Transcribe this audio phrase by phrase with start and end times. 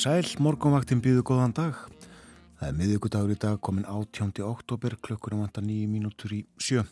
[0.00, 1.76] Sæl, morgunvaktin býðu góðan dag.
[2.56, 4.38] Það er miðugudagur í dag, komin 18.
[4.46, 6.86] oktober, klukkunum vantar nýju mínútur í sjö.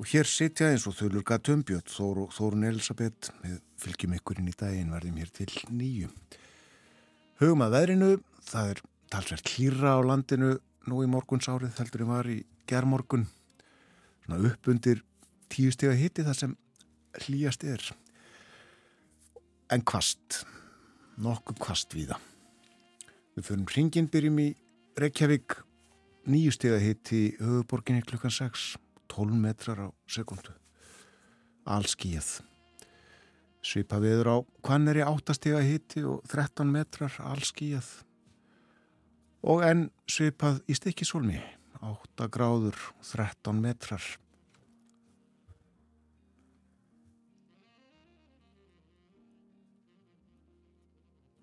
[0.00, 4.54] Og hér sitja eins og þölur Gatumbjörn, Þóru, Þórun Elisabeth, við fylgjum ykkur inn í
[4.56, 6.08] daginn, verðum hér til nýju.
[7.42, 8.10] Hugum að veðrinu,
[8.48, 10.54] það er talsvert klýra á landinu
[10.88, 12.38] nú í morgunsárið, heldur ég var í
[12.72, 13.28] gerðmorgun,
[14.24, 15.04] svona upp undir
[15.52, 16.56] tíu steg að hitti það sem
[17.26, 17.86] hlýjast er.
[19.68, 20.40] En kvast
[21.22, 22.30] nokkuð kvast við það.
[23.32, 24.48] Við fyrir hringin byrjum í
[25.00, 25.58] Reykjavík.
[26.28, 28.74] Nýju steg að hitti höfuborginni klukkan 6
[29.12, 30.54] 12 metrar á sekundu
[31.68, 32.40] allskíð
[33.62, 37.90] svipa viður á Kvanneri 8 steg að hitti og 13 metrar allskíð
[39.52, 41.38] og enn svipað í stikkisólmi
[41.82, 42.78] 8 gráður
[43.12, 44.02] 13 metrar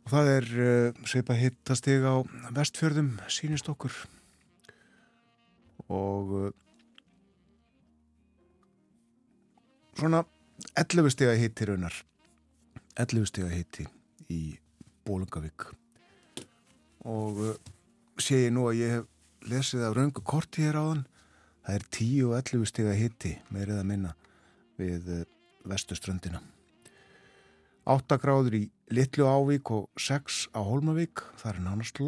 [0.09, 2.17] Og það er uh, sveipa hittasteg á
[2.57, 3.93] vestfjörðum sínist okkur.
[5.85, 6.47] Og uh,
[10.01, 10.23] svona
[10.73, 11.93] 11 steg að hitti raunar.
[12.97, 13.85] 11 steg að hitti
[14.33, 14.41] í
[15.05, 15.69] Bólungavík
[17.05, 17.53] og uh,
[18.17, 21.05] sé ég nú að ég hef lesið af raungu korti hér á þann
[21.61, 24.15] það er 10 og 11 steg að hitti með reyða minna
[24.81, 25.13] við
[25.69, 26.41] vestuströndina
[27.89, 32.01] 8 gráður í Littlu Ávík og 6 á Holmavík, það er nánast.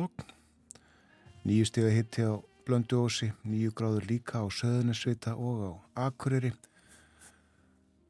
[1.42, 2.38] Nýju steg að hitti á
[2.70, 5.72] Blönduósi, nýju gráður líka á Söðunisvita og á
[6.06, 6.52] Akureyri.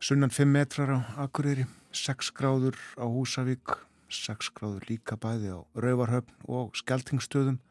[0.04, 1.64] Sunnan 5 metrar á Akureyri,
[1.96, 3.80] 6 gráður á Húsavík,
[4.12, 7.62] 6 gráður líka bæði á Rauvarhöfn og Skeltingstöðum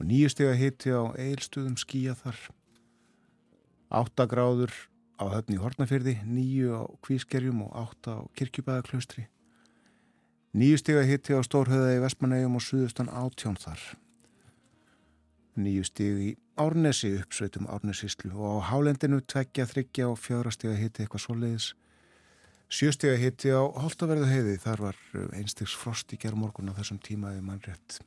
[0.00, 2.50] og nýju steg að hitti á Eilstöðum skíja þar.
[3.94, 4.74] 8 gráður
[5.20, 9.26] á höfni í Hortnafyrði, 9 á Kvískerjum og 8 á Kirkjubæðaklaustri.
[10.56, 13.82] Nýju stíga hitti á Stórhauða í Vestmanægjum og Suðustan átjón þar.
[15.60, 21.04] Nýju stígi í Árnesi uppsveitum Árnesíslu og á Hálendinu tveggja, þryggja og fjöra stíga hitti
[21.04, 21.68] eitthvað svoleiðis.
[22.70, 27.00] Sjö stíga hitti á Holtaverðu heiði, þar var uh, einstegs frost í gerðmorgun á þessum
[27.02, 28.00] tímaði mannrétt.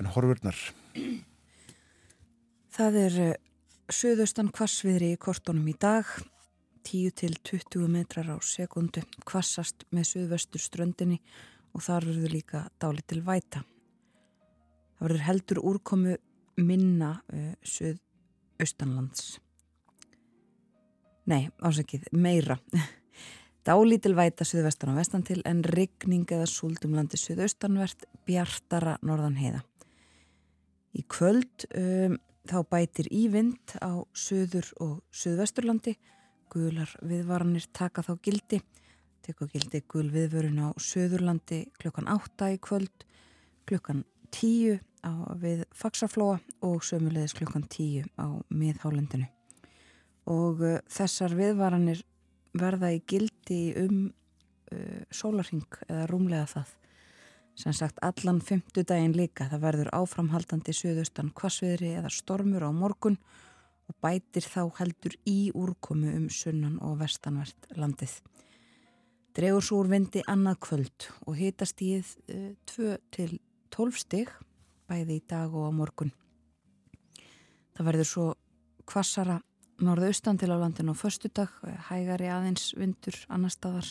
[0.00, 0.58] En horfurnar?
[2.74, 3.18] Það er
[3.92, 6.08] Suðustan kvassviðri í kortunum í dag
[6.88, 11.18] 10 til 20 metrar á sekundu kvassast með suðvestur ströndinni
[11.76, 13.60] og þar verður líka dálit til væta.
[14.96, 16.16] Það verður heldur úrkomu
[16.64, 19.38] minna uh, suðaustanlands.
[21.28, 22.56] Nei, ásakið, meira.
[23.68, 29.66] Dálítil væta suðvestan og vestan til en rigning eða súldum landi suðaustanvert bjartara norðan heiða.
[30.96, 32.16] Í kvöld um,
[32.48, 35.96] þá bætir í vind á suður og suðvesturlandi.
[36.52, 38.60] Gular viðvaranir taka þá gildi.
[39.24, 43.06] Tekur gildi gul viðvörun á Suðurlandi klukkan 8 í kvöld
[43.64, 44.02] klukkan
[44.36, 49.30] 10 á, við Faxaflóa og sömulegis klukkan 10 á miðhálendinu.
[50.28, 52.04] Og uh, þessar viðvaranir
[52.52, 54.10] verða í gildi um
[54.72, 56.76] uh, sólarhing eða rúmlega það
[57.54, 63.18] sem sagt allan fymtudaginn líka það verður áframhaldandi suðustan kvasviðri eða stormur á morgun
[63.88, 68.16] og bætir þá heldur í úrkomu um sunnan og vestanvert landið.
[69.34, 71.96] Dregur svo úr vindi annað kvöld og hitast í
[72.70, 73.38] 2 til
[73.74, 74.30] 12 stig
[74.88, 76.12] bæði í dag og á morgun.
[77.74, 78.26] Það verður svo
[78.86, 79.40] kvassara
[79.82, 81.50] norðaustan til á landinu á förstu dag,
[81.88, 83.88] hægari aðeins vindur annar staðar.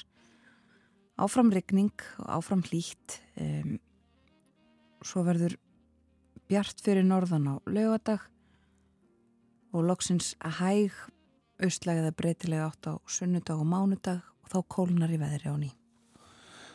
[1.21, 1.93] Áfram regning
[2.23, 3.19] og áfram hlýtt.
[3.37, 3.77] Um,
[5.03, 5.57] svo verður
[6.49, 8.23] bjart fyrir norðan á lögadag
[9.73, 10.97] og loksins að hæg
[11.63, 15.71] austlægða breytilega átt á sunnudag og mánudag og þá kólnar í veðri á ný.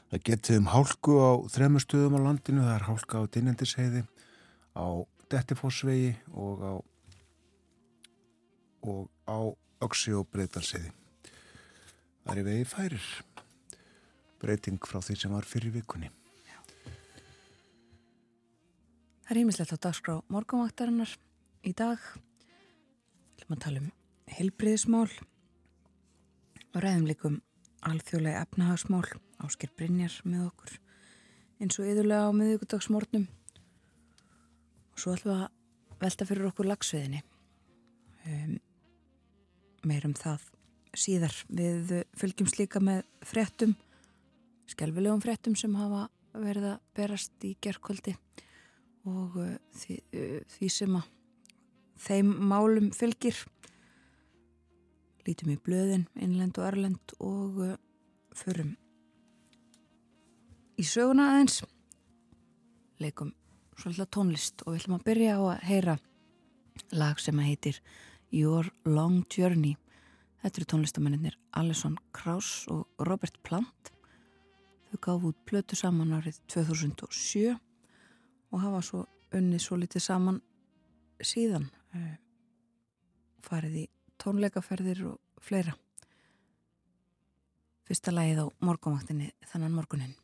[0.09, 4.03] Það getið um hálku á þremur stöðum á landinu, það er hálka á Dinendisheiði,
[4.73, 4.87] á
[5.29, 6.75] Dettifossvegi og á,
[8.89, 9.39] og á
[9.85, 10.95] Öksi og Breitalseiði.
[12.25, 13.05] Það er vegi færir,
[14.43, 16.11] breyting frá því sem var fyrir vikunni.
[19.29, 21.11] Það er ímislegt á dagskrá morgumvaktarinnar
[21.69, 22.01] í dag
[23.37, 23.91] ætlum að tala um
[24.33, 25.11] heilbriðismál
[26.73, 27.37] og ræðum líkum
[27.85, 29.05] alþjóðlega efnahagsmál.
[29.45, 30.73] Ásker Brynjar með okkur.
[31.61, 33.27] Eins og yðurlega á miðugudagsmórnum
[34.93, 37.21] og svo ætlum við að velta fyrir okkur lagsveðinni
[38.25, 38.57] um,
[39.87, 40.49] meirum það
[40.97, 41.37] síðar.
[41.53, 43.77] Við fylgjum slíka með frettum
[44.69, 46.07] skjálfilegum frettum sem hafa
[46.39, 48.15] verið að berast í gerðkvöldi
[49.09, 51.09] og uh, því, uh, því sem að
[51.99, 53.39] þeim málum fylgir.
[55.27, 57.75] Lítum í blöðin innlend og erlend og uh,
[58.37, 58.77] förum
[60.79, 61.63] í söguna aðeins.
[63.03, 63.35] Leikum
[63.79, 65.99] svolítið tónlist og við ætlum að byrja á að heyra
[66.95, 67.83] lag sem að heitir
[68.35, 69.77] Your Long Journey.
[70.43, 73.93] Þetta eru tónlistamennir Alison Krauss og Robert Plant
[74.89, 77.57] þau gáfu út plötu saman árið 2007
[78.53, 79.05] og hafa svo
[79.37, 80.41] unnið svo litið saman
[81.21, 82.17] síðan eh,
[83.45, 83.85] farið í
[84.19, 85.75] tónleikaferðir og fleira.
[87.89, 90.17] Fyrsta lagið á morgunvaktinni þannan morgunin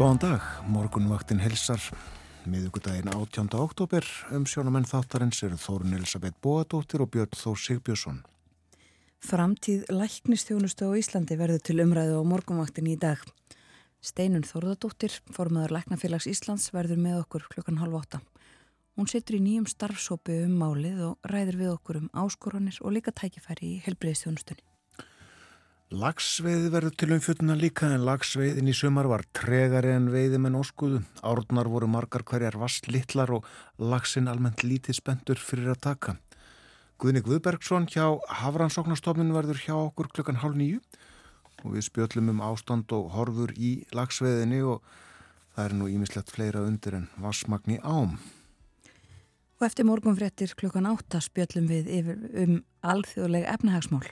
[0.00, 1.82] Góðan dag, morgunvaktin helsar
[2.48, 3.50] miðugudaginn 18.
[3.60, 8.22] oktober um sjónamenn þáttarins eru Þórun Elisabeth Bóadóttir og Björn Þór Sigbjörnsson.
[9.20, 13.20] Framtíð læknistjónustu á Íslandi verður til umræðu á morgumvaktin í dag.
[14.00, 18.24] Steinun Þorðardóttir, formadur Læknafélags Íslands, verður með okkur klukkan halv åtta.
[18.96, 23.12] Hún setur í nýjum starfsópi um málið og ræður við okkur um áskoranir og líka
[23.12, 24.64] tækifæri í helbriðstjónustunni.
[25.90, 31.00] Lagsveiði verður til umfjötuna líka en lagsveiðin í sumar var tregari en veiði með nóskuðu.
[31.26, 33.48] Árnar voru margar hverjar vast litlar og
[33.82, 36.14] lagsin almennt lítið spendur fyrir að taka.
[37.02, 38.06] Guðni Guðbergsson hjá
[38.38, 40.78] Hafrannsóknarstofnun verður hjá okkur klukkan hálf nýju
[41.64, 44.86] og við spjöllum um ástand og horfur í lagsveðinni og
[45.56, 48.14] það er nú ímislegt fleira undir en vassmagni ám.
[49.58, 54.06] Og eftir morgunfrettir klukkan átta spjöllum við um alþjóðleg efnahagsmál.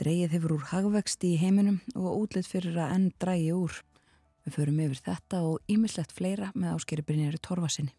[0.00, 3.74] Dreigið hefur úr hagvexti í heiminum og útlitt fyrir að enn drægi úr.
[4.42, 7.92] Við förum yfir þetta og ímislegt fleira með áskeri Brynjari Torfasinni.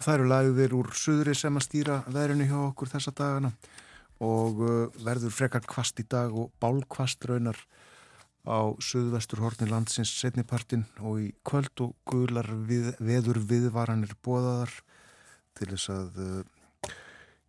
[0.00, 3.52] Það eru lagðir úr suðri sem að stýra verðinu hjá okkur þessa dagana
[4.20, 7.58] og uh, verður frekar kvast í dag og bálkvast raunar
[8.48, 14.72] á suðvestur horni landsins setnipartin og í kvöld og guðlar við, veður viðvaranir bóðaðar
[15.56, 16.92] til þess að uh,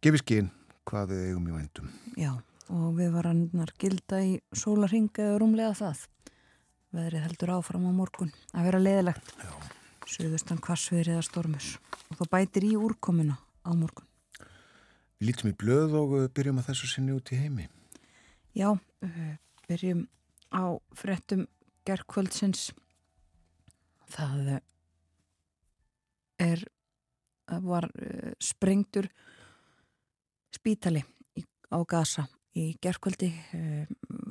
[0.04, 0.52] gefi skinn
[0.88, 1.92] hvað við eigum í vændum.
[2.20, 2.34] Já,
[2.72, 6.06] og viðvaranirnar gilda í sólarhinga eða rúmlega það.
[6.96, 9.34] Veðrið heldur áfram á morgun að vera leðilegt.
[10.12, 11.68] Suðustan kvassviðrið að stormus
[12.10, 14.08] og þá bætir í úrkomuna á morgun.
[15.20, 17.68] Við lítum í blöð og uh, byrjum að þessu sinni út í heimi.
[18.58, 19.32] Já, uh,
[19.68, 20.06] byrjum
[20.52, 20.64] á
[20.98, 21.46] frettum
[21.88, 22.72] gerðkvöldsins.
[24.12, 24.60] Það uh,
[26.42, 26.66] er,
[27.64, 27.88] var
[28.42, 29.08] sprengtur
[30.52, 31.04] spítali
[31.72, 32.28] á Gaza
[32.58, 33.30] í gerðkvöldi,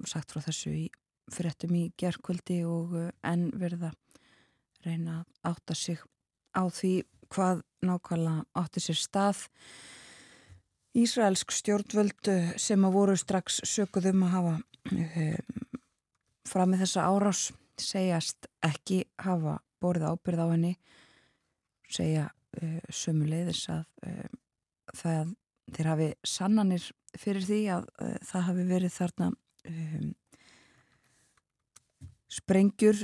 [0.09, 0.85] sagt frá þessu í
[1.31, 2.97] frettum í gerðkvöldi og
[3.27, 3.93] enn verða
[4.85, 6.01] reyna að átta sig
[6.57, 6.93] á því
[7.31, 9.45] hvað nákvæmlega átti sér stað.
[10.99, 14.55] Ísraelsk stjórnvöld sem að voru strax sökuðum að hafa
[16.51, 17.45] fram með þessa árás
[17.81, 20.73] segjast ekki hafa borðið ábyrð á henni
[21.91, 22.27] segja
[22.91, 23.85] sömuleiðis að
[24.99, 25.35] það
[25.71, 29.31] þeir hafi sannanir fyrir því að uh, það hafi verið þarna
[29.71, 30.11] um,
[32.31, 33.01] sprengjur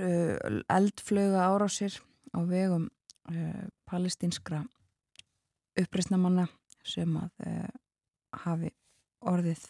[0.71, 1.97] eldflöga árásir
[2.31, 2.87] á vegum
[3.33, 4.63] uh, palestinskra
[5.81, 6.47] uppreysnamanna
[6.87, 7.73] sem að uh,
[8.45, 8.71] hafi
[9.27, 9.65] orðið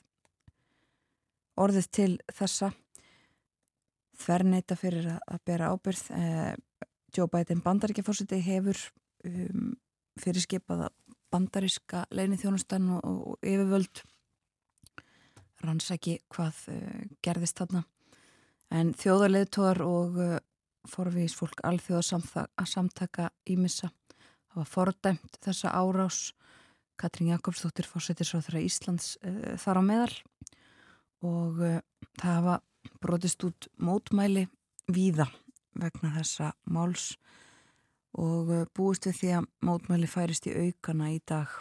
[1.57, 2.73] orðið til þessa.
[4.17, 6.53] Þverneita fyrir að, að bera ábyrð uh,
[7.17, 8.81] Joe Biden bandaríkjafórsiti hefur
[9.25, 9.73] um,
[10.21, 10.91] fyrir skipaða
[11.33, 14.05] bandaríska leini þjónustan og, og yfirvöld
[15.65, 16.59] rannsæki hvað
[17.25, 17.85] gerðist þarna.
[18.75, 20.19] En þjóðarleðtóar og
[20.91, 23.91] forvís fólk alþjóða að samtaka ímissa
[24.57, 26.33] hafa fordæmt þessa árás.
[26.97, 30.15] Katrín Jakobsdóttir fórsetisráþara Íslands uh, þar á meðal.
[31.27, 31.61] Og
[32.17, 32.57] það hafa
[33.03, 34.47] brotist út mótmæli
[34.93, 35.27] víða
[35.77, 37.15] vegna þessa máls.
[38.17, 41.53] Og búist við því að mótmæli færist í aukana í dag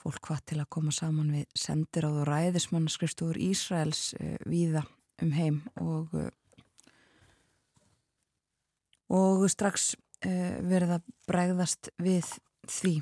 [0.00, 4.14] fólk hvað til að koma saman við sendir á þú ræðismannaskrifstúr Ísraels
[4.48, 4.86] víða
[5.20, 6.14] um heim og
[9.10, 9.94] og strax
[10.26, 12.28] uh, verið að bregðast við
[12.70, 12.94] því.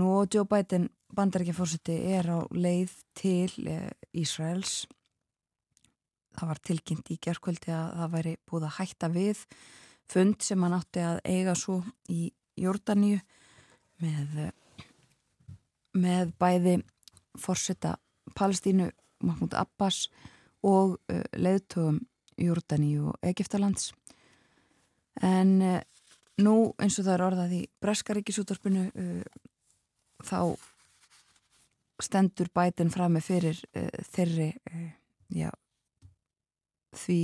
[0.00, 4.82] Nú og Joe Biden bandarækjafórseti er á leið til uh, Ísraels.
[6.32, 9.42] Það var tilkynnt í gerðkvöldi að það væri búið að hætta við
[10.12, 12.24] fund sem hann átti að eiga svo í
[12.58, 13.20] Jórdaníu
[14.02, 14.50] með,
[15.96, 16.78] með bæði
[17.38, 17.96] fórseta
[18.36, 18.90] Palestínu
[19.22, 20.06] Mahmoud Abbas
[20.62, 22.00] og uh, leiðtögum
[22.40, 23.92] Jórdaníu og Egiptalands
[25.22, 25.80] en uh,
[26.40, 29.24] nú eins og það er orðað í Breskaríkisútorpinu eh,
[30.24, 30.56] þá
[32.02, 33.58] stendur bætin fram með fyrir
[34.10, 34.48] þeirri
[35.36, 35.50] já,
[36.96, 37.18] því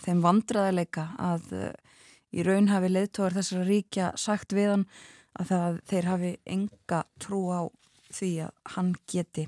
[0.00, 1.52] þeim vandraðileika að
[2.34, 4.86] í raun hafi leðtóðar þessara ríkja sagt við hann
[5.38, 7.60] að það, þeir hafi enga trú á
[8.10, 9.46] því að hann geti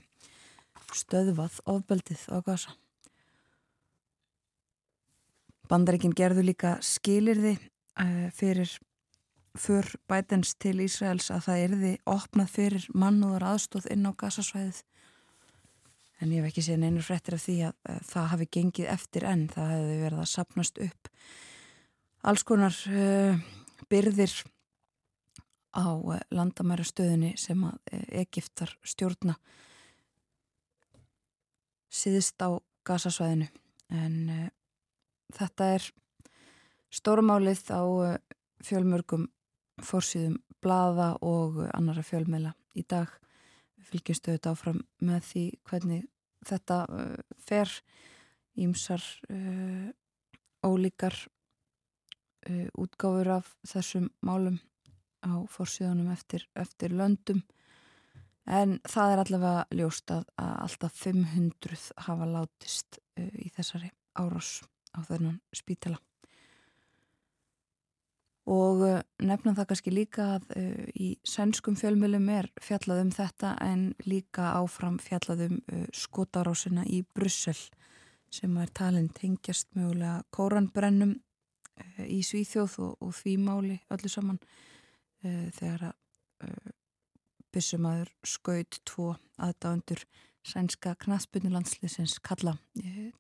[0.93, 2.77] stöðvað ofbeldið á gasa
[5.71, 8.71] Bandaríkinn gerðu líka skilirði uh, fyrir
[9.59, 14.83] för bætens til Ísraels að það erði opnað fyrir mannúðar aðstóð inn á gasasvæðið
[16.23, 19.27] en ég hef ekki séð neynur frettir af því að uh, það hafi gengið eftir
[19.29, 21.13] enn, það hefði verið að sapnast upp
[22.23, 23.41] alls konar uh,
[23.91, 24.37] byrðir
[25.73, 25.89] á
[26.31, 27.79] landamæra stöðunni sem að
[28.23, 29.37] Egiptar stjórna.
[31.93, 33.49] Síðist á gasasvæðinu
[33.93, 34.51] en
[35.33, 35.89] þetta er
[36.93, 38.19] stórumálið á eh,
[38.63, 39.27] fjölmörgum
[39.83, 43.11] fórsýðum blaða og annara fjölmeila í dag
[43.89, 46.05] fylgjumstu þetta áfram með því hvernig
[46.47, 47.71] þetta uh, fer.
[48.63, 49.03] Ímsar
[49.33, 49.89] uh,
[50.63, 51.17] ólíkar
[52.47, 54.61] uh, útgáfur af þessum málum
[55.23, 57.43] á fórsíðunum eftir, eftir löndum.
[58.47, 64.57] En það er allavega ljóst að, að alltaf 500 hafa látist uh, í þessari árás
[64.93, 66.01] á þennan spítala.
[68.51, 73.55] Og uh, nefna það kannski líka að uh, í sænskum fjölmjölum er fjallað um þetta
[73.63, 77.59] en líka áfram fjallað um uh, skotarásina í Brussel
[78.33, 81.19] sem er talin tengjast mögulega kóranbrennum
[82.09, 84.39] í Svíþjóð og, og því máli öllu saman
[85.25, 86.75] uh, þegar að uh,
[87.53, 89.13] byssumæður skaut tvo
[89.43, 90.05] aðdáðundur
[90.43, 92.57] sænska knaðspunnilandsliðsins kalla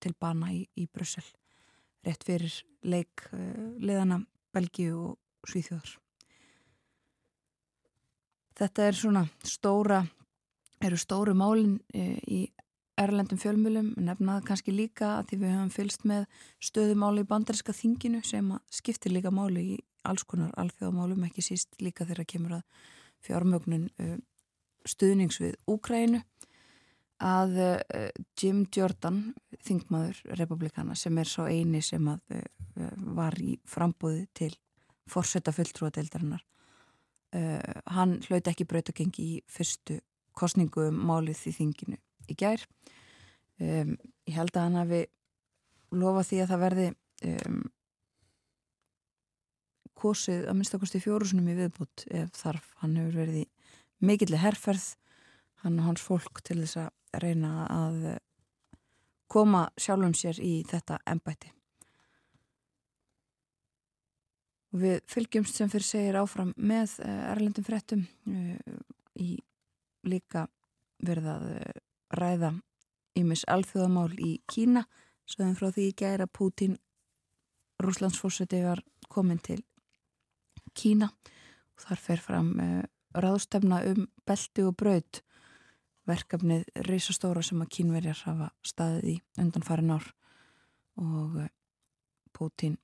[0.02, 1.22] til bana í, í Brussel
[2.02, 3.28] rétt fyrir leik
[3.78, 5.92] leðana Belgíu og Svíþjóðar.
[8.58, 10.00] Þetta er svona stóra,
[10.82, 12.42] eru stóru málinn í
[13.00, 16.26] erlendum fjölmjölum, nefnaði kannski líka að því við höfum fylst með
[16.62, 19.78] stöðumáli í bandarinska þinginu sem skiptir líka máli í
[20.08, 22.84] alls konar alþjóðamálum, ekki síst líka þegar kemur að
[23.22, 24.16] fjármögnun e,
[24.88, 26.22] stuðnings við Úkrænu
[27.22, 29.20] að uh, Jim Jordan,
[29.62, 34.50] þingmaður republikana sem er svo eini sem að, uh, var í frambúði til
[35.06, 36.42] fórsetta fulltrúadeildarinnar
[37.36, 40.00] uh, hann hlaut ekki brautagengi í fyrstu
[40.38, 41.98] kostningu um málið í þinginu
[42.30, 42.62] í gær.
[43.62, 45.02] Um, ég held að hann hafi
[45.92, 46.86] lofa því að það verði
[47.28, 47.58] um,
[49.98, 53.46] kosið að minnstakosti fjórusunum í viðbútt ef þarf hann hefur verið í
[54.02, 54.92] mikillir herrferð
[55.62, 57.98] hann og hans fólk til þess að reyna að
[59.32, 61.52] koma sjálfum sér í þetta ennbætti.
[64.72, 68.56] Við fylgjumst sem fyrir segir áfram með eh, erlendum frettum eh,
[69.20, 69.36] í
[70.08, 70.46] líka
[71.04, 71.82] verðað eh,
[72.16, 72.54] ræða
[73.20, 74.86] ímis alþjóðamál í Kína
[75.28, 76.78] svoðum frá því gæra Pútín
[77.82, 78.80] Rúslandsfórseti var
[79.12, 79.60] komin til
[80.74, 81.10] Kína.
[81.76, 82.50] Og þar fer fram
[83.12, 85.22] ráðstefna um belti og braud
[86.08, 90.08] verkefnið reysastóra sem að kínverjar hafa staðið í undan farin ár.
[91.00, 91.50] Og eh,
[92.32, 92.76] Putin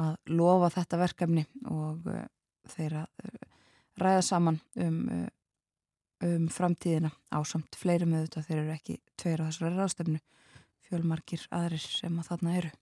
[0.00, 2.26] að lofa þetta verkefni og eh,
[2.74, 3.48] þeirra eh,
[4.00, 5.02] ræða saman um,
[6.24, 10.22] um framtíðina á samt fleiri með þetta þeir eru ekki tveir á þessari ráðstefnu.
[10.84, 12.72] Fjölmarkir aðrir sem að þarna eru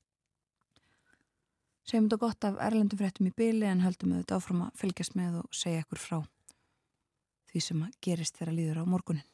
[1.88, 5.16] Segjum þetta gott af erlendum fréttum í byli en höldum við þetta áfram að fylgjast
[5.18, 6.18] með og segja ekkur frá
[7.52, 9.26] því sem gerist þegar líður á morgunin.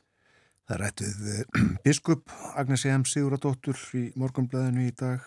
[0.68, 3.04] Það rættið eh, biskup Agnes E.M.
[3.08, 5.24] Siguradóttur í morgunblæðinu í dag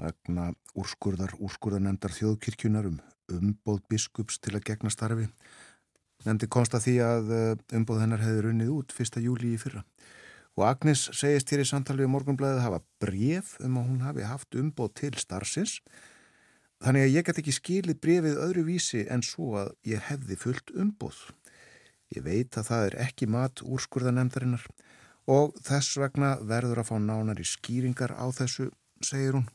[0.00, 5.26] vegna úrskurðar, úrskurðarnendar þjóðkirkjunar um umbóð biskups til að gegna starfi.
[6.26, 9.20] Nendi konsta því að eh, umbóð hennar hefði runnið út 1.
[9.24, 9.84] júli í fyrra.
[10.58, 14.56] Og Agnes segist hér í samtali við morgunblæðið hafa bref um að hún hafi haft
[14.58, 15.78] umbóð til starfsins.
[16.80, 20.72] Þannig að ég get ekki skilið brefið öðru vísi en svo að ég hefði fullt
[20.72, 21.18] umbóð.
[22.16, 24.64] Ég veit að það er ekki mat úrskurðanemdarinnar
[25.30, 28.70] og þess vegna verður að fá nánar í skýringar á þessu,
[29.04, 29.46] segir hún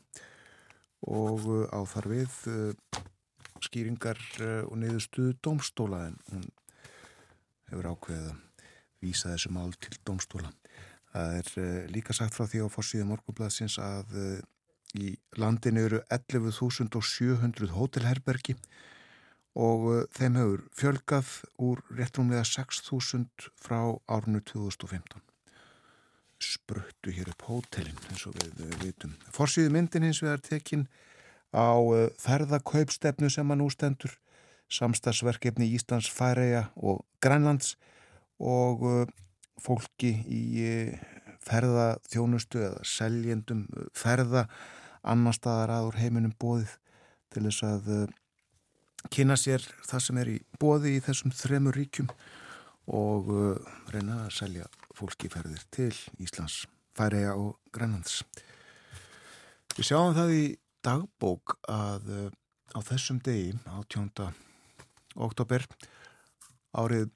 [1.06, 3.02] og uh, áþar við uh,
[3.66, 6.48] skýringar uh, og niðurstuðu domstóla en hún
[7.72, 8.66] hefur ákveðið að
[9.02, 10.54] vísa þessu mál til domstóla.
[11.10, 14.14] Það er líka sagt frá því á fórsíðu morgunbladsins að
[14.96, 18.56] í landinu eru 11.700 hótelherbergi
[19.56, 21.32] og uh, þeim hefur fjölgað
[21.64, 23.80] úr réttrumlega 6.000 frá
[24.12, 25.22] árnu 2015.
[26.36, 29.16] Spruttu hér upp hótelin eins og við vitum.
[29.32, 30.86] Forsýðu myndin hins vegar tekinn
[31.56, 34.12] á uh, ferðakaupstefnu sem að nú stendur,
[34.68, 37.76] samstagsverkefni Íslands, Færeja og Grænlands
[38.42, 39.04] og uh,
[39.62, 40.42] fólki í
[41.46, 43.64] ferðaþjónustu eða seljendum
[43.96, 44.46] ferða
[45.06, 46.76] annar staðar aður heiminum bóðið
[47.32, 47.90] til þess að
[49.12, 52.08] kynna sér það sem er í bóði í þessum þremur ríkjum
[52.96, 54.66] og uh, reyna að selja
[54.96, 55.92] fólki ferðir til
[56.22, 56.64] Íslands,
[56.96, 58.22] Færeja og Grænlands.
[59.76, 60.44] Við sjáum það í
[60.86, 62.28] dagbók að uh,
[62.74, 64.30] á þessum degi, 18.
[65.26, 65.66] oktober
[66.76, 67.10] árið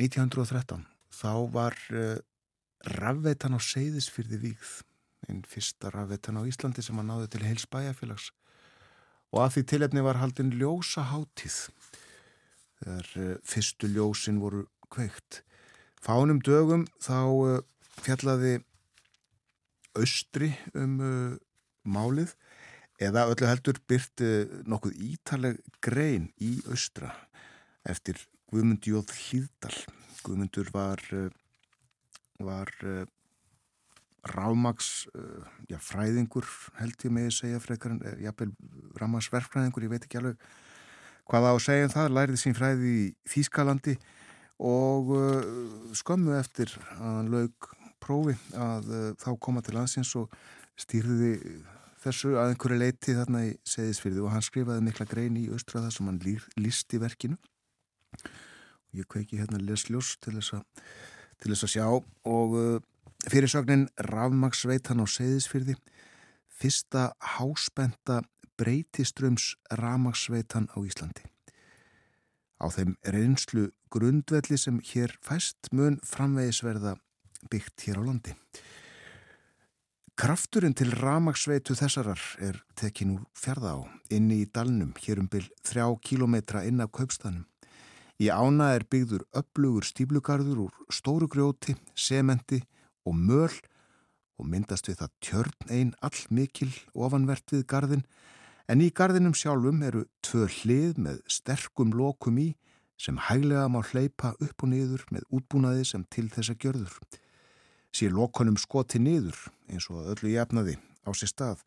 [0.00, 1.76] 1913, þá var
[2.96, 4.72] rafveitan á Seyðisfyrði vígð,
[5.28, 8.30] einn fyrsta rafveitan á Íslandi sem að náði til heils bæjarfélags
[9.34, 11.56] og að því tilefni var haldin ljósa hátíð
[12.80, 15.42] þegar uh, fyrstu ljósin voru kveikt.
[16.02, 17.58] Fánum dögum þá uh,
[18.02, 18.60] fjallaði
[19.96, 21.34] austri um uh,
[21.86, 22.36] málið
[23.02, 24.30] eða öllu heldur byrti
[24.68, 27.12] nokkuð ítaleg grein í austra
[27.86, 29.74] eftir Guðmund Jóð Hlýðdal.
[30.24, 31.02] Guðmundur var,
[32.42, 32.70] var
[34.32, 34.90] rámags
[35.70, 36.46] já, fræðingur
[36.80, 38.52] held ég með að segja frekar en jáfnvel
[39.00, 40.50] rámagsverkfræðingur, ég veit ekki alveg
[41.26, 43.96] hvað á að segja um það, lærið sín fræði í Þýskalandi
[44.66, 45.10] og
[45.98, 47.70] skömmu eftir að laug
[48.02, 50.30] prófi að þá koma til landsins og
[50.78, 51.32] stýrði
[52.06, 56.08] þessu að einhverju leiti þarna í seðisfyrði og hann skrifaði mikla grein í austraða sem
[56.08, 56.20] hann
[56.60, 57.38] líst í verkinu.
[58.22, 60.84] Og ég kveiki hérna lesljós til þess að,
[61.42, 62.76] til þess að sjá og uh,
[63.30, 65.76] fyrirsögnin Rafmagsveitan á seðisfyrði
[66.56, 68.22] fyrsta háspenta
[68.56, 71.26] breytiströms Rafmagsveitan á Íslandi.
[72.56, 76.96] Á þeim reynslu grundvelli sem hér fæst mun framvegisverða
[77.50, 78.32] byggt hér á landi.
[80.16, 85.50] Krafturinn til ramagsveitu þessarar er tekin úr fjörða á, inni í dalnum, hér um byrj
[85.60, 87.44] þrjá kílometra inn af kaupstanum.
[88.16, 92.62] Í ána er byggður upplugur stíblugarður úr stóru grjóti, sementi
[93.06, 93.54] og möl
[94.36, 98.04] og myndast við það tjörn einn all mikil ofanvert við gardin,
[98.68, 102.50] en í gardinum sjálfum eru tvö hlið með sterkum lokum í
[103.00, 106.96] sem hæglega má hleypa upp og niður með útbúnaði sem til þessa gjörður.
[107.92, 109.38] Sé lokonum skoti niður
[109.70, 111.62] eins og öllu jafnaði á sér stað,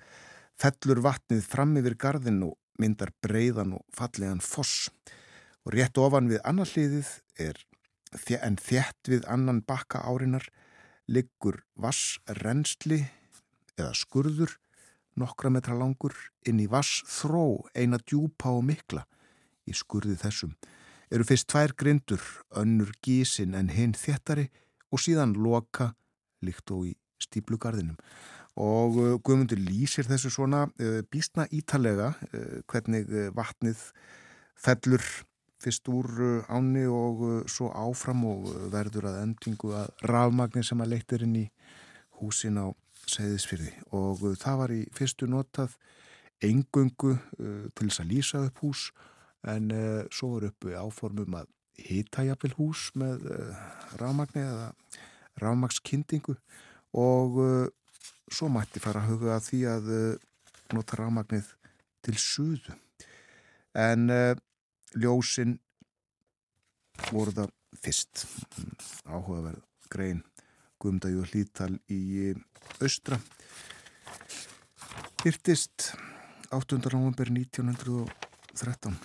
[0.60, 4.89] fellur vatnið fram yfir gardin og myndar breyðan og fallegan foss.
[5.65, 7.60] Og rétt ofan við annar hliðið er
[8.41, 10.47] en þjætt við annan bakka árinar
[11.10, 13.02] liggur vass rensli
[13.80, 14.54] eða skurður
[15.19, 16.13] nokkra metra langur
[16.48, 19.06] inn í vass þró eina djúpa og mikla
[19.69, 20.54] í skurði þessum.
[21.10, 22.22] Eru fyrst tvær grindur
[22.62, 24.50] önnur gísin en hinn þjættari
[24.93, 25.93] og síðan loka
[26.45, 27.98] líkt og í stíplugarðinum.
[28.60, 33.82] Og uh, Guðmundur lýsir þessu svona uh, býstna ítalega uh, hvernig vatnið
[34.60, 35.04] fellur
[35.60, 36.10] fyrst úr
[36.48, 41.48] áni og svo áfram og verður að endingu að rafmagnir sem að leittir inn í
[42.19, 42.67] húsin á
[43.10, 45.76] Seyðisfyrði og það var í fyrstu notað
[46.45, 48.89] engöngu til þess að lýsa upp hús
[49.50, 49.72] en
[50.13, 53.26] svo voru uppi áformum að hita jafnvel hús með
[54.00, 54.67] rafmagni eða
[55.41, 56.36] rafmagnskindingu
[57.00, 57.39] og
[58.30, 59.89] svo mætti fara að huga að því að
[60.76, 61.50] nota rafmagnið
[62.06, 62.76] til suðu.
[63.74, 64.10] En
[64.97, 65.58] ljósinn
[67.12, 68.25] voru það fyrst.
[69.06, 70.23] Áhugaverð grein
[70.80, 72.32] Guðmdæju hlítal í
[72.80, 73.19] austra.
[75.25, 75.89] Hyrtist
[76.56, 76.80] 8.
[76.93, 78.95] november 1913.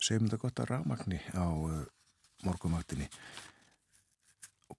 [0.00, 1.84] Segjum þetta gott að rafmagni á uh,
[2.48, 3.10] morgumaktinni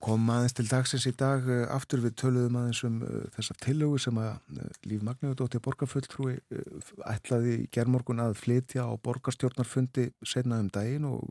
[0.01, 3.99] kom aðeins til dagsins í dag eh, aftur við töluðum aðeins um uh, þessa tillögu
[4.01, 10.69] sem að uh, Líf Magníðardóttir borgarfulltrúi uh, ætlaði gerðmorgun að flytja á borgarstjórnarfundi senna um
[10.73, 11.27] daginn og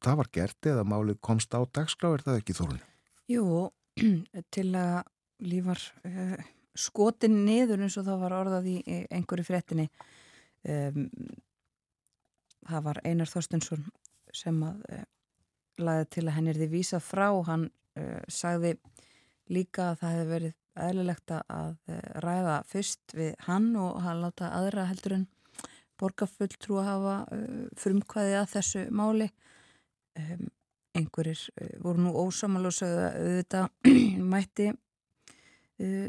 [0.00, 2.82] það var gert eða málið komst á dagskrá, er það ekki þórun?
[3.30, 3.44] Jú,
[4.54, 4.98] til að
[5.40, 5.82] lífar
[6.78, 8.76] skotin niður eins og það var orðað í
[9.10, 9.86] einhverju frettinni
[10.68, 11.06] um,
[12.68, 13.86] það var Einar Þorstinsson
[14.36, 14.84] sem að
[15.84, 17.66] laðið til að henni er því vísað frá hann
[17.98, 18.76] uh, sagði
[19.50, 24.52] líka að það hefði verið eðlilegt að uh, ræða fyrst við hann og hann láta
[24.56, 25.26] aðra heldur en
[26.00, 29.28] borgarfull trú að hafa uh, frumkvæði að þessu máli.
[30.18, 30.48] Um,
[30.96, 33.92] einhverjir uh, voru nú ósamal og sögðu að auðvitað
[34.32, 36.08] mætti uh,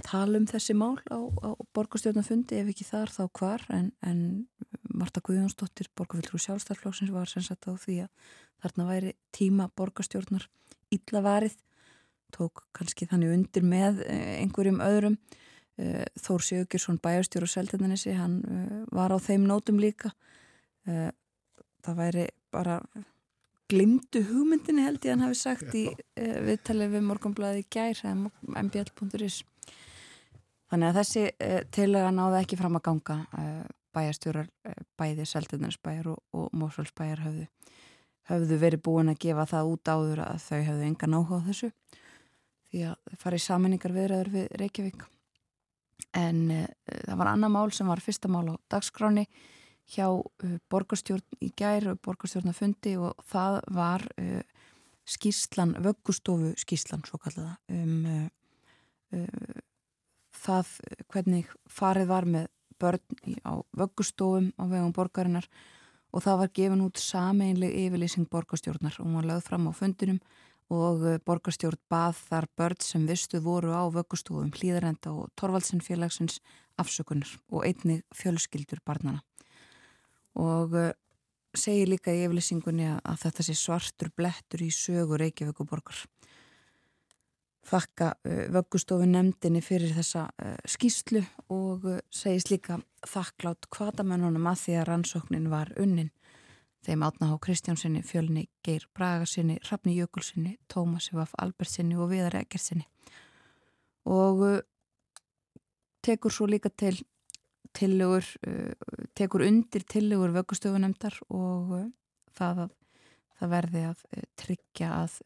[0.00, 4.22] tala um þessi mál á, á borgarstjórnafundi ef ekki þar þá hvar en, en
[4.92, 8.32] Marta Guðjónsdóttir borgarfulltrú sjálfstæðarflóksins var sem sagt á því að
[8.62, 10.48] þarna væri tíma borgarstjórnar
[10.92, 11.56] íllavarið
[12.32, 15.18] tók kannski þannig undir með eh, einhverjum öðrum.
[15.80, 20.14] Eh, Þór Sigurðsson bæjarstjóru og selteninesi hann eh, var á þeim nótum líka.
[20.82, 22.80] Það væri bara
[23.70, 25.84] glimtu hugmyndinni held ég hann hafi sagt í
[26.18, 29.36] viðtalið við morgunblæði gær mbl.is
[30.66, 31.22] þannig að þessi
[31.70, 33.16] tilega náði ekki fram að ganga
[33.94, 34.50] bæjarstjórar
[34.98, 37.46] bæði selteninnesbæjar og, og Mósfjöldsbæjar höfðu
[38.30, 41.70] höfðu verið búin að gefa það út áður að þau höfðu enga náhuga á þessu
[42.72, 45.02] því að farið saminningar viðræður við Reykjavík.
[46.16, 49.26] En uh, það var annar mál sem var fyrsta mál á dagskráni
[49.92, 54.40] hjá uh, borgarstjórn í gær og borgarstjórnafundi og það var uh,
[55.08, 58.30] skýrslan, vöggustofu skýrslan svo kallaða um
[60.42, 60.68] það
[61.12, 62.46] hvernig farið var með
[62.80, 65.48] börn á vöggustofum á vegum borgarinnar
[66.12, 70.20] og það var gefin út sameinleg yfirleysing borgarstjórnar og hún var lögð fram á fundinum
[70.72, 76.40] og eh, borgarstjórn bað þar börn sem vistu voru á vöggustofum hlýðarenda og Torvaldsen félagsins
[76.80, 79.22] afsökunar og einnig fjölskyldur barnana
[80.38, 80.92] og uh,
[81.52, 85.98] segir líka í yfirlýsingunni að þetta sé svartur blettur í sögu Reykjavík og borgar.
[87.62, 91.22] Þakka uh, vöggustofu nefndinni fyrir þessa uh, skýslu
[91.54, 96.10] og uh, segist líka þakklátt kvatamennunum að því að rannsóknin var unnin.
[96.82, 102.88] Þeim átna á Kristjánsinni, Fjölni, Geir Bragarsinni, Rafni Jökulsinni, Tómasi Vaf Albertsinni og Viðar Egersinni.
[104.10, 104.42] Og
[106.02, 106.98] tekur svo líka til
[107.78, 111.90] tillegur, uh, tekur undir tillegur vöggustofunemdar og uh,
[112.34, 112.66] það,
[113.38, 114.02] það verði að
[114.42, 115.20] tryggja að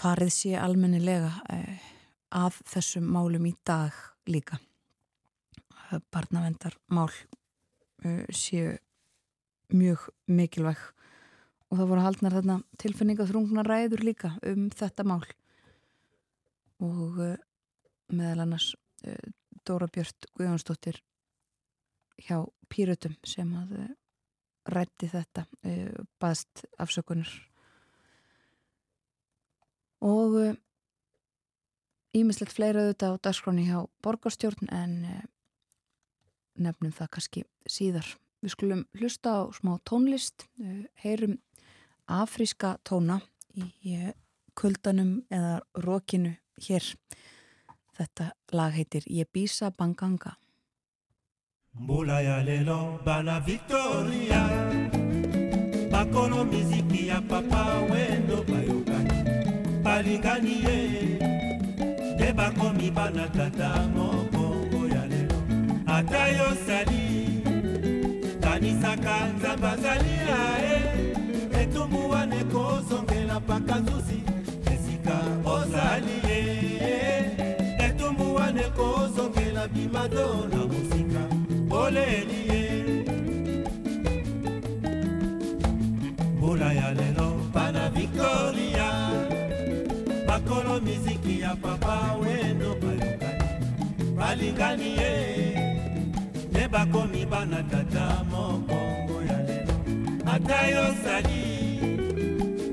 [0.00, 1.32] farið sé almennilega
[2.30, 3.96] að þessum málum í dag
[4.30, 4.60] líka.
[6.14, 7.10] Barnavendar mál
[8.32, 8.78] séu
[9.74, 10.80] mjög mikilvæg.
[11.70, 15.22] Og það voru haldnar þarna tilfinninga þrungna ræður líka um þetta mál.
[16.82, 17.20] Og
[18.10, 18.72] meðal annars
[19.66, 21.02] Dóra Björn Guðjónsdóttir
[22.24, 22.40] hjá
[22.72, 23.76] Pírötum sem að
[24.70, 25.44] rætti þetta
[26.20, 27.30] baðst afsökunar
[30.00, 30.56] og
[32.16, 34.96] ímislegt uh, fleira auðvitað á dagskráni hjá borgarstjórn en
[36.60, 38.08] nefnum það kannski síðar.
[38.40, 40.48] Við skulum hlusta á smá tónlist,
[41.04, 41.38] heyrum
[42.08, 43.20] afríska tóna
[43.84, 43.96] í
[44.56, 46.34] kuldanum eða rókinu
[46.64, 46.84] hér.
[48.00, 50.40] Þetta lag heitir Yebisa Banganga.
[51.74, 54.42] mbula ya lelo bana victoria
[55.90, 58.79] bakolo miziki ya papa wendo bayokani
[60.00, 60.78] balingani ye.
[62.14, 65.38] Nde bakomi bana tata mokongo ya lelo.
[65.86, 67.04] Ata yosali
[68.40, 70.78] kanisaka nzambe azali ya ye.
[71.62, 74.20] Etumbu wana ekozongela mpaka zuzi
[74.72, 76.40] esika ozali ye.
[78.34, 81.22] Wana ekozongela bimado na mosika
[81.68, 82.62] boleli ye.
[86.36, 88.69] Mbula ya lelo bana victoria
[90.70, 95.12] bakolo miziki ya papa wendo bayokani balingani ye.
[96.50, 99.74] Nde bakomi bana tata mokongo ya lelo.
[100.26, 101.42] Ata yosali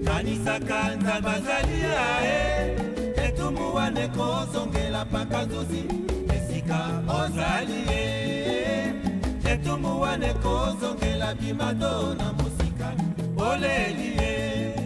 [0.05, 2.75] kanisaka nzambe azali ya ye
[3.27, 5.83] etumbu wana ekozongela mpaka zuzi
[6.35, 6.79] esika
[7.09, 8.93] ozali ye.
[9.51, 12.93] Etumbu wana ekozongela bimado na mosika.
[13.37, 14.76] Oleli ye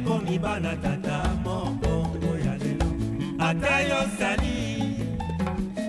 [0.00, 2.86] nde bakomi bana tata mokongo ya lelo.
[3.38, 4.96] Ata yosali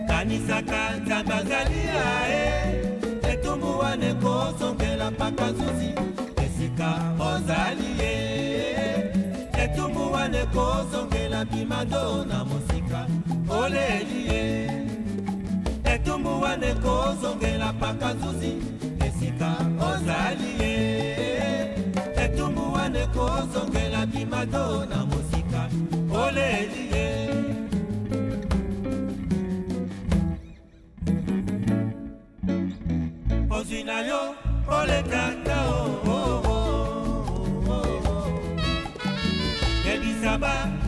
[0.08, 5.93] kanisaka nzambe azali ya ye etumbu wana ekozongela mpaka zuzi
[6.43, 8.13] esika ozali ye.
[9.63, 13.08] Etumbu wana ekozongela bimado na mosika
[13.50, 14.71] oleli ye.
[15.84, 18.54] Etumbu wana ekozongela mpaka zuzi
[19.06, 21.40] esika ozali ye
[22.32, 25.62] etumbuwane kozongela bimado na mosika.
[26.24, 27.08] Oleliye
[33.50, 34.22] ozwi na yo
[34.78, 36.58] olekaka oo
[39.94, 40.81] ebisaba oh, oh, oh, oh, oh, oh, oh.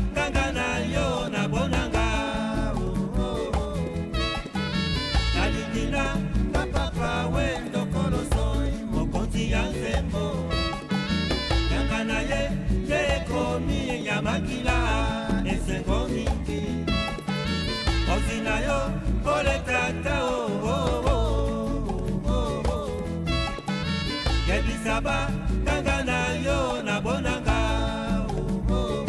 [24.93, 25.25] kaba
[25.65, 28.29] kanga na yo oh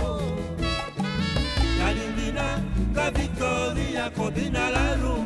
[0.00, 0.32] oh.
[2.32, 2.56] na
[2.96, 5.23] ka victori ya kobina lalu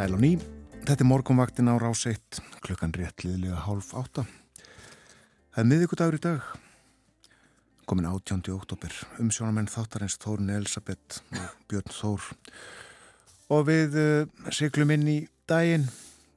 [0.00, 0.28] Sæl og ný,
[0.88, 4.22] þetta er morgunvaktin á rás 1, klukkan rétt liðlega hálf átta.
[5.52, 6.46] Það er miðvíkudagur í dag,
[7.84, 8.46] komin 18.
[8.54, 12.30] oktober, umsjónamenn þáttarins Þórun Elisabeth og Björn Þór.
[13.52, 15.84] Og við uh, siglum inn í daginn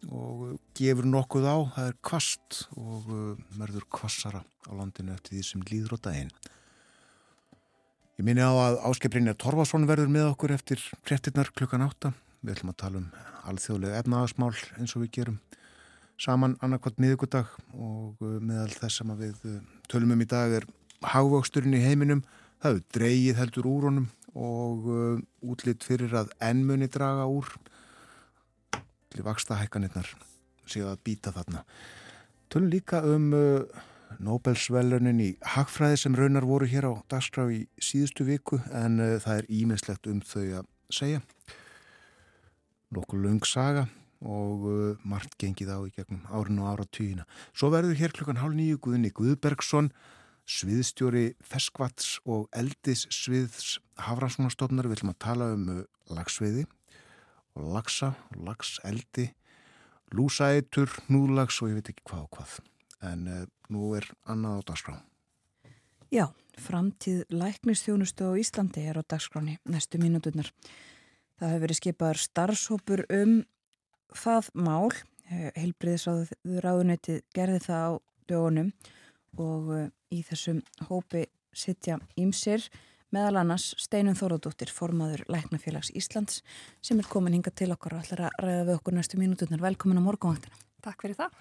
[0.10, 5.38] og uh, gefur nokkuð á, það er kvast og uh, verður kvassara á landinu eftir
[5.38, 6.34] því sem líður á daginn.
[8.20, 12.12] Ég minni á að Áskiprinja Torfason verður með okkur eftir frettinnar klukkan átta.
[12.44, 13.14] Við ætlum að tala um
[13.50, 15.40] alþjóðlega efnaðasmál eins og við gerum
[16.22, 19.60] saman annarkvæmt miðugudag og uh, meðal þess sem við uh,
[19.92, 20.68] tölum um í dag er
[21.04, 22.24] hagvöxturinn í heiminum.
[22.64, 27.50] Það er dreigið heldur úr honum og uh, útlitt fyrir að ennmunni draga úr
[29.14, 30.08] til vaksta hækkanirnar
[30.70, 31.66] séu að býta þarna.
[32.54, 33.34] Tölum líka um
[34.24, 39.50] Nobelsvelunin í hagfræði sem raunar voru hér á dagskrá í síðustu viku en það er
[39.50, 41.24] ímislegt um þau að segja
[42.96, 43.88] nokkuð lung saga
[44.24, 47.26] og uh, margt gengið á í gegnum árinu og ára tíuna.
[47.52, 49.92] Svo verður hér klukkan hálf nýju Guðinni Guðbergsson,
[50.48, 54.88] sviðstjóri Feskvats og eldis sviðs Hafranssonarstofnar.
[54.88, 55.82] Við ætlum að tala um uh,
[56.12, 56.66] lagsviði
[57.60, 59.30] og lagsa lagseldi,
[60.16, 62.56] lúsaeitur, núðlags og ég veit ekki hvað og hvað.
[63.12, 64.96] En uh, nú er annað á dagskrá.
[66.14, 66.28] Já,
[66.62, 70.52] framtíð læknistjónustu á Íslandi er á dagskráni næstu mínúturnar.
[71.44, 73.32] Það hefur verið skipaður starfshópur um
[74.16, 74.94] það mál.
[75.28, 77.92] Heilbriðisráðunöyti gerði það á
[78.32, 78.70] dögunum
[79.44, 82.64] og eh, í þessum hópi sittja ímsir
[83.12, 86.40] meðal annars Steinun Þóróðdóttir, formaður Læknafélags Íslands
[86.80, 89.66] sem er komin hinga til okkar og ætlar að ræða við okkur næstu mínúturnar.
[89.68, 90.64] Velkomin á morgunvaktina.
[90.86, 91.36] Takk fyrir það.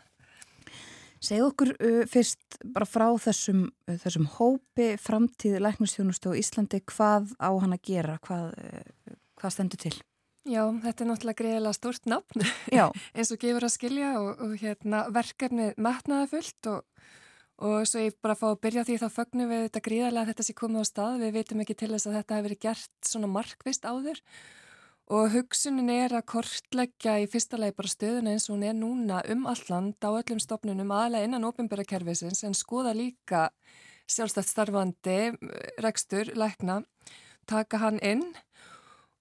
[1.23, 7.51] Segð okkur uh, fyrst bara frá þessum, þessum hópi framtíð læknustjónustu á Íslandi, hvað á
[7.63, 8.57] hann að gera, hvað,
[9.43, 9.95] hvað stendur til?
[10.43, 12.47] Já, þetta er náttúrulega greiðilega stort nafn
[13.15, 17.05] eins og gefur að skilja og, og hérna, verkefnið metnaða fullt og,
[17.63, 20.49] og svo ég bara fá að byrja því þá fögnum við þetta gríðarlega að þetta
[20.49, 21.21] sé komið á stað.
[21.23, 24.25] Við veitum ekki til þess að þetta hefur verið gert svona markvist áður
[25.13, 29.23] og hugsunin er að kortleggja í fyrsta lagi bara stöðuna eins og hún er núna
[29.35, 33.51] um alland á öllum stopnunum aðalega innan ópenbæra kervisins en skoða líka
[34.11, 35.19] sjálfstætt starfandi
[35.83, 36.83] rekstur, lækna,
[37.47, 38.25] taka hann inn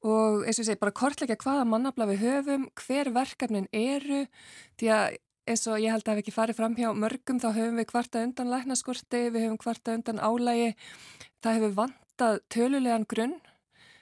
[0.02, 4.26] og eins og ég segi bara kortleggja hvaða mannabla við höfum, hver verkefnin eru
[4.82, 5.20] því að
[5.52, 8.26] eins og ég held að við ekki farið fram hjá mörgum þá höfum við kvarta
[8.26, 10.76] undan læknaskorti, við höfum kvarta undan álægi,
[11.42, 13.40] það hefur vantað tölulegan grunn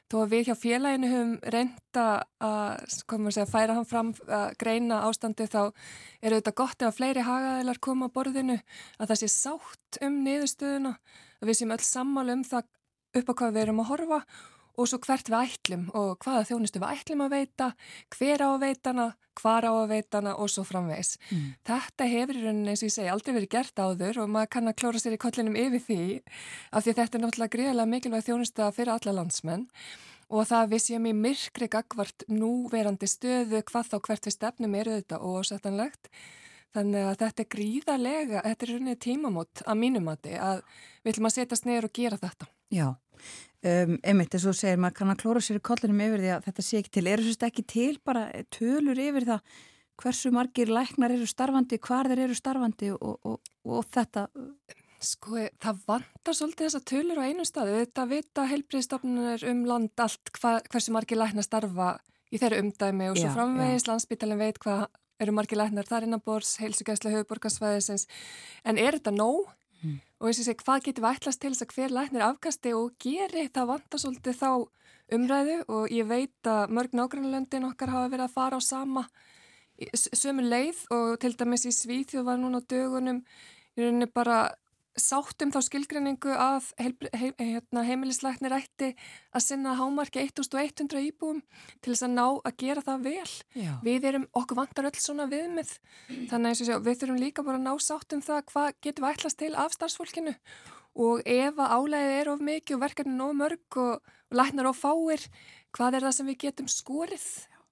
[0.10, 2.06] þó að við hjá félaginu höfum reynda
[2.42, 2.86] að
[3.30, 5.70] segja, færa hann fram að greina ástandi þá
[6.24, 8.58] eru þetta gott ef að fleiri hagaðilar koma á borðinu
[8.98, 12.72] að það sé sátt um niðurstöðuna að við séum öll sammálu um það
[13.20, 14.20] upp á hvað við erum að horfa
[14.80, 17.72] og svo hvert við ætlum og hvaða þjónustu við ætlum að veita,
[18.16, 19.08] hver á að veitana,
[19.40, 21.18] hvar á að veitana og svo framvegs.
[21.30, 21.48] Mm.
[21.68, 24.72] Þetta hefur í rauninni, eins og ég segi, aldrei verið gert áður og maður kann
[24.72, 26.04] að klóra sér í kollinum yfir því
[26.72, 29.68] af því þetta er náttúrulega greiðilega mikilvæg þjónusta fyrir alla landsmenn
[30.30, 35.00] og það við séum í myrkri gagvart núverandi stöðu hvað þá hvert við stefnum eru
[35.00, 36.12] þetta ósettanlegt.
[36.70, 40.60] Þannig að þetta er gríðarlega, þetta er rauninni tímamót að mínumati að
[41.02, 42.50] við ætlum að setjast neyru og gera þetta.
[42.70, 42.88] Já,
[43.60, 46.46] Um, einmitt eins og segir maður kann að klóra sér í kollinum yfir því að
[46.46, 47.08] þetta sé ekki til.
[47.12, 48.22] Er þess ekki til bara
[48.56, 49.58] tölur yfir það
[50.00, 54.30] hversu margir læknar eru starfandi hvar þeir eru starfandi og, og, og þetta?
[55.04, 57.74] Sko það vantar svolítið þessa tölur á einu stað.
[57.82, 61.92] Þetta vita heilbriðstofnunir um land allt hva, hversu margir læknar starfa
[62.32, 63.84] í þeirra umdæmi og svo já, framvegis.
[63.84, 63.92] Já.
[63.92, 64.88] landsbytalinn veit hvað
[65.20, 68.08] eru margir læknar þar innanbors, heilsugæsla höfuborgarsvæðisins
[68.64, 69.50] en er þetta nóg?
[70.20, 72.96] Og þess að segja, hvað getur við ætlast til þess að hver læknir afkasti og
[73.00, 73.46] geri?
[73.56, 74.52] Það vantar svolítið þá
[75.16, 79.06] umræðu og ég veit að mörg nágrannlöndin okkar hafa verið að fara á sama
[79.96, 83.22] sömu leið og til dæmis í Svíþjóð var núna á dögunum.
[83.78, 84.42] Í rauninni bara
[85.04, 88.90] sáttum þá skilgreiningu að hérna, heimilisleiknir ætti
[89.36, 91.44] að sinna hámarki 1100 íbúum
[91.82, 93.34] til þess að ná að gera það vel.
[93.58, 93.72] Já.
[93.86, 95.76] Við erum, okkur vantar öll svona viðmið,
[96.32, 99.42] þannig að sjá, við þurfum líka bara að ná sáttum það hvað getum við ætlast
[99.42, 100.36] til af starfsfólkinu
[101.00, 104.82] og ef að álæðið er of mikið og verkefnin of mörg og, og læknar of
[104.82, 105.24] fáir,
[105.76, 107.28] hvað er það sem við getum skorið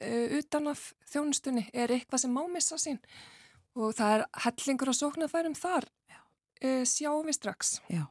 [0.06, 1.68] uh, utan af þjónustunni?
[1.74, 3.02] Er eitthvað sem má missa sín?
[3.78, 5.90] Og það er hellingur og sóknarfærum þar
[6.64, 7.78] uh, sjáum við strax.
[7.92, 8.06] Já,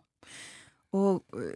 [0.97, 1.53] og uh,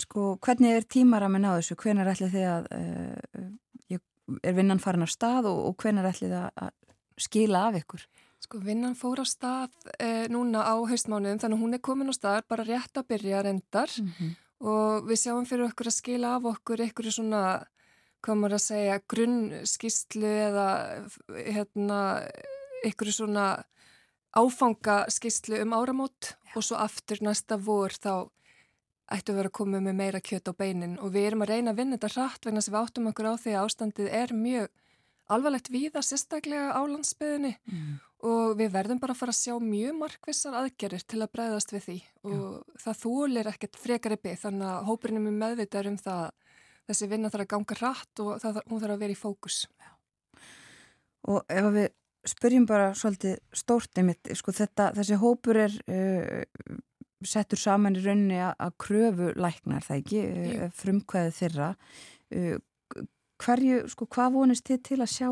[0.00, 1.76] sko hvernig er tímaramin á þessu?
[1.80, 4.00] Hvenar ætli þið að, uh,
[4.46, 6.74] er vinnan farin á stað og, og hvenar ætli þið að
[7.20, 8.04] skila af ykkur?
[8.40, 9.74] Sko vinnan fór á stað
[10.32, 13.92] núna á haustmánuðum þannig að hún er komin á stað bara rétt að byrja reyndar
[14.00, 14.30] mm -hmm.
[14.70, 17.66] og við sjáum fyrir okkur að skila af okkur ykkur svona,
[18.24, 20.68] komur að segja, grunnskistlu eða
[21.28, 22.00] hérna
[22.86, 23.46] ykkur svona
[24.36, 26.56] áfangaskyslu um áramót Já.
[26.56, 28.30] og svo aftur næsta vor þá
[29.10, 31.72] ættu að vera að koma með meira kjöt á beinin og við erum að reyna
[31.72, 34.68] að vinna þetta hratt vegna sem við áttum okkur á því að ástandið er mjög
[35.30, 37.98] alvarlegt víða sérstaklega á landsbyðinni mm.
[38.30, 41.86] og við verðum bara að fara að sjá mjög markvissar aðgerir til að breyðast við
[41.86, 41.98] því
[42.30, 42.80] og Já.
[42.84, 46.24] það þúlir ekkert frekar uppi þannig að hópurinnum er meðvitað um það
[46.90, 49.90] þessi vinna þarf að ganga hratt og það, hún þarf að vera í fókus Já.
[51.30, 51.90] Og ef við
[52.28, 56.80] spyrjum bara svolítið stórt einmitt, sko þetta, þessi hópur er uh,
[57.26, 61.70] settur saman í rauninni að kröfu læknar það ekki, uh, frumkvæði þeirra.
[62.34, 62.58] Uh,
[63.40, 65.30] hverju, sko hvað vonist þið til að sjá,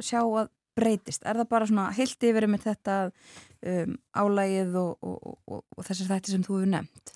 [0.00, 5.38] sjá að breytist, er það bara svona heilt yfir með þetta um, álægið og, og,
[5.44, 7.14] og, og þessar þætti sem þú hefur nefnt?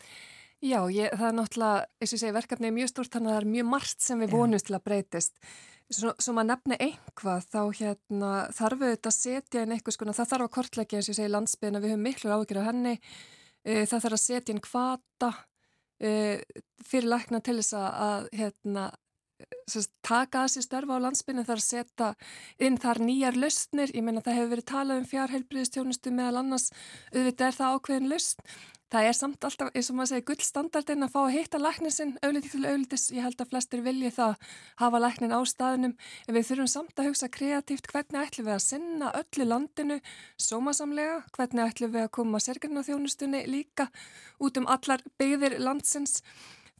[0.64, 3.36] Já, ég, það er náttúrulega, eins og ég segi, verkefni er mjög stort, þannig að
[3.36, 5.34] það er mjög margt sem við vonumst til að breytist
[5.92, 10.46] Svo, maður nefni einhvað þá hérna, þarf þetta að setja inn eitthvað skona, það þarf
[10.46, 12.94] að kortleggja eins og ég segi landsbyðina, við höfum miklu ágjör á henni,
[13.60, 15.30] e, það þarf að setja inn kvata
[16.00, 16.12] e,
[16.88, 18.86] fyrir lækna til þess að hérna,
[20.04, 22.10] taka að sér störfa á landsbyðinu, þarf að setja
[22.64, 26.70] inn þar nýjar lausnir, ég menna það hefur verið talað um fjárheilbriðistjónustu meðal annars,
[27.12, 28.54] auðvitað er það ákveðin lausn,
[28.94, 32.52] Það er samt alltaf, eins og maður segir, gullstandardin að fá að hitta lækninsinn auðvitað
[32.52, 33.06] til auðvitis.
[33.10, 34.44] Ég held að flestir vilji það
[34.78, 35.96] hafa læknin á staðnum.
[36.28, 39.96] En við þurfum samt að hugsa kreatíft hvernig ætlum við að sinna öllu landinu
[40.38, 43.88] sómasamlega, hvernig ætlum við að koma sérgjörna þjónustunni líka
[44.38, 46.20] út um allar byggðir landsins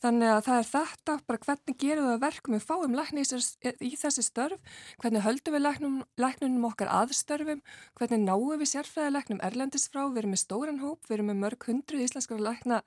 [0.05, 2.55] Þannig að það er þetta, bara hvernig gerum við að verkum?
[2.59, 7.63] Við fáum lækni í þessi störf, hvernig höldum við læknum, læknunum okkar aðstörfum,
[7.97, 11.41] hvernig náum við sérfræði læknum erlendis frá, við erum með stóran hóp, við erum með
[11.47, 12.83] mörg hundru íslenskar lækna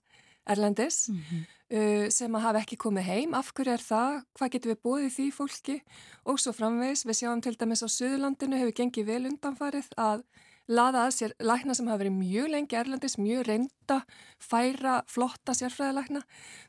[0.47, 1.47] erlendis mm -hmm.
[1.77, 5.15] uh, sem að hafa ekki komið heim, af hverju er það, hvað getum við bóðið
[5.17, 5.77] því fólki?
[6.25, 10.23] Og svo framvegs, við sjáum til dæmis á Suðurlandinu hefur gengið vel undanfarið að
[10.67, 13.99] laða að sér lækna sem hafa verið mjög lengi erlendis, mjög reynda,
[14.43, 16.23] færa, flotta sérfræðilækna.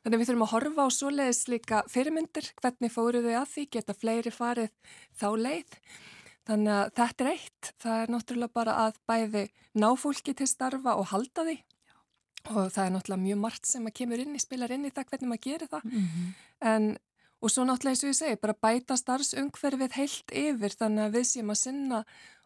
[0.05, 3.97] Þannig við þurfum að horfa á svoleiðis líka fyrirmyndir, hvernig fóru þau að því, geta
[3.97, 5.81] fleiri farið þá leið.
[6.49, 9.43] Þannig að þetta er eitt, það er náttúrulega bara að bæði
[9.77, 11.59] ná fólki til starfa og halda því
[12.49, 15.11] og það er náttúrulega mjög margt sem að kemur inn í, spilar inn í það
[15.11, 15.83] hvernig maður gerir það.
[15.85, 16.29] Mm -hmm.
[16.71, 16.87] En
[17.39, 21.27] Og svo náttúrulega eins og ég segi, bara bæta starfsungferfið heilt yfir þannig að við
[21.31, 22.01] séum að sinna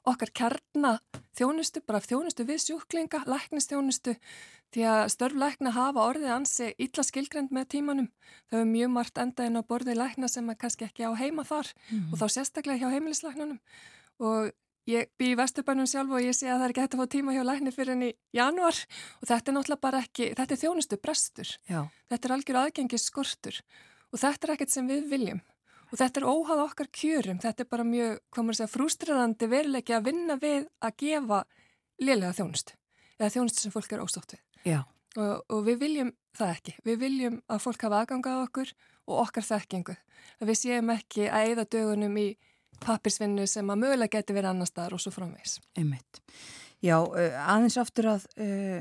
[0.09, 0.97] okkar kjarna
[1.39, 4.17] þjónustu, bara þjónustu við sjúklinga, læknistjónustu,
[4.73, 8.09] því að störflækna hafa orðið ansi illa skilgrend með tímanum.
[8.49, 11.71] Þau hefur mjög margt endaðin á borðið lækna sem er kannski ekki á heima þar
[11.91, 12.11] mm.
[12.13, 13.61] og þá sérstaklega hjá heimilislæknunum
[14.23, 14.53] og
[14.89, 17.13] ég bý í Vesturbænum sjálf og ég sé að það er ekki hægt að fá
[17.15, 18.81] tíma hjá lækni fyrir enn í januar
[19.21, 21.81] og þetta er náttúrulega bara ekki, þetta er þjónustu brestur, Já.
[22.11, 23.61] þetta er algjör aðgengis skortur
[24.11, 25.43] og þetta er ekkert sem við viljum
[25.93, 29.97] og þetta er óhað okkar kjörum, þetta er bara mjög, komur að segja, frústrirandi veruleiki
[29.97, 31.43] að vinna við að gefa
[32.01, 32.78] liðlega þjónustu.
[33.18, 34.43] Eða þjónustu sem fólk er óstótt við.
[35.20, 38.72] Og, og við viljum það ekki, við viljum að fólk hafa aðgangað okkur
[39.11, 39.99] og okkar þekkingu,
[40.40, 42.26] að við séum ekki að eða dögunum í
[42.82, 45.59] pappirsvinnu sem að mögulega geti verið annar staðar og svo framvegs.
[45.78, 46.22] Einmitt.
[46.83, 48.80] Já, aðeins aftur að uh,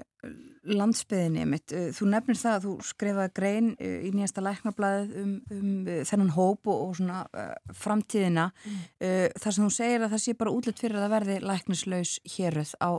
[0.73, 1.73] landsbyðinni mitt.
[1.97, 6.81] Þú nefnir það að þú skrifaði grein í nýjasta læknablaðið um, um þennan hóp og,
[6.87, 8.81] og svona uh, framtíðina mm.
[9.05, 12.73] uh, þar sem þú segir að það sé bara útlitt fyrir að verði læknislaus héruð
[12.81, 12.89] á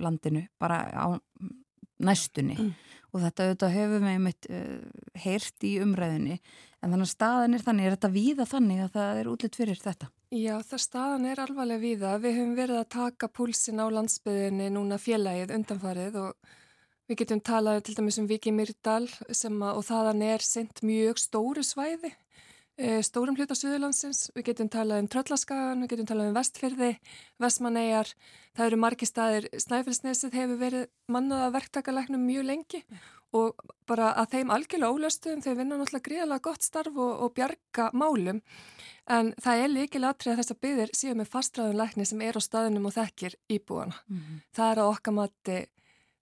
[0.00, 1.06] landinu, bara á
[2.00, 2.74] næstunni mm.
[3.16, 4.48] Og þetta auðvitað hefur með mitt
[5.24, 9.20] heyrt í umræðinni en þannig að staðan er þannig, er þetta víða þannig að það
[9.20, 10.10] er útlitt fyrir þetta?
[10.34, 12.12] Já, það staðan er alvarlega víða.
[12.22, 16.54] Við höfum verið að taka púlsin á landsbyðinni núna félagið undanfarið og
[17.06, 22.10] við getum talað til dæmis um Viki Myrdal og þaðan er sendt mjög stóru svæði,
[22.78, 24.30] e, stórum hluta Suðurlandsins.
[24.36, 26.90] Við getum talað um Tröllaskagan, við getum talað um Vestfyrði,
[27.42, 28.12] Vestmannegar.
[28.56, 29.48] Það eru margi staðir.
[29.64, 32.82] Snæfellsnesið hefur verið mannaða verktakaleknum mjög lengi
[33.36, 33.58] og
[33.88, 38.40] bara að þeim algjörlega ólöstuðum, þau vinna náttúrulega gríðalega gott starf og, og bjarga málum.
[39.12, 42.38] En það er líkilega atrið að þess að byggðir síðan með fastræðun lækni sem er
[42.38, 43.98] á staðinum og þekkir íbúana.
[44.08, 44.38] Mm -hmm.
[44.56, 45.58] Það er á okkar mati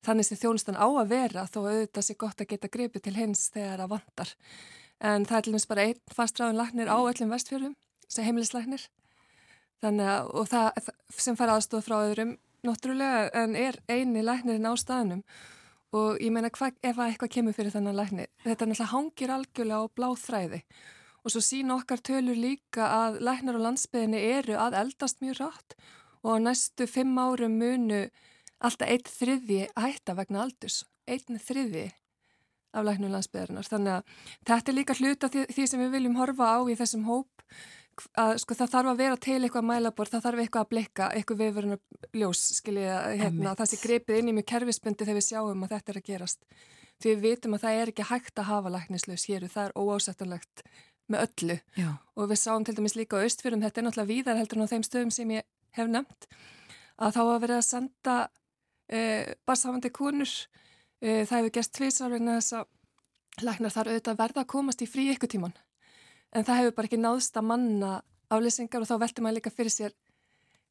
[0.05, 3.49] þannig sem þjónustan á að vera þó auðvitað sé gott að geta gripið til hins
[3.55, 4.35] þegar það vantar.
[5.05, 7.75] En það er til dæmis bara einn fastræðun læknir á öllum vestfjörðum
[8.09, 8.25] sem
[10.01, 10.91] að, og það
[11.21, 15.25] sem fær aðstóð frá öðrum náttúrulega en er eini læknirinn á staðinum
[15.95, 19.93] og ég meina hva, ef eitthvað kemur fyrir þannig lækni, þetta náttúrulega hangir algjörlega á
[19.93, 20.63] bláð þræði
[21.25, 25.77] Og svo sína okkar tölur líka að læknar og landsbyðinni eru að eldast mjög rátt
[26.21, 28.03] og næstu fimm árum munu
[28.61, 30.83] alltaf eitt þriði hætta vegna aldurs.
[31.09, 31.87] Einn þriði
[32.75, 33.71] af læknar og landsbyðarinnar.
[33.71, 34.13] Þannig að
[34.51, 37.45] þetta er líka hluta því, því sem við viljum horfa á í þessum hóp.
[38.19, 41.43] Að, sko, það þarf að vera til eitthvað mælabor, það þarf eitthvað að blikka, eitthvað
[41.45, 42.89] viðverðin að ljós, skiljið,
[43.21, 46.09] hérna, það sé grepið inn í mjög kerfisbundi þegar við sjáum að þetta er að
[46.09, 46.43] gerast.
[46.99, 49.77] Því við vitum að það er ekki hægt að hafa læknislaus hér og það er
[49.79, 50.65] óásættanlegt
[51.11, 51.91] með öllu Já.
[52.17, 54.73] og við sáum til dæmis líka á austfjörðum, þetta er náttúrulega víðar heldur en á
[54.73, 55.47] þeim stöðum sem ég
[55.77, 56.29] hef nefnt
[56.97, 60.33] að þá að vera að senda uh, barsafandi konur
[61.05, 65.07] það hefur gert tvísar en þess að læknar þar auðvitað verða að komast í frí
[65.13, 65.55] ykkur tíman
[66.35, 67.93] en það hefur bara ekki náðst að manna
[68.33, 69.97] aflýsingar og þá veldur maður líka fyrir sér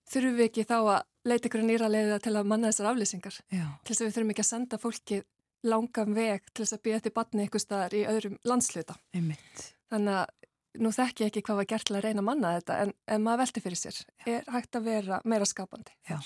[0.10, 3.92] þurfum við ekki þá að leita ykkur nýra leiða til að manna þessar aflýsingar til
[3.92, 5.22] þess að við þurfum ekki að senda fólki
[5.64, 8.98] langan veg til þess að býja þetta batni ykkur staðar í öðrum landsluta.
[9.16, 9.68] Einmitt.
[9.92, 12.80] Þannig að nú þekk ég ekki hvað var gert til að reyna að manna þetta
[12.84, 14.00] en, en maður velti fyrir sér.
[14.24, 14.26] Já.
[14.34, 15.96] Er hægt að vera meira skapandi.
[16.10, 16.18] Já.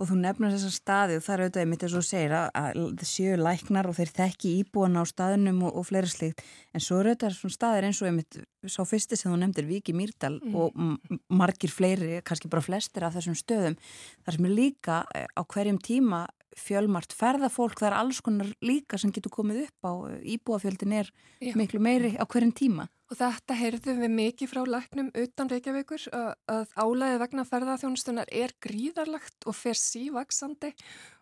[0.00, 3.04] Og þú nefnir þessar staði og það er auðvitað einmitt eins og segir að það
[3.10, 6.40] séu læknar og þeir þekki íbúan á staðinum og, og fleira slíkt.
[6.72, 9.94] En svo er auðvitað svona staðir eins og einmitt sá fyrsti sem þú nefndir, Viki
[9.96, 10.56] Mýrdal mm.
[10.56, 13.76] og margir fleiri, kannski bara flestir af þessum stöðum.
[14.24, 16.24] Það sem er líka eh, á hverjum tíma
[16.60, 19.92] fjölmart ferðafólk, það er alls konar líka sem getur komið upp á
[20.22, 21.54] íbúafjöldin er Já.
[21.58, 22.88] miklu meiri á hverjum tíma.
[23.10, 29.48] Og þetta heyrðum við mikið frá læknum utan Reykjavíkur að, álæðið vegna ferðarþjónustunar er gríðarlagt
[29.50, 30.70] og fer sívaksandi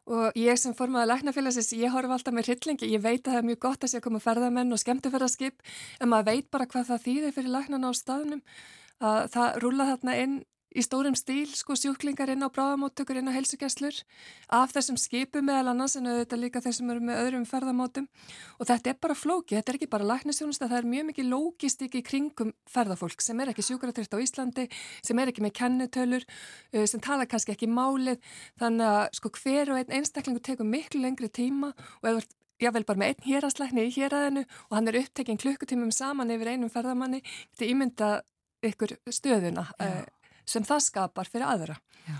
[0.08, 3.48] og ég sem formaði læknafélagsins, ég horf alltaf með hryllingi, ég veit að það er
[3.48, 5.64] mjög gott að sé að koma ferðarmenn og skemmtifærarskip
[6.00, 8.44] en maður veit bara hvað það þýðir fyrir læknana á staðnum
[9.04, 10.38] að það rúla þarna inn
[10.78, 13.96] í stórum stíl, sko, sjúklingar inn á bráðamóttökur inn á helsugjastlur
[14.54, 18.06] af þessum skipum meðal annars en auðvitað líka þeir sem eru með öðrum ferðamótum.
[18.58, 21.98] Og þetta er bara flóki, þetta er ekki bara læknistjónusta, það er mjög mikið lógistik
[21.98, 24.68] í kringum ferðafólk sem er ekki sjúkratrift á Íslandi,
[25.02, 26.26] sem er ekki með kennetölur,
[26.74, 28.22] uh, sem tala kannski ekki málið,
[28.62, 32.82] þannig að sko hver og einn einstaklingu tekur miklu lengri tíma og ef Já, vel
[32.82, 37.20] bara með einn héraðslækni í héraðinu og hann er upptekinn klukkutímum saman yfir einum ferðamanni,
[37.52, 38.08] þetta ímynda
[38.66, 40.00] ykkur stöðuna uh,
[40.48, 41.76] sem það skapar fyrir aðra.
[42.08, 42.16] Já,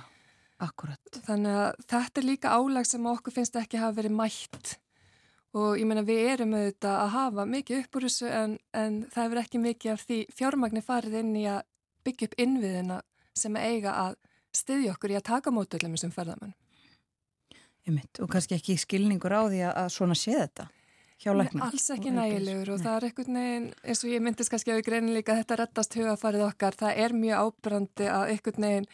[0.68, 1.20] akkurat.
[1.26, 4.76] Þannig að þetta er líka álag sem okkur finnst ekki hafa verið mætt
[5.57, 9.43] og ég meina við erum auðvitað að hafa mikið uppur þessu en, en það hefur
[9.43, 11.62] ekki mikið af því fjármagnir farið inn í að
[12.05, 12.99] byggja upp innviðina
[13.39, 14.18] sem eiga að
[14.55, 16.55] styðja okkur í að taka mótöldum sem ferðamenn.
[17.89, 20.68] Mynd og kannski ekki skilningur á því að svona sé þetta
[21.22, 21.68] hjá lækna?
[21.68, 22.84] Alls ekki nægilegur og Nei.
[22.86, 25.58] það er einhvern veginn, eins og ég myndist kannski að við greinin líka að þetta
[25.62, 28.88] rettast hugafarið okkar, það er mjög ábrandi að einhvern veginn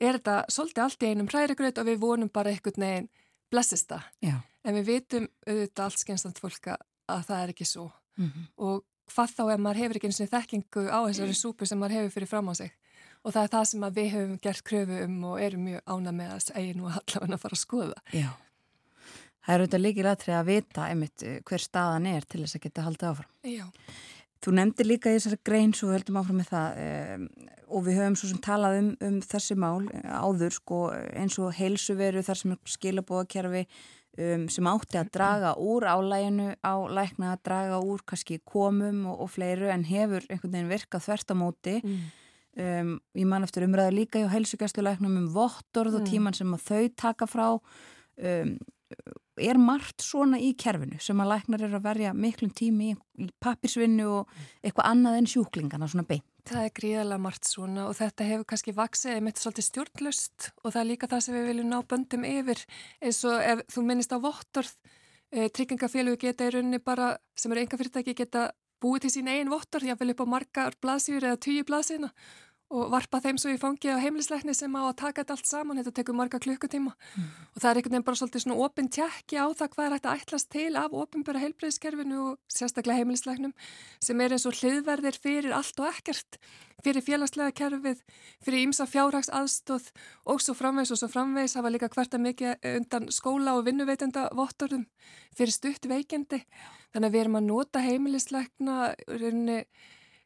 [0.00, 3.10] er þetta svolítið allt í einum hrærigraut og við vonum bara einhvern veginn
[3.50, 4.00] blessista.
[4.24, 4.38] Já.
[4.64, 6.78] En við vitum auðvitað allt skemmstand fólka
[7.10, 7.90] að það er ekki svo.
[8.16, 8.46] Mm -hmm.
[8.56, 11.96] Og hvað þá ef maður hefur ekki eins og þekkingu á þessari súpu sem maður
[11.98, 12.72] hefur fyrir fram á sig.
[13.24, 16.30] Og það er það sem við hefum gert kröfu um og erum mjög ána með
[16.34, 18.00] að segja nú allavega að fara að skoða.
[18.12, 18.28] Já.
[19.44, 22.64] Það er auðvitað líkið aðtrið að vita einmitt eh, hver staðan er til þess að
[22.64, 23.32] geta haldið áfram.
[23.44, 23.64] Já.
[24.44, 27.26] Þú nefndi líka í þessari grein svo höldum áfram með það um,
[27.74, 31.54] og við höfum svo sem talað um, um þessi mál eh, áður sko eins og
[31.56, 37.42] heilsuveru þar sem er skilabóðakerfi um, sem átti að draga úr álæginu á lækna að
[37.48, 41.78] draga úr kannski komum og, og fleiru en hefur einhvern veginn virkað þvert á móti.
[41.80, 42.04] Mm.
[42.54, 46.10] Um, ég man eftir umræða líka í heilsugjastluleiknum um vottorð og mm.
[46.12, 48.54] tíman sem þau taka frá um,
[49.40, 54.06] er margt svona í kerfinu sem að læknar eru að verja miklum tími í, pappirsvinnu
[54.10, 54.32] og
[54.62, 56.26] eitthvað annað en sjúklingana svona beint.
[56.44, 60.66] Það er gríðalega margt svona og þetta hefur kannski vaksið með þetta svolítið stjórnlust og
[60.68, 62.64] það er líka það sem við viljum ná böndum yfir
[63.00, 64.74] eins og ef þú minnist á vottorð
[65.32, 68.50] e, tryggingafélög geta í rauninni bara sem eru enga fyrirtæki geta
[68.84, 72.12] búið til sín einn vottorð, vil upp á margar blaðsýður eða tíu blaðsýðina
[72.74, 75.78] og varpa þeim svo í fangi á heimlisleikni sem á að taka þetta allt saman,
[75.80, 76.94] þetta tekur marga klukkutíma.
[77.14, 77.28] Mm.
[77.54, 80.08] og það er einhvern veginn bara svolítið svona opinn tjekki á það hvað er hægt
[80.08, 83.54] að ætlast til af ofinbæra heilbreyðskerfinu og sérstaklega heimlisleiknum
[84.02, 86.38] sem er eins og hliðverðir fyrir allt og ekkert,
[86.84, 88.02] fyrir félagslega kerfið,
[88.44, 89.90] fyrir ímsa fjárhags aðstóð
[90.26, 94.88] og svo framvegs og svo framvegs hafa líka hverta mikið undan skóla og vinnuveitenda vottorðum
[95.36, 96.42] fyrir stutt veikendi,
[96.92, 98.78] þannig að við erum að nota heimilisleikna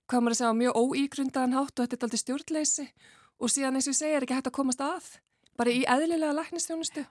[0.09, 2.87] hvað maður að segja, mjög óígrundaðan hátt og þetta er aldrei stjórnleysi
[3.39, 5.11] og síðan eins og ég segja er ekki hægt að komast að
[5.59, 7.05] bara í eðlilega læknistjónustu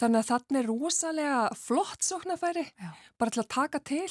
[0.00, 2.90] þannig að þannig er rosalega flott sóknarfæri, Já.
[3.18, 4.10] bara til að taka til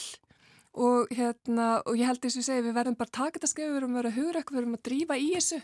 [0.75, 3.69] og hérna og ég held eins og ég segja við verðum bara taka þetta skrif
[3.69, 5.61] við verðum að vera hugrökk, við verðum að drífa í þessu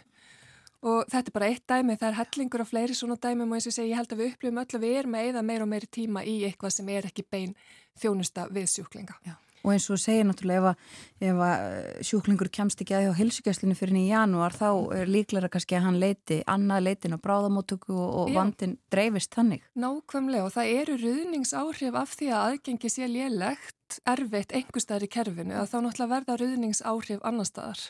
[0.82, 3.68] og þetta er bara eitt dæmi, það er hellingur og fleiri svona dæmum og eins
[3.68, 5.66] og ég segja ég held að við upplifum öll að við erum að eða meira
[5.68, 7.54] og meiri tíma í eitthvað sem er ekki bein
[8.02, 9.18] þjónusta við sjúklinga.
[9.28, 9.36] Já.
[9.62, 10.88] Og eins og segir náttúrulega ef,
[11.22, 15.51] ef að eh, sjúklingur kemst ekki að hjá hilsugjastlinu fyrir í janúar þá er líklega
[15.53, 19.64] kannski að hann leiti annað leitin á bráðamótöku og, og vandin dreifist þannig.
[19.78, 25.57] Nákvæmlega og það eru ruðningsáhrif af því að aðgengi sé lélegt erfitt einhverstaðar í kerfinu
[25.59, 27.89] að þá náttúrulega verða ruðningsáhrif annar staðar.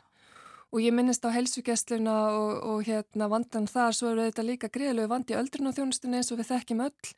[0.71, 5.11] Og ég minnist á helsugjastluna og, og hérna vandan þar svo eru þetta líka greiðlegu
[5.11, 7.11] vandi öldrun og þjónustunni eins og við þekkjum öll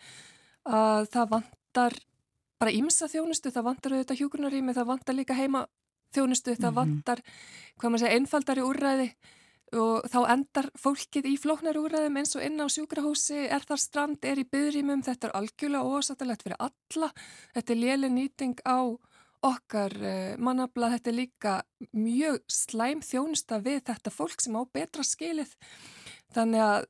[0.63, 1.97] að það vandar
[2.61, 5.65] bara ímsa þjónustu, það vantar auðvitað hjúgrunarými, það vantar líka heima
[6.13, 6.75] þjónustu, það mm -hmm.
[6.81, 7.23] vantar,
[7.79, 9.07] hvað maður segja, einfaldari úrræði
[9.73, 14.25] og þá endar fólkið í flóknari úrræðum eins og inn á sjúkrahúsi, er þar strand,
[14.25, 17.09] er í byðrýmum, þetta er algjörlega ósattilegt fyrir alla,
[17.55, 18.93] þetta er léli nýting á
[19.43, 21.53] okkar uh, mannabla, þetta er líka
[21.91, 25.55] mjög slæm þjónusta við þetta fólk sem á betra skilið,
[26.35, 26.85] þannig að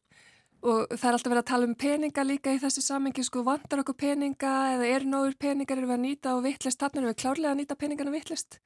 [0.63, 3.83] og það er alltaf verið að tala um peninga líka í þessu samengi, sko vandar
[3.83, 7.21] okkur peninga eða er nógur peningar eru við að nýta og vittlist, þannig erum við
[7.23, 8.59] klárlega að nýta peningarna vittlist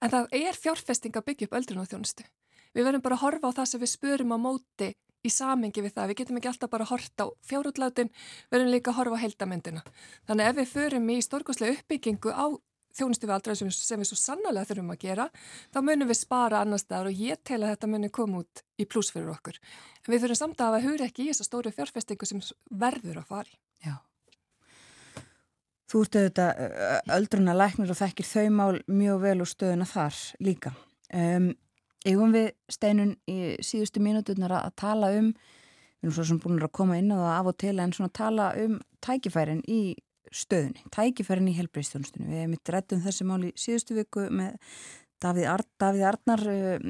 [0.00, 2.26] en það er fjárfesting að byggja upp öldrun og þjónustu.
[2.74, 4.88] Við verðum bara að horfa á það sem við spurum á móti
[5.20, 8.12] í samengi við það, við getum ekki alltaf bara að horta á fjárútlátin,
[8.52, 9.82] verðum líka að horfa á heldamendina.
[10.28, 12.46] Þannig ef við förum í stórgóðslega uppbyggingu á
[12.96, 15.28] þjónustu við aldrei sem, sem við svo sannlega þurfum að gera,
[15.74, 18.86] þá munum við spara annar staðar og ég tel að þetta munum koma út í
[18.90, 19.58] pluss fyrir okkur.
[20.04, 23.32] En við þurfum samt að hafa hugur ekki í þessa stóru fjárfestingu sem verður að
[23.32, 23.58] fari.
[23.86, 23.96] Já.
[25.90, 26.60] Þú ert auðvitað
[27.16, 30.76] öldruna læknir og þekkir þau mál mjög vel og stöðuna þar líka.
[31.10, 31.50] Um,
[32.08, 35.34] Eigum við steinun í síðustu mínuturnar að tala um,
[36.00, 38.12] við erum svo sem búin að koma inn á það af og til en svona
[38.16, 39.80] tala um tækifærin í
[40.30, 42.28] stöðunni, tækifærin í helbriðstjónustunni.
[42.30, 44.56] Við hefum mitt rætt um þessi mál í síðustu viku með
[45.20, 46.86] Davíð, Ar Davíð Arnar uh,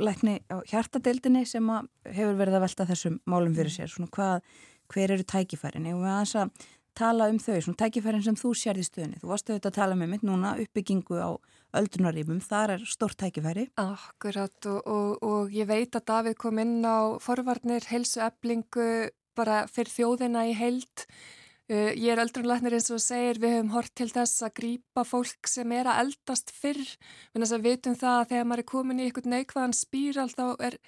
[0.00, 1.66] lækni á hjartadeildinni sem
[2.06, 3.92] hefur verið að velta þessum málum fyrir sér.
[3.92, 4.48] Svona hvað,
[4.92, 5.88] hver eru tækifærin?
[5.90, 6.66] Ég vil aðeins að
[6.96, 9.20] tala um þau, svona tækifærin sem þú sér í stöðunni.
[9.20, 11.30] Þú varst auðvitað að tala með mitt núna uppbyggingu á
[11.76, 13.66] öldrunarífum, þar er stort tækifæri.
[13.82, 19.66] Akkurat og, og, og ég veit að Davíð kom inn á forvarnir, helsu eblingu bara
[19.68, 21.35] fyrir þjóðina í heild Uh,
[21.66, 25.72] ég er öldrunleitnir eins og segir við höfum hort til þess að grýpa fólk sem
[25.74, 26.92] er að eldast fyrr.
[27.34, 30.78] Við vitum það að þegar maður er komin í einhvern neikvæðan spíral þá er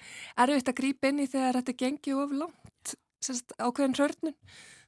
[0.45, 2.95] erfitt að grýpa inn í þegar þetta gengi of langt
[3.59, 4.37] ákveðin hörnun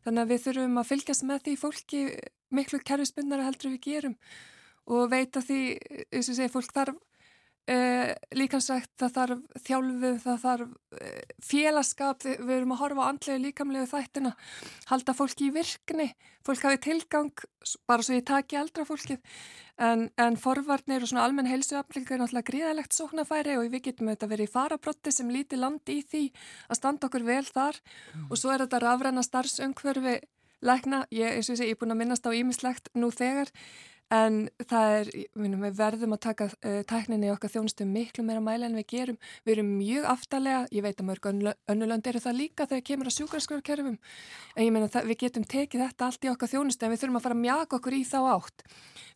[0.06, 2.02] þannig að við þurfum að fylgjast með því fólki
[2.56, 4.16] miklu kerfisbundara heldur við gerum
[4.92, 5.62] og veita því,
[6.10, 6.98] eins og segir, fólk þarf
[7.70, 13.44] eh, líkansrækt, það þarf þjálfu, það þarf eh, félagskap, við erum að horfa á andlegu
[13.46, 14.34] líkamlegu þættina,
[14.92, 16.08] halda fólki í virkni,
[16.48, 17.46] fólk hafi tilgang
[17.90, 19.22] bara svo ég taki eldra fólkið.
[19.82, 24.34] En, en forvarnir og svona almenn heilsuaflingu er náttúrulega gríðalegt sóknafæri og við getum auðvitað
[24.36, 26.28] verið í farabrotti sem líti land í því
[26.68, 27.80] að standa okkur vel þar.
[28.14, 28.28] Mm.
[28.30, 30.20] og svo er þetta rafræna starfsöngverfi
[30.62, 33.50] lækna, ég, eins og ég sé, ég er búin að minnast á ímislegt nú þegar
[34.12, 35.10] En það er,
[35.40, 38.88] minnum, við verðum að taka uh, tækninni í okkar þjónustu miklu meira mæli en við
[38.92, 39.18] gerum.
[39.48, 43.16] Við erum mjög aftalega, ég veit að mörg önnulönd eru það líka þegar kemur að
[43.18, 43.96] sjúkarskrarkerfum.
[44.58, 47.26] En ég meina við getum tekið þetta allt í okkar þjónustu en við þurfum að
[47.28, 48.66] fara að mjaka okkur í þá átt.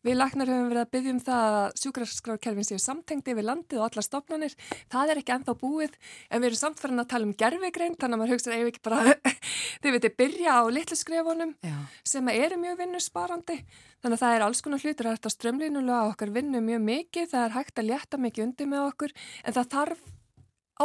[0.05, 3.87] Við lagnar höfum verið að byggja um það að sjúkarskrarkerfin séu samtengdi yfir landið og
[3.89, 4.53] allar stofnanir.
[4.93, 5.93] Það er ekki ennþá búið
[6.29, 8.31] en við erum samt farin að tala um gerfegrein þannig að maður
[14.05, 17.45] Þannig að það er alls konar hlutur að þetta strömlínulega okkar vinnu mjög mikið, það
[17.47, 20.03] er hægt að létta mikið undir með okkur en það þarf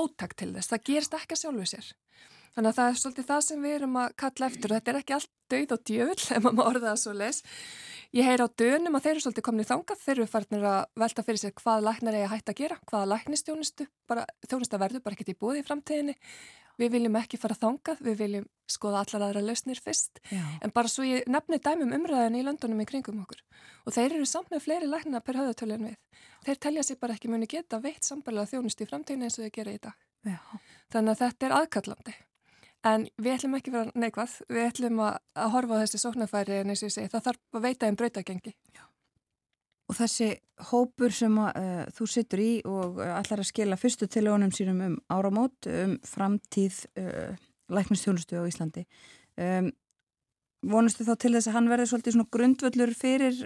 [0.00, 1.90] átakt til þess, það gerst ekki að sjálfu sér.
[2.54, 4.98] Þannig að það er svolítið það sem við erum að kalla eftir og þetta er
[5.02, 7.42] ekki allt dauð og djöfull ef maður orða það svo les.
[8.16, 10.80] Ég heyr á dönum að þeir eru svolítið komin í þangað, þeir eru farnir að
[11.04, 13.86] velta fyrir sér hvað læknar er að hætta að gera, hvaða læknistjónustu,
[14.48, 16.16] þjónusta verður bara ekkert í búði í framtíðinni
[16.80, 20.40] Við viljum ekki fara þangað, við viljum skoða allar aðra lausnir fyrst, Já.
[20.64, 23.42] en bara svo ég nefni dæmum umræðin í löndunum í kringum okkur.
[23.84, 26.24] Og þeir eru samt með fleiri lækna per höðutölu en við.
[26.46, 29.54] Þeir telja sér bara ekki muni geta veitt sambarlega þjónust í framtíðinu eins og þeir
[29.58, 30.02] gera í dag.
[30.24, 30.38] Já.
[30.94, 32.16] Þannig að þetta er aðkallandi.
[32.90, 36.72] En við ætlum ekki vera neikvað, við ætlum að, að horfa á þessi sóknarfæri en
[36.72, 38.54] eins og ég segi, það þarf að veita einn brautagengi.
[38.72, 38.84] Já.
[39.90, 40.30] Og þessi
[40.70, 44.82] hópur sem að, uh, þú sittur í og uh, allar að skila fyrstu tilónum sínum
[44.86, 47.34] um áramót, um framtíð uh,
[47.74, 48.86] læknistjónustu á Íslandi.
[49.40, 49.72] Um,
[50.70, 53.38] vonustu þá til þess að hann verði svolítið svona grundvöllur fyrir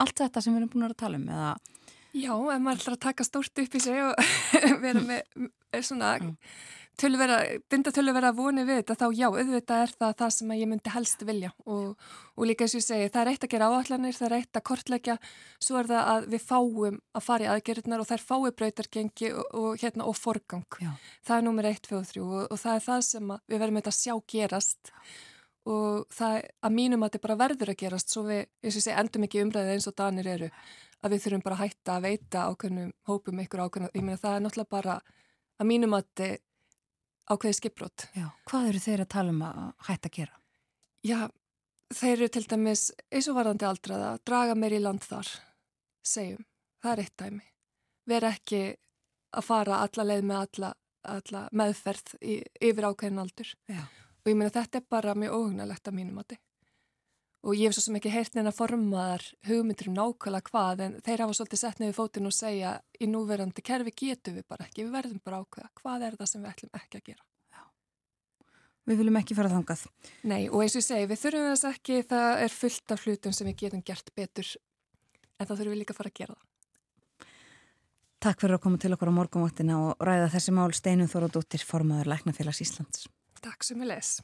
[0.00, 1.26] allt þetta sem við erum búin að tala um?
[1.28, 1.52] Eða?
[2.14, 4.32] Já, ef maður ætlar að taka stórt upp í sig og
[4.84, 6.16] vera með svona...
[6.22, 6.38] Mm
[7.00, 7.38] tölvera,
[7.70, 11.24] binda tölvera voni við þetta þá já, auðvitað er það það sem ég myndi helst
[11.26, 14.26] vilja og, og líka eins og ég segi, það er eitt að gera áallanir, það
[14.28, 15.18] er eitt að kortleggja,
[15.66, 19.44] svo er það að við fáum að fara í aðgerðunar og þær fái breytargengi og,
[19.60, 20.80] og, hérna, og forgang.
[20.80, 20.92] Já.
[21.26, 23.94] Það er nummer 1, 2 og 3 og það er það sem við verðum að
[23.98, 24.94] sjá gerast
[25.64, 28.86] og það að mínum að þetta bara verður að gerast svo við, eins og ég
[28.86, 30.48] segi, endum ekki umræðið eins og danir eru,
[31.04, 34.36] að við þurfum bara að hætta að veita ákveðnum hópum ykkur ákveðnum, ég meina það
[34.36, 34.98] er náttúrulega bara
[35.60, 36.28] að mínum að þetta
[37.30, 38.06] ákveði skipbrot.
[38.16, 39.58] Já, hvað eru þeir að tala um að
[39.88, 40.38] hætta að gera?
[41.04, 41.20] Já,
[41.94, 45.32] þeir eru til dæmis eins og varðandi aldraða, draga meir í land þar,
[46.04, 46.46] segjum,
[46.84, 47.44] það er eitt dæmi.
[48.10, 48.62] Ver ekki
[49.34, 50.72] að fara alla leið með alla,
[51.14, 53.54] alla meðferð í, yfir ákveðin aldur.
[53.68, 53.84] Já.
[54.24, 56.40] Og ég meina þetta er bara mjög óhugnalegt að mínum þið
[57.44, 61.22] og ég hef svo sem ekki heyrt neina formaðar hugmyndir um nákvæmlega hvað en þeir
[61.24, 64.96] hafa svolítið sett nefnir fótinn og segja í núverandi kerfi getum við bara ekki, við
[64.96, 67.24] verðum bara ákveða hvað er það sem við ætlum ekki að gera.
[68.84, 69.84] Við viljum ekki fara þangað.
[70.28, 73.36] Nei og eins og ég segi við þurfum þess ekki, það er fullt af hlutum
[73.36, 74.50] sem við getum gert betur
[75.38, 76.50] en þá þurfum við líka að fara að gera það.
[78.24, 82.08] Takk fyrir að koma til okkur á morgunvaktina og ræða þessi mál Steinum Þórodóttir, formaður
[82.12, 83.04] Læknafélags Íslands.
[83.44, 84.14] Takk sem við les.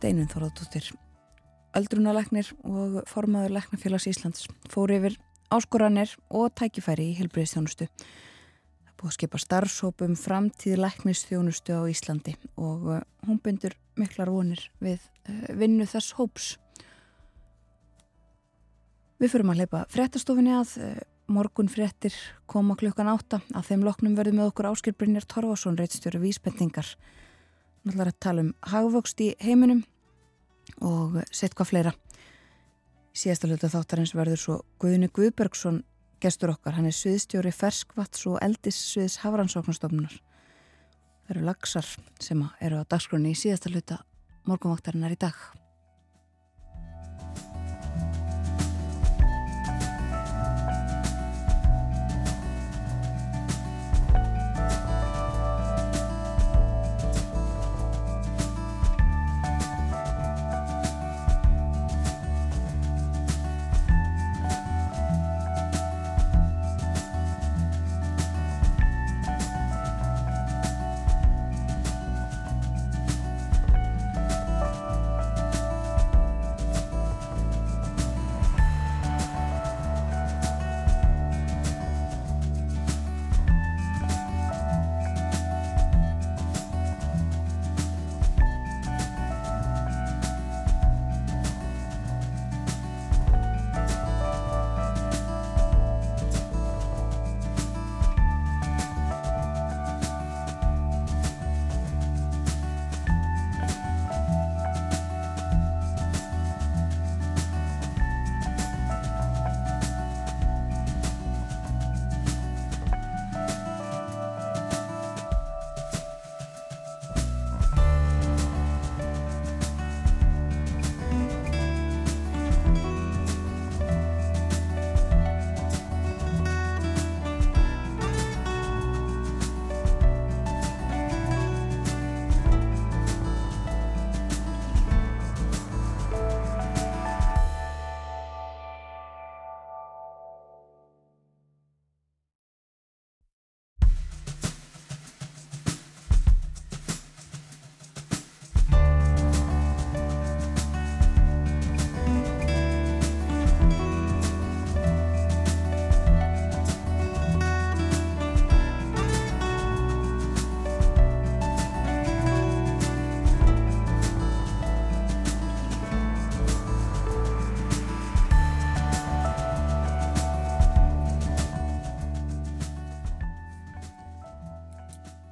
[0.00, 0.86] Steinun Þorðardóttir
[1.76, 5.18] öldrunalegnir og formaður Legnafélags Íslands fór yfir
[5.52, 7.84] áskoranir og tækifæri í helbriðstjónustu.
[8.86, 14.64] Það búið að skipa starfsópum framtíð Legnistjónustu á Íslandi og uh, hún byndur miklar vonir
[14.80, 16.54] við uh, vinnu þess hóps.
[19.20, 20.92] Við fyrum að leipa fréttastofinni að uh,
[21.28, 22.16] morgun fréttir
[22.48, 26.96] koma klukkan átta að þeim loknum verðum með okkur Áskil Brynjar Torfarsson reittstjóri vísbendingar
[27.84, 29.84] náttúrulega að tala um hagvöxt í heiminum
[30.84, 31.92] og sett hvað fleira.
[33.16, 35.82] Síðasta hluta þáttarins verður svo Guðni Guðbergsson
[36.22, 36.76] gestur okkar.
[36.76, 40.20] Hann er sviðstjóri ferskvats og eldissviðs hafrannsóknastofnunar.
[41.24, 41.88] Það eru lagsar
[42.22, 44.02] sem eru á dagskroni í síðasta hluta
[44.48, 45.59] morgunvaktarinnar í dag.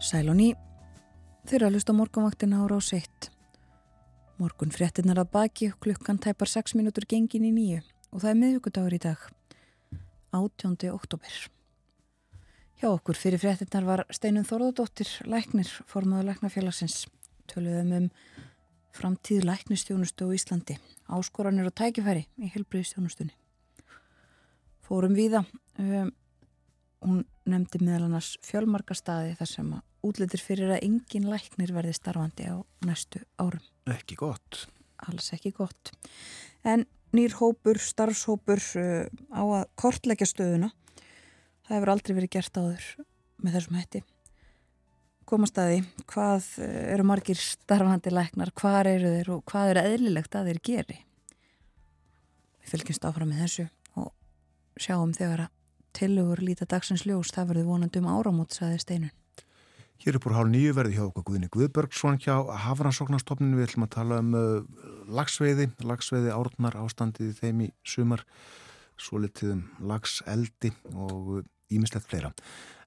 [0.08, 0.54] Sæl og ný,
[1.44, 3.26] þeirra hlust á morgunvaktina ára á seitt.
[4.40, 7.82] Morgun fréttinnar að baki klukkan tæpar 6 minútur gengin í nýju
[8.14, 9.26] og það er miðugudagur í dag,
[10.32, 10.88] 18.
[10.94, 11.34] oktober.
[12.80, 17.02] Hjá okkur fyrir fréttinnar var Steinun Þorðardóttir, læknir, formadur læknafélagsins.
[17.52, 18.06] Töluðum um
[18.96, 23.36] framtíð læknistjónustu á Íslandi, áskoranir og tækifæri í helbriðstjónustunni.
[24.88, 25.44] Fórum viða,
[25.76, 26.14] um,
[27.04, 32.48] hún nefndi meðal annars fjölmarkastadi þar sem að útlitir fyrir að engin læknir verði starfandi
[32.50, 32.56] á
[32.86, 33.62] næstu árum.
[33.88, 34.66] Ekki gott.
[35.06, 35.92] Alls ekki gott.
[36.66, 36.84] En
[37.14, 40.70] nýr hópur, starfshópur uh, á að kortleggja stöðuna.
[41.66, 42.86] Það hefur aldrei verið gert áður
[43.44, 44.02] með þessum hætti.
[45.28, 49.84] Komast að því, hvað uh, eru margir starfandi læknar, hvað eru þeir og hvað eru
[49.92, 50.98] eðlilegt að þeir geri.
[52.62, 53.68] Við fylgjumst áfram með þessu
[54.00, 54.12] og
[54.80, 55.54] sjáum þegar að
[55.98, 59.14] tilugur líta dagsins ljós, það verður vonandi um áramót, saði Steinun.
[59.98, 62.36] Hér er búin hálf nýju verði hjá okkur Guðni Guðbergsson hjá
[62.68, 63.58] Hafrannsóknarstofninu.
[63.58, 68.22] Við ætlum að tala um uh, lagsveiði, lagsveiði árnar ástandið þeim í sumar,
[68.94, 71.40] svo litið um lagseldi og
[71.74, 72.30] ímislegt uh, fleira.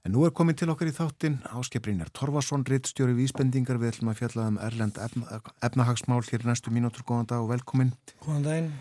[0.07, 3.81] En nú er komin til okkar í þáttin áskiprinjar Torfason, rittstjóri vísbendingar.
[3.81, 7.03] Við ætlum að fjalla um Erlend efna, efnahagsmál hér næstu mínútur.
[7.03, 7.91] Góðan dag og velkomin.
[8.23, 8.71] Góðan daginn.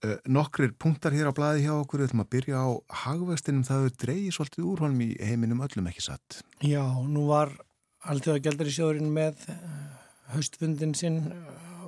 [0.00, 2.00] Uh, nokkrir punktar hér á blæði hjá okkur.
[2.00, 2.68] Við ætlum að byrja á
[3.02, 3.66] hagvestinum.
[3.68, 6.40] Það er dreyið svolítið úrvalm í heiminum öllum ekki satt.
[6.64, 7.52] Já, nú var
[8.08, 9.44] alltaf gældar í sjóðurinn með
[10.32, 11.22] haustfundin sinn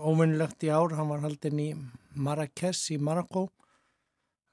[0.03, 0.93] óvinnilegt í ár.
[0.99, 1.73] Hann var haldinn í
[2.13, 3.49] Marrakes í Marokko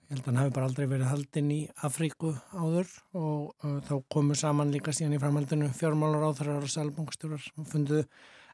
[0.10, 3.92] Ég held að hann hafi bara aldrei verið haldinn í Afríku áður og uh, þá
[4.10, 8.08] komu saman líka síðan í framhaldinu fjármálar áþarar og salbungstjórar funduðu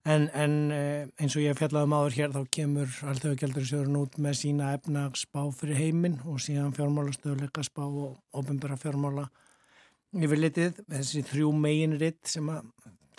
[0.06, 3.99] en, en uh, eins og ég fjallaði máður um hér þá kemur alltaf gældur sjóðurinn
[4.03, 9.28] út með sína efnagsbá fyrir heiminn og síðan fjármálastöðuleika spá og ofinbæra fjármála
[10.16, 12.49] yfir litið þessi þrjú meginritt sem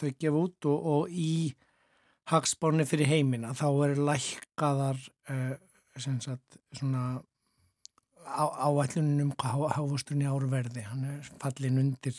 [0.01, 1.55] þau gefa út og, og í
[2.31, 5.57] hagspáni fyrir heiminn að þá er lækkaðar uh,
[5.97, 7.21] sagt svona
[8.27, 10.83] áætlunum hvað hávasturinn í árverði.
[10.83, 12.17] Hann er fallin undir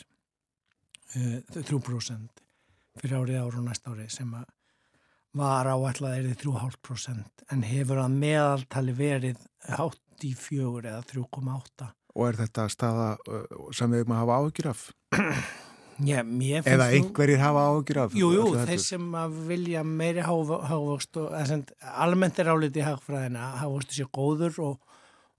[1.16, 2.44] uh, 3%
[2.98, 4.32] fyrir árið ára og næsta árið sem
[5.38, 9.46] var áætlað er þið 3,5% en hefur að meðaltali verið
[9.78, 13.08] 84 eða 3,8 Og er þetta staða
[13.76, 14.84] sem við maður hafa áhugir af?
[15.98, 18.12] Já, Eða einhverjir hafa áhugir af?
[18.14, 19.06] Jú, jú, þeir sem
[19.48, 21.32] vilja meiri hávöxt og
[21.82, 24.76] almennt er álítið í hagfræðina hávöxtu sér góður og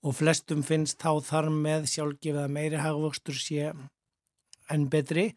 [0.06, 3.72] og flestum finnst þá þar með sjálfgefið að meiri hagvöxtur sé
[4.72, 5.34] enn betri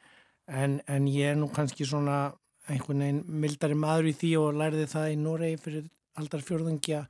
[0.46, 2.34] en, en ég er nú kannski svona
[2.72, 5.88] einhvern veginn mildari maður í því og lærði það í Noregi fyrir
[6.20, 7.00] aldar fjörðungja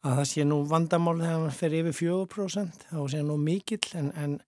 [0.00, 4.10] að það sé nú vandamál þegar mann fer yfir 4% þá sé nú mikill en,
[4.16, 4.38] en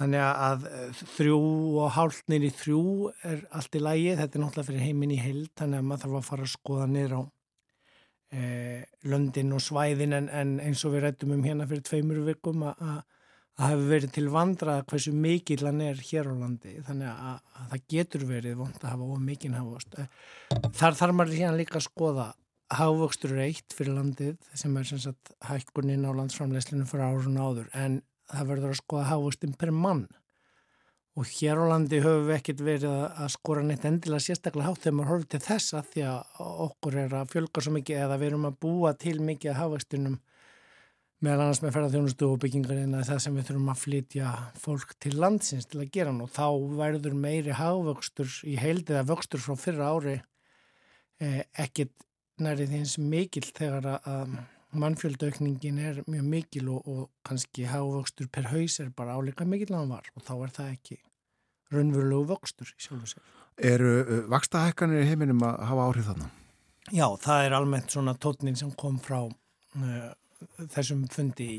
[0.00, 0.66] þannig að
[1.14, 1.38] þrjú
[1.84, 2.84] og hálfnir í þrjú
[3.28, 6.18] er allt í lægi, þetta er náttúrulega fyrir heiminn í held þannig að maður þarf
[6.20, 7.22] að fara að skoða niður á
[8.34, 8.80] eh,
[9.12, 13.04] löndin og svæðin en, en eins og við rættum um hérna fyrir tveimur vikum að
[13.58, 17.68] það hefur verið til vandra hversu mikil hann er hér á landi þannig að, að
[17.74, 20.00] það getur verið vond að hafa of mikinn hafvöxt.
[20.80, 22.32] Þar þarf maður hérna líka að skoða
[22.74, 27.70] hafvöxtur er eitt fyrir landið sem er sem sagt hækkuninn á landsframleyslinu fyrir árun áður
[27.78, 28.02] en
[28.32, 30.06] það verður að skoða hafvöxtin per mann
[31.14, 34.96] og hér á landi höfum við ekkert verið að skora neitt endilega sérstaklega hátt þegar
[34.98, 38.48] maður horfið til þessa því að okkur er að fjölga svo mikið eða við erum
[38.48, 40.16] að búa til mikið að hafastunum
[41.22, 45.14] meðal annars með ferðarþjónustu og byggingar en það sem við þurfum að flytja fólk til
[45.20, 46.48] landsins til að gera nú þá
[46.80, 50.16] verður meiri hafvöxtur í heildi eða vöxtur frá fyrra ári
[51.22, 51.94] eh, ekkert
[52.42, 54.34] nærið eins mikil þegar að
[54.74, 59.80] mannfjöldaukningin er mjög mikil og, og kannski hávöxtur per haus er bara áleika mikil að
[59.80, 60.98] hann var og þá er það ekki
[61.74, 63.30] raunverulegu vöxtur í sjálf og sér.
[63.70, 66.42] Eru uh, vakstahekkanir í heiminum að hafa áhrif þannig?
[66.92, 70.10] Já, það er almennt svona tótnin sem kom frá uh,
[70.74, 71.58] þessum fundi í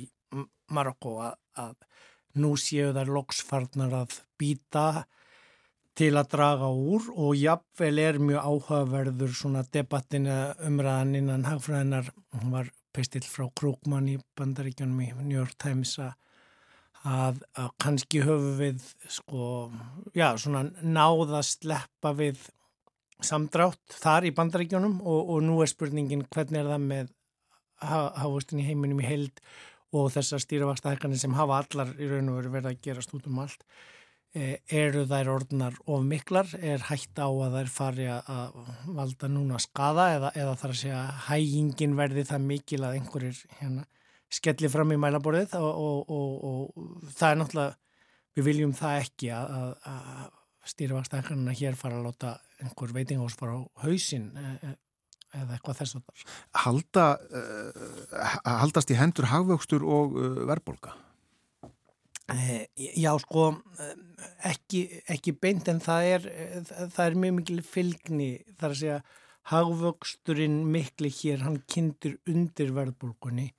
[0.73, 1.75] Marokko að, að
[2.41, 5.05] nú séu þær loksfarnar að býta
[5.95, 12.51] til að draga úr og jafnvel er mjög áhugaverður svona debattin umræðan innan hagfræðinar, hún
[12.51, 18.83] var pistill frá Krúkmann í bandaríkjónum í New York Times að, að kannski höfu við
[19.11, 19.47] sko,
[20.15, 22.43] já, svona náða sleppa við
[23.23, 27.14] samdrátt þar í bandaríkjónum og, og nú er spurningin hvernig er það með
[27.85, 29.41] hafustin í heiminum í held
[29.95, 33.43] og þessar stýravakstahekkanir sem hafa allar í raun og veru verið að gerast út um
[33.43, 33.63] allt
[34.35, 38.57] Eh, eru þær orðnar of miklar, er hægt á að þær fari að
[38.97, 43.85] valda núna skada eða, eða þar að segja hægingin verði það mikil að einhverjir hérna,
[44.27, 47.79] skelli fram í mælaborðið og, og, og, og það er náttúrulega,
[48.35, 50.27] við viljum það ekki að, að
[50.73, 54.75] stýrivakstækarna hér fara að láta einhver veitingás fara á hausin e,
[55.35, 56.37] eða eitthvað þess að það.
[56.65, 57.07] Halda,
[57.41, 60.95] uh, haldast í hendur hagvöxtur og uh, verðbolga?
[62.33, 62.65] Eh,
[62.97, 63.51] já, sko,
[64.49, 66.23] ekki, ekki beint en það er,
[66.65, 68.97] það er mjög mikil fylgni þar að segja
[69.51, 73.51] hagvöxturinn mikli hér, hann kynntir undir verðbólgunni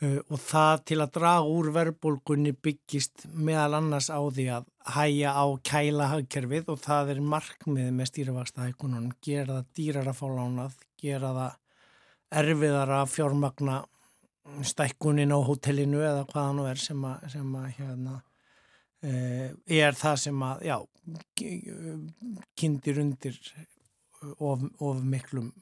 [0.00, 5.32] uh, og það til að draga úr verðbólgunni byggist meðal annars á því að hæja
[5.32, 10.26] á kæla hagkerfið og það er markmið með stýrivaksta hækunum, gera það dýrar að fá
[10.28, 11.60] lánað, gera það
[12.42, 13.76] erfiðar að fjármagna
[14.68, 18.16] stækkunin á hotellinu eða hvaða nú er sem að, sem að hérna,
[19.08, 19.46] uh,
[19.80, 20.76] er það sem að, já,
[22.60, 23.40] kynntir undir
[24.38, 25.52] of, of miklum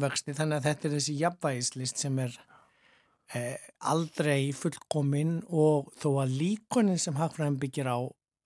[0.00, 0.34] vexti.
[0.36, 2.38] Þannig að þetta er þessi jafnvægislist sem er
[3.34, 3.58] eh,
[3.90, 7.98] aldrei fullkominn og þó að líkonin sem Hagfræðin byggir á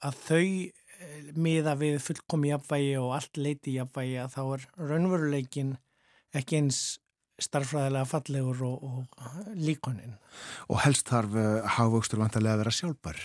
[0.05, 5.75] að þau eh, miða við fullkomi jafnvægi og allt leiti jafnvægi að þá er raunveruleikin
[6.35, 6.83] ekki eins
[7.43, 10.17] starfræðilega fallegur og, og líkonin.
[10.71, 13.21] Og helst þarf uh, hafvöxtur vantarlega að vera sjálfbar?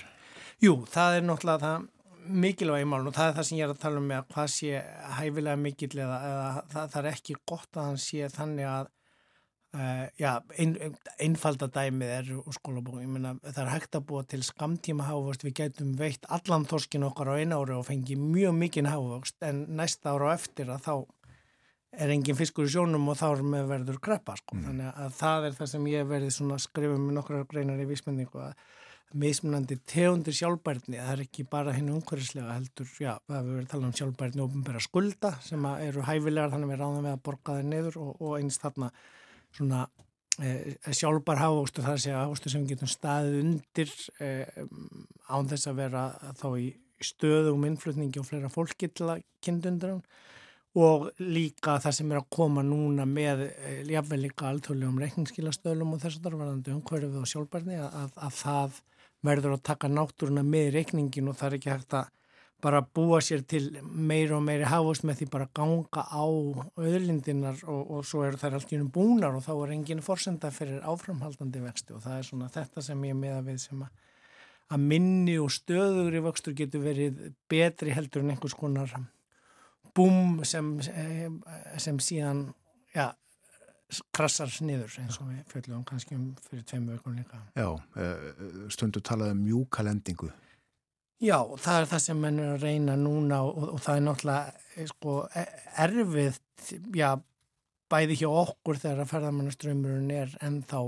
[0.64, 1.88] Jú, það er náttúrulega það
[2.30, 4.50] mikilvægi málun og það er það sem ég er að tala um með að hvað
[4.54, 4.82] sé
[5.18, 8.90] hæfilega mikil eða, eða það, það er ekki gott að hann sé þannig að
[9.78, 10.74] uh, já, ein,
[11.22, 15.56] einfaldadæmið er úr skólabókum, ég menna það er hægt að búa til skamtíma hávöxt, við
[15.62, 20.16] gætum veitt allan þorskin okkar á eina ári og fengi mjög mikinn hávöxt en næsta
[20.16, 20.94] ára á eftir að þá
[22.00, 24.68] er engin fiskur í sjónum og þá er með verður greppa sko, mm.
[24.68, 27.88] þannig að það er það sem ég verði svona að skrifa með nokkrar greinar í
[27.90, 28.68] vísmyndingu að
[29.18, 33.72] mismunandi tegundir sjálfbærni, það er ekki bara henni umhverfislega heldur, já, það hefur verið að
[33.72, 37.24] tala um sjálfbærni og umbera skulda sem eru hæfilegar þannig að við ráðum við að
[37.26, 38.92] borga þeir niður og, og einst þarna
[39.56, 39.86] svona
[40.41, 44.30] e, sjálfbær hafóstu þar að segja hafóstu sem getum staðið undir e,
[45.30, 46.06] án þess að vera
[46.39, 46.70] þá í
[47.00, 50.04] stöðu og minnflutningi og fleira fólki til að kynntundur hann.
[50.80, 56.04] Og líka það sem er að koma núna með e, jáfnveil líka alþjóðlegum reikningskilastöðlum og
[56.04, 58.80] þess að það er verðandi umhverfið og sjálfbærni að, að, að það
[59.26, 62.12] verður að taka náttúruna með reikningin og það er ekki hægt að
[62.62, 66.26] bara búa sér til meira og meiri hafust með því bara ganga á
[66.80, 70.51] öðlindinar og, og svo eru þær allt í unum búnar og þá er enginn forsenda
[70.51, 73.93] fyrir áframhaldandi vexti og það er svona þetta sem ég meða við sem að,
[74.76, 78.91] að minni og stöður í vöxtur getur verið betri heldur en einhvers konar
[79.95, 82.49] búm sem, sem síðan
[82.95, 83.10] ja,
[84.16, 87.39] krassar sniður eins og við fjöldum kannski um fyrir tveimu vökun líka.
[87.57, 90.30] Já, eh, stundu talaði um mjúkalendingu.
[91.20, 94.86] Já, það er það sem menn er að reyna núna og, og það er náttúrulega
[94.88, 95.46] sko, e,
[95.86, 96.38] erfið,
[96.96, 97.10] já,
[97.92, 100.84] bæði hjá okkur þegar að ferðarmannaströymurinn er ennþá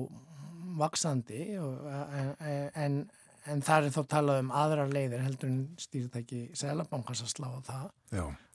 [0.80, 3.02] vaksandi en, en
[3.50, 7.88] en það er þá talað um aðra leiðir heldur en stýrtæki selabankars að slá það.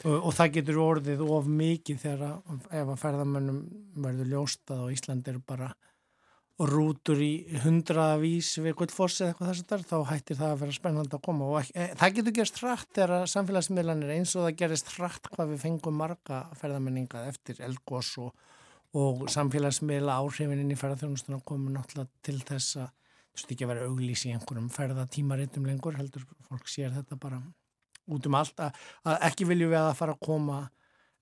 [0.05, 2.37] Og, og það getur orðið of mikið þegar
[2.71, 3.61] ef að ferðamönnum
[4.05, 5.73] verður ljóstað og Ísland er bara
[6.57, 7.33] rútur í
[7.67, 11.49] hundravís við gullfossi eða eitthvað þess að þá hættir það að vera spennand að koma.
[11.53, 15.65] Og e, það getur gerst hratt þegar samfélagsmiðlanir eins og það gerist hratt hvað við
[15.67, 18.33] fengum marga ferðamenninga eftir Elgós og,
[18.97, 23.73] og samfélagsmiðla áhrifin inn í ferðarþjónustuna komu náttúrulega til þess að þú veist ekki að
[23.75, 27.43] vera auglís í einhverjum ferðatímaritum lengur heldur fólk sér þetta bara
[28.07, 30.63] út um allt að, að ekki viljum við að fara að koma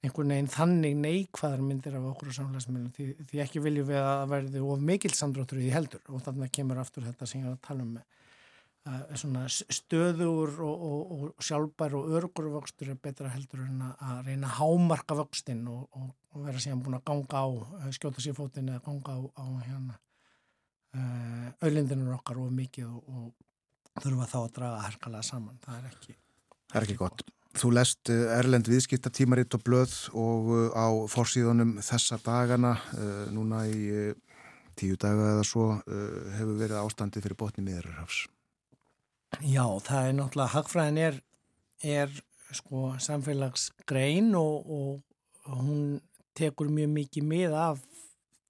[0.05, 4.25] einhvern veginn þannig neikvæðar myndir af okkur á samfélagsmiðlum því, því ekki viljum við að
[4.35, 7.67] verði of mikil samdróttur í heldur og þannig kemur aftur þetta sem ég var að
[7.69, 8.11] tala um með
[9.17, 14.51] svona stöður og, og, og sjálfbær og örgur vöxtur er betra heldur en að reyna
[14.51, 17.49] að hámarka vöxtin og, og vera síðan búin að ganga á
[17.97, 19.97] skjóta sér fótinn eða ganga á, á hérna
[21.65, 25.59] auðlindinur okkar of mikið og, og þurfa þá að draga herkalega saman.
[25.65, 26.17] Það er ekki,
[26.69, 27.25] það er ekki gott.
[27.55, 33.27] Þú lest eh, Erlend viðskipta tímaritt og blöð og eh, á forsíðunum þessa dagana, uh,
[33.35, 34.13] núna í
[34.75, 35.69] tíu daga eða svo,
[36.35, 38.25] hefur verið ástandi fyrir botni miðurarhafs.
[39.39, 41.21] Já, það er náttúrulega, hagfræðin er,
[41.79, 42.17] er
[42.59, 46.01] sko samfélagsgrein og, og hún
[46.35, 47.85] tekur mjög mikið mið af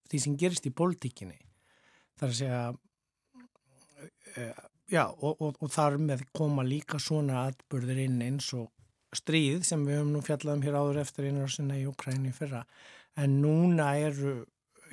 [0.09, 1.37] því sem gerist í pólitíkinni
[2.17, 2.63] þar að segja
[4.91, 8.71] já og, og, og þar með koma líka svona atbyrðir inn eins og
[9.19, 12.65] stríð sem við höfum nú fjallað um hér áður eftir einarsinna í Ukræni fyrra.
[13.21, 14.43] En núna eru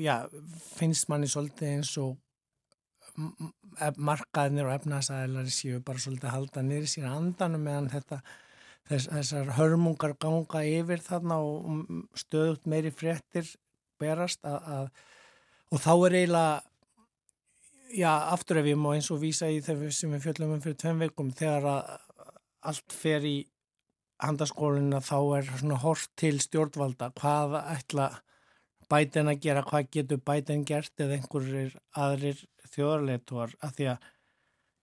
[0.01, 0.27] já,
[0.75, 2.17] finnst manni svolítið eins og
[3.97, 8.19] markaðinir og efnaðsæðilar séu bara svolítið að halda niður sín andanum meðan þetta
[8.87, 13.49] þess, þessar hörmungar ganga yfir þarna og stöðut meiri fréttir
[14.01, 16.61] berast að, að og þá er eiginlega
[17.91, 20.79] já, aftur ef ég má eins og vísa í þegar sem við fjöldum um fyrir
[20.79, 21.91] tveim veikum þegar að
[22.71, 23.37] allt fer í
[24.21, 27.11] handaskólinu þá er svona hort til stjórnvalda.
[27.17, 28.07] Hvað ætla
[28.91, 32.41] bætin að gera, hvað getur bætin gert eða einhverjir aðrir
[32.73, 34.09] þjóðarleituar að því að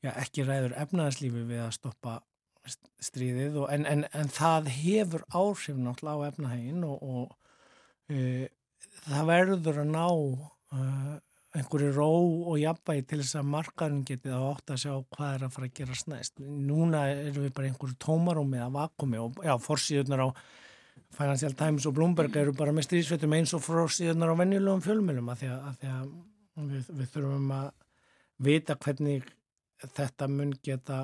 [0.04, 2.18] já, ekki ræður efnaðarslífi við að stoppa
[3.02, 8.48] stríðið og, en, en, en það hefur áhrif náttúrulega á efnahægin og, og e,
[9.06, 11.14] það verður að ná uh,
[11.58, 12.08] einhverju ró
[12.52, 15.68] og jafnvægi til þess að markaðin getið á átt að sjá hvað er að fara
[15.68, 16.40] að gera snæst.
[16.40, 20.28] Núna erum við bara einhverju tómarómi að vakumi og já, fórsíðunar á
[21.18, 25.42] Financial Times og Bloomberg eru bara með strísvettum eins og fórsíðunar á venjulegum fjölmjölum að
[25.42, 27.70] því að, að, því að við, við þurfum að
[28.48, 29.30] vita hvernig
[29.94, 30.98] þetta mun geta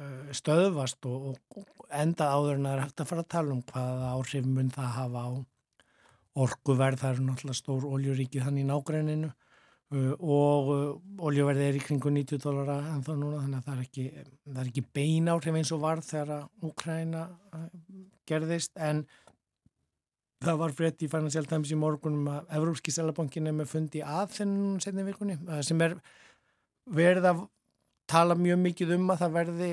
[0.00, 3.62] uh, stöðvast og, og enda áður en það er hægt að fara að tala um
[3.70, 5.30] hvaða áhrif mun það hafa á
[6.36, 11.84] orkuverð, það er náttúrulega stór oljuríkið hann í nágræninu uh, og uh, oljuverði er í
[11.84, 14.06] kringu 90 dólara en þá núna þannig að það er ekki,
[14.44, 17.24] það er ekki bein áhrif eins og varð þegar Úkræna
[17.56, 17.66] uh,
[18.28, 19.06] gerðist en
[20.44, 24.34] það var frétt í Financial Times í morgunum að Evrópski Sælabankin er með fundi að
[24.36, 25.96] þennum setni vikunni sem er
[26.92, 27.46] verið að
[28.06, 29.70] tala mjög mikið um að það verði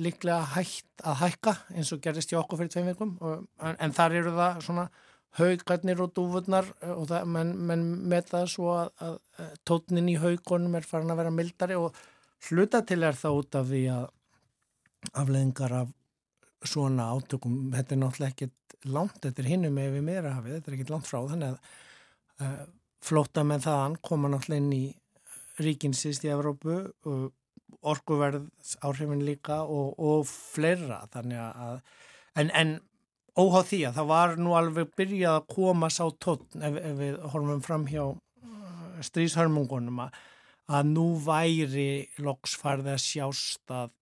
[0.00, 4.16] líklega hægt að hækka eins og gerðist í okkur fyrir tveim vikum en, en þar
[4.20, 4.86] eru það svona
[5.38, 10.10] haugarnir og dúfurnar eh, og það, menn, menn með það svo að, að, að tótnin
[10.10, 12.00] í haugunum er farin að vera mildari og
[12.48, 14.08] hluta til er það út af því að
[15.20, 15.92] afleðingar af
[16.68, 20.70] svona átökum, þetta er náttúrulega ekkit langt, þetta er hinnum með við meira hafið, þetta
[20.70, 21.70] er ekkit langt frá þannig að
[22.44, 22.64] uh,
[23.04, 24.84] flóta með þaðan koma náttúrulega inn í
[25.60, 26.76] ríkinsist í Evrópu
[27.08, 27.30] og
[27.80, 28.44] orkuverð
[28.84, 31.80] áhrifin líka og, og fleira þannig að
[32.40, 32.74] en, en
[33.38, 37.16] óháð því að það var nú alveg byrjað að koma sá tótt ef, ef við
[37.32, 40.18] horfum fram hjá uh, stríshörmungunum að,
[40.70, 41.90] að nú væri
[42.22, 43.94] loksfarði að sjást að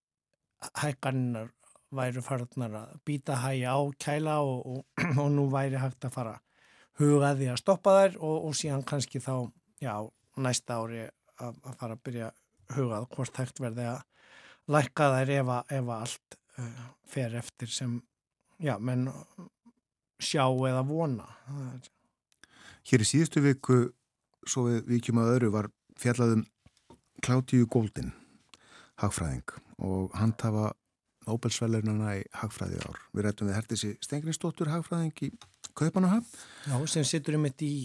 [0.82, 1.52] hækkaninnar
[1.94, 4.82] væri farnar að býta hægja á kæla og, og,
[5.22, 6.34] og nú væri hægt að fara
[6.98, 9.48] hugaði að stoppa þær og, og síðan kannski þá
[9.82, 9.94] já,
[10.36, 12.30] næsta ári að, að fara að byrja
[12.74, 14.04] hugað hvort hægt verði að
[14.68, 17.96] lækka þær ef að allt uh, fer eftir sem
[18.62, 19.08] já, menn
[20.18, 21.26] sjá eða vona.
[22.88, 23.80] Hér í síðustu viku,
[24.48, 25.70] svo við vikjum að öðru, var
[26.00, 26.46] fjallaðum
[27.24, 28.12] Klátíu Góldin,
[29.02, 30.72] hagfræðing og hann tafa
[31.28, 33.00] Nobel-svelurnana í hagfræði ár.
[33.12, 35.30] Við rættum við Hertisi Stengriðsdóttur hagfræðing í
[35.76, 36.30] Kaupanuhaf.
[36.64, 37.82] Já, sem sittur um þetta í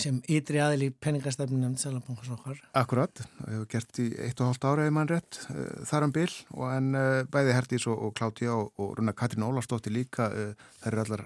[0.00, 2.60] sem ytri aðil í peningastefnum Sælabankars okkar.
[2.78, 6.14] Akkurat, við hefum gert í eitt og hálft ára eða mann rétt uh, þar um
[6.16, 10.30] bil og en uh, bæði Herdís og, og Kláttíá og, og Runa Katrín Ólafsdóttir líka
[10.32, 11.24] uh, þær eru allar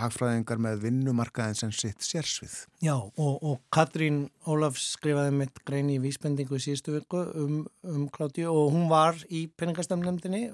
[0.00, 2.56] hagfræðingar með vinnumarkaðin sem sitt sérsvið.
[2.84, 8.08] Já og, og Katrín Ólafs skrifaði mitt grein í vísbendingu í síðustu viku um, um
[8.14, 10.46] Kláttíu og hún var í peningastefnumnefndinni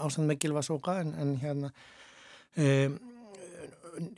[0.00, 1.74] ástand með Gilva Soka en, en hérna
[2.56, 3.00] um,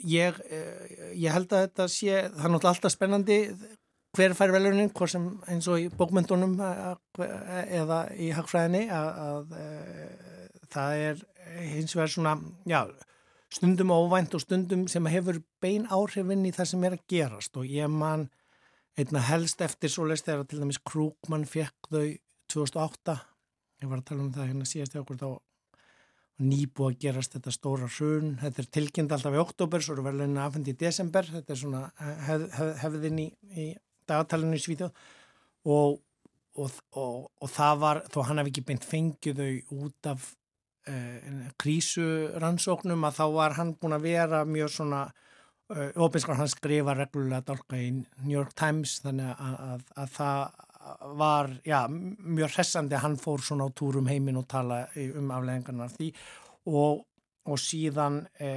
[0.05, 3.39] ég, eh, ég held að þetta sé, það er náttúrulega alltaf spennandi
[4.15, 6.93] hver fær velunin, hvort sem eins og í bókmyndunum eh,
[7.25, 11.25] eh, eða í hagfræðinni að, að, að það er
[11.73, 12.37] hins vegar svona,
[12.71, 12.81] já,
[13.55, 17.57] stundum óvænt og stundum sem hefur bein áhrifin í það sem er að gerast.
[17.61, 18.29] Og ég man
[18.99, 22.07] einna helst eftir svo leist þegar til dæmis Krúkmann fekk þau
[22.55, 23.17] 2008,
[23.83, 25.29] ég var að tala um það hérna síðast í okkur þá
[26.43, 28.35] nýbú að gerast þetta stóra hrun.
[28.41, 31.29] Þetta er tilkynnt alltaf í oktober svo eru verðinni aðfendi í desember.
[31.31, 31.83] Þetta er svona
[32.27, 33.67] hef, hef, hefðin í, í
[34.11, 35.05] dagatalinu í Svíþjóð.
[35.75, 36.01] Og,
[36.61, 40.27] og, og, og það var, þó hann hef ekki beint fengið þau út af
[40.91, 45.05] eh, krísuransóknum að þá var hann búin að vera mjög svona
[45.73, 50.64] eh, ofinskar hann skrifa reglulega dálka í New York Times þannig að, að, að það
[51.19, 54.85] var já, mjög hressandi að hann fór svona á túrum heiminn og tala
[55.19, 56.11] um afleggingarnar því.
[56.71, 57.05] Og,
[57.45, 58.51] og síðan e,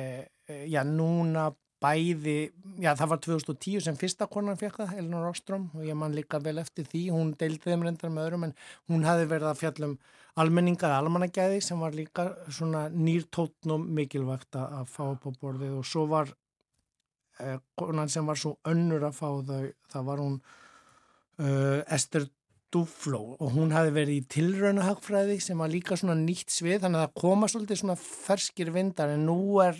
[0.68, 1.50] já, núna
[1.84, 2.38] bæði,
[2.82, 6.40] já það var 2010 sem fyrsta konan fekk það, Elinor Ostrom og ég man líka
[6.42, 8.56] vel eftir því, hún deildi þeim reyndar með öðrum en
[8.90, 9.98] hún hafi verið að fjallum
[10.42, 15.78] almenningar almannagæði sem var líka svona nýrtótnum mikilvægt að fá upp á borðið.
[15.80, 16.32] Og svo var
[17.42, 20.40] eh, konan sem var svo önnur að fá þau, það var hún
[21.42, 22.28] uh, Esther
[22.74, 23.38] Duflo.
[23.40, 27.22] Og hún hafi verið í tilraunahagfræði sem var líka svona nýtt svið þannig að það
[27.24, 29.80] koma svolítið svona ferskir vindar en nú er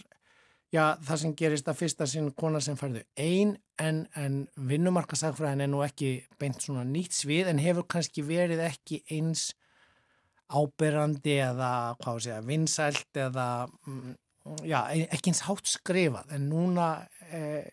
[0.74, 4.40] já, það sem gerist að fyrsta sinn kona sem færðu einn en, en
[4.70, 9.50] vinnumarkasagfræðin er nú ekki beint svona nýtt svið en hefur kannski verið ekki eins
[10.48, 14.16] áberandi eða hvað sé að vinsælt eða mm,
[14.64, 14.80] já,
[15.12, 16.32] ekki eins hátt skrifað.
[16.38, 16.90] En núna
[17.32, 17.68] eh,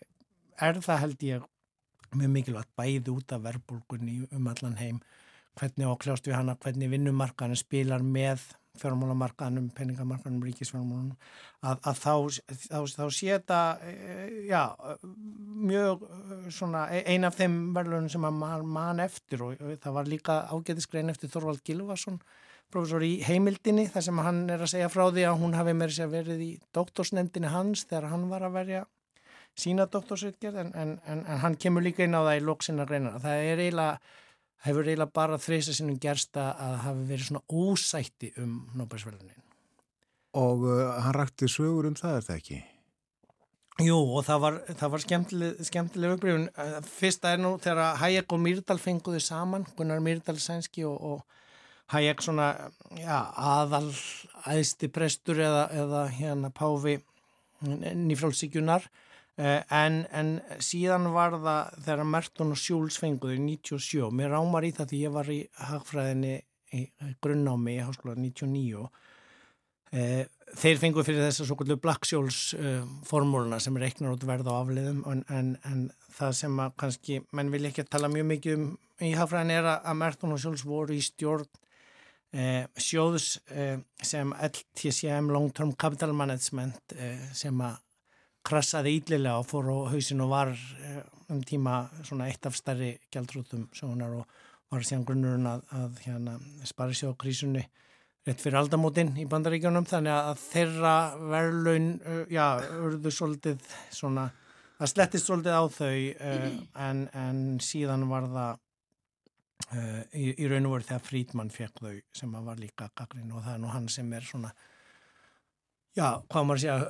[0.59, 1.51] er það held ég
[2.13, 5.01] mjög mikilvægt bæði út af verbulgunni um allan heim.
[5.55, 8.43] Hvernig ákljást við hana, hvernig vinnumarkaðin spilar með
[8.79, 11.15] fjármálamarkanum, peningamarkanum, ríkisfjármálunum.
[11.63, 12.13] Að, að þá,
[12.65, 13.59] þá, þá sé þetta
[14.49, 14.63] já,
[15.71, 16.03] mjög
[16.53, 20.41] svona ein af þeim verðlunum sem að mann man eftir og, og það var líka
[20.51, 22.19] ágæðiskrein eftir Þorvald Gilvason
[22.73, 25.93] profesor í heimildinni þar sem hann er að segja frá því að hún hafi með
[25.93, 28.83] þess að verið í doktorsnefndinni hans þegar hann var að verja
[29.59, 33.17] sína doktorsutgerð en, en, en, en hann kemur líka inn á það í lóksina reynar.
[33.23, 33.97] Það er eiginlega,
[34.67, 39.43] hefur eiginlega bara þreysa sinnum gerst að hafi verið svona ósætti um Nóbærsverðunin.
[40.35, 42.61] Og uh, hann rætti sögur um það, er það ekki?
[43.85, 46.45] Jú, og það var, það var skemmtileg, skemmtileg upprifun.
[46.87, 52.23] Fyrsta er nú þegar Hayek og Myrdal fenguðu saman, Gunnar Myrdal sænski og, og Hayek
[52.23, 52.53] svona
[52.97, 53.89] já, aðal
[54.47, 56.97] æðsti prestur eða, eða hérna Páfi
[57.65, 59.04] nýfrálsíkjunar Eh,
[59.35, 60.29] en, en
[60.63, 65.15] síðan var það þegar Merton og Sjúls fenguði 97, mér rámar í það því ég
[65.15, 66.35] var í hagfræðinni
[66.75, 66.85] í
[67.23, 68.85] grunnámi í háskóla 99
[69.95, 70.23] eh,
[70.55, 74.55] þeir fenguði fyrir þess að svo kallu Black-Sjóls eh, formúluna sem reiknar út verð á
[74.55, 75.85] afliðum en, en, en
[76.15, 78.65] það sem að kannski menn vil ekki að tala mjög mikið um
[79.03, 81.47] í hagfræðinni er að Merton og Sjúls voru í stjórn
[82.35, 87.81] eh, sjóðs eh, sem LTCM Long Term Capital Management eh, sem að
[88.45, 91.01] krassaði ídlilega og fór á hausin og var eh,
[91.33, 96.37] um tíma svona eitt af stærri gældrútum sjónar og var síðan grunnurinn að, að hérna,
[96.67, 97.63] spari sér á krísunni
[98.25, 100.95] rétt fyrir aldamótin í bandaríkjónum þannig að þeirra
[101.33, 102.45] verðlaun uh, já,
[102.87, 104.27] urðu svolítið svona,
[104.79, 106.47] það slettist svolítið á þau uh,
[106.87, 108.61] en, en síðan var það
[110.13, 113.53] í, í raun og voru þegar Frídmann fekk þau sem var líka gaggrinn og það
[113.55, 114.51] er nú hann sem er svona
[115.95, 116.81] Já, hvað maður sé að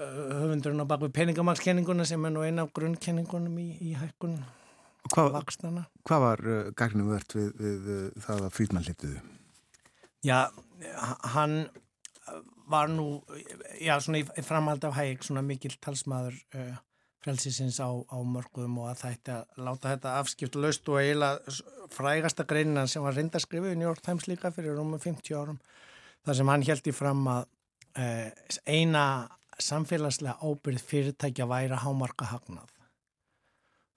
[0.41, 4.39] höfundurinn á bakvið peningamagskenninguna sem er nú eina af grunnkenningunum í, í hækkun
[5.13, 5.85] vakstana.
[6.09, 9.21] Hvað var uh, gagnum vört við, við uh, það að Frídmann lituðu?
[10.25, 10.39] Já,
[11.35, 11.67] hann
[12.65, 13.21] var nú,
[13.77, 16.73] já, svona í, framhald af hæg, svona mikil talsmaður uh,
[17.21, 21.53] frelsisins á, á mörgum og að þetta, láta þetta afskipt löst og eiginlega
[21.93, 25.61] frægasta greina sem var reyndaskrifu í New York Times líka fyrir um 50 árum,
[26.25, 27.45] þar sem hann held í fram að
[27.95, 29.05] eina
[29.61, 32.71] samfélagslega ábyrð fyrirtækja væri að hámarka hagnað.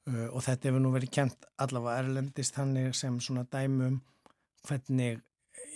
[0.09, 3.99] Uh, og þetta hefur nú verið kent allavega erlendist þannig sem svona dæmum
[4.69, 5.19] hvernig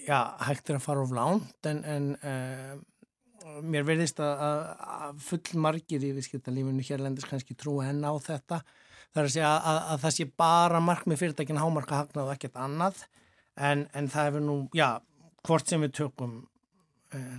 [0.06, 5.60] já, hægt er að fara of lánt en, en uh, mér verðist að, að full
[5.60, 8.62] margir í viðskiptalífinu hérlendis kannski trú enn á þetta.
[9.12, 12.34] Það er að segja að, að, að það sé bara markmið fyrirtækin hámarka hagnað og
[12.36, 13.04] ekkert annað.
[13.60, 14.88] En, en það hefur nú, já,
[15.44, 16.51] hvort sem við tökum Eh,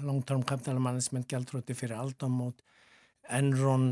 [0.03, 2.61] long term capital management gældróti fyrir aldamót
[3.31, 3.85] Enron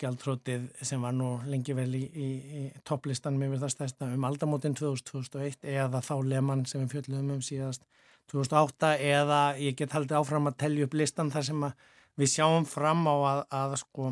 [0.00, 2.28] gældrótið sem var nú lengi vel í, í,
[2.60, 7.42] í topplistan með það stærsta um aldamótin 2001 eða þá Lehmann sem við fjöldum um
[7.44, 7.84] síðast
[8.32, 11.66] 2008 eða ég get haldið áfram að tellja upp listan þar sem
[12.20, 14.10] við sjáum fram á að, að sko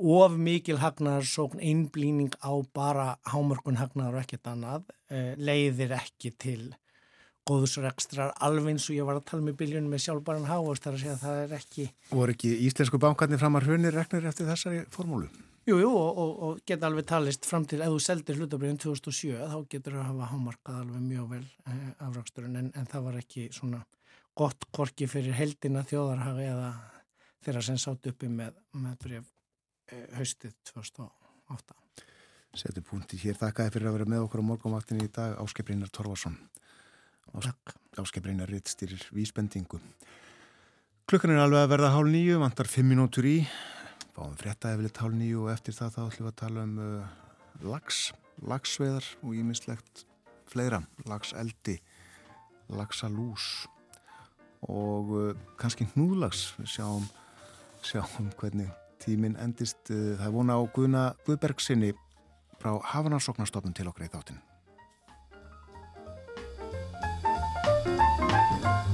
[0.00, 6.62] of mikil hagnaðarsókn einblýning á bara hámörkun hagnaðar og ekkert annað eh, leiðir ekki til
[7.48, 11.04] góðsrekstrar alveg eins og ég var að tala með biljunum með sjálfbæran háast þar að
[11.04, 14.82] segja að það er ekki Voru ekki íslensku bankarnir fram að hrunir reknir eftir þessari
[14.92, 15.30] formúlu?
[15.68, 19.48] Jú, jú, og, og, og geta alveg talist fram til ef þú seldir hlutabriðin 2007
[19.52, 23.18] þá getur þú að hafa hámarkað alveg mjög vel eh, afraksturinn en, en það var
[23.20, 23.82] ekki svona
[24.40, 26.70] gott korki fyrir heldina þjóðarhagi eða
[27.44, 29.28] þeirra sem sátt uppi með, með bref
[29.92, 31.78] eh, haustið 2008
[32.60, 36.34] Settu punkti hér, þakkaði fyrir að vera með okkur á morgunvaktinni í dag Áskiprinnar Torvarsson
[38.00, 39.78] Áskipreinar rittstýrir vísbendingu.
[41.10, 43.36] Klukkan er alveg að verða hálf nýju, vantar fimm minútur í.
[44.14, 47.08] Fáum frétta eflitt hálf nýju og eftir það þá ætlum við að tala um uh,
[47.66, 48.00] lags,
[48.46, 50.04] lagsveðar og ímislegt
[50.50, 50.82] fleira.
[51.10, 51.78] Lagseldi,
[52.70, 53.48] lagsalús
[54.66, 56.50] og uh, kannski hnúðlags.
[56.60, 57.08] Við sjáum,
[57.86, 58.70] sjáum hvernig
[59.02, 59.82] tíminn endist.
[59.90, 61.90] Uh, það er vona á Guðna Guðbergsinni
[62.60, 64.49] frá Hafanarsóknarstofnum til okkur í þáttinu.
[68.40, 68.89] Thank you.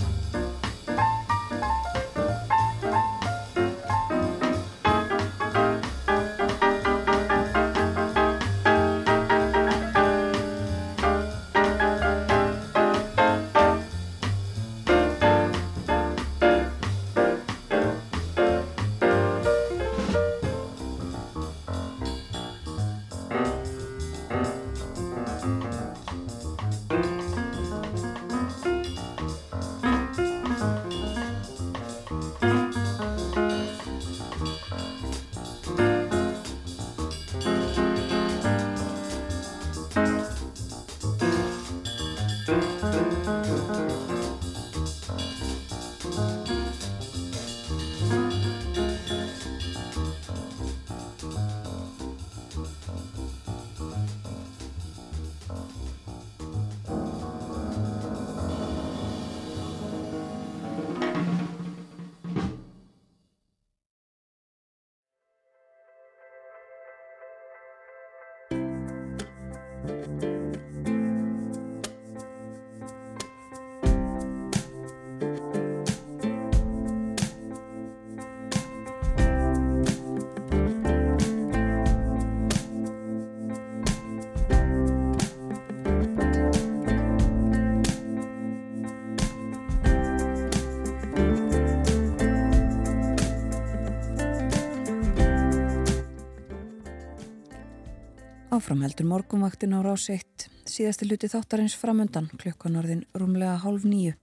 [98.67, 104.17] Áframheldur morgunvaktin á rás 1, síðasti luti þáttarins framöndan, klukkan orðin rúmlega hálf nýju.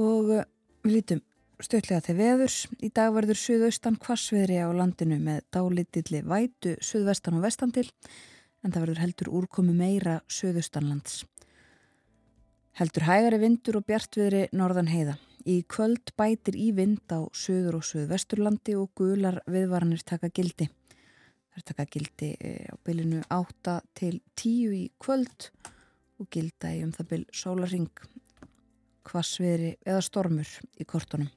[0.00, 0.46] Og eh,
[0.80, 1.20] við lítum
[1.60, 2.54] stöðlega til veðurs.
[2.80, 7.84] Í dag verður suðaustan kvassviðri á landinu með dálítilli vætu suðvestan og vestan til,
[8.64, 11.26] en það verður heldur úrkomi meira suðaustanlands.
[12.80, 15.18] Heldur hægari vindur og bjartviðri norðan heiða.
[15.44, 20.70] Í kvöld bætir í vind á suður og suðvesturlandi og gular viðvaranir taka gildi.
[21.54, 25.44] Það er taka gildi eh, á bylinu 8 til 10 í kvöld
[26.18, 27.90] og gilda í um það byl sólaring,
[29.06, 30.50] kvassviðri eða stormur
[30.82, 31.28] í kortunum.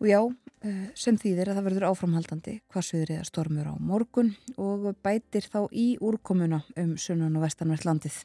[0.00, 0.20] Og já,
[0.64, 5.68] eh, sem þýðir að það verður áframhaldandi kvassviðri eða stormur á morgun og bætir þá
[5.68, 8.22] í úrkomuna um sunnan og vestanvert landið.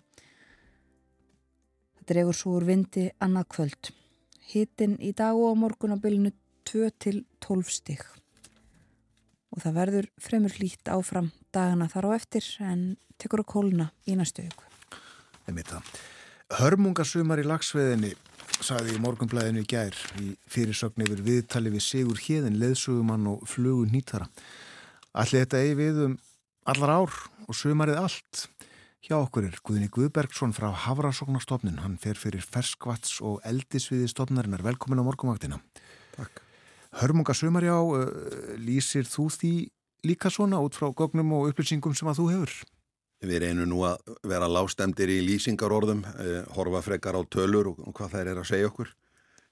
[1.98, 3.91] Það dregur svo úr vindi annað kvöld.
[4.48, 6.32] Hittin í dag og á morgun á bylinu
[6.64, 8.07] 2 til 12 stygg
[9.58, 12.84] og það verður fremur lít áfram dagana þar á eftir en
[13.18, 15.82] tekur að kóluna í næstu ykkur.
[16.58, 18.14] Hörmungasumar í lagsveðinni
[18.62, 23.92] saði í morgunblæðinu í gær í fyrirsögn yfir viðtali við Sigur Hjeðin, leðsugumann og flugun
[23.94, 24.30] nýtara.
[25.18, 26.16] Allir þetta eigi við um
[26.70, 28.48] allar ár og sumarið allt.
[29.08, 31.80] Hjá okkur er Guðni Guðbergsson frá Havrasóknarstofnun.
[31.84, 34.66] Hann fer fyrir ferskvats og eldisviði stofnarinnar.
[34.66, 35.62] Velkomin á morgunvaktina.
[36.18, 36.47] Takk.
[36.98, 39.53] Hörmunga sömarjá, uh, lýsir þú því
[40.07, 42.56] líka svona út frá gögnum og upplýsingum sem að þú hefur?
[43.26, 48.14] Við reynum nú að vera lástemdir í lýsingarorðum, eh, horfa frekar á tölur og, hvað
[48.14, 48.91] þær er að segja okkur.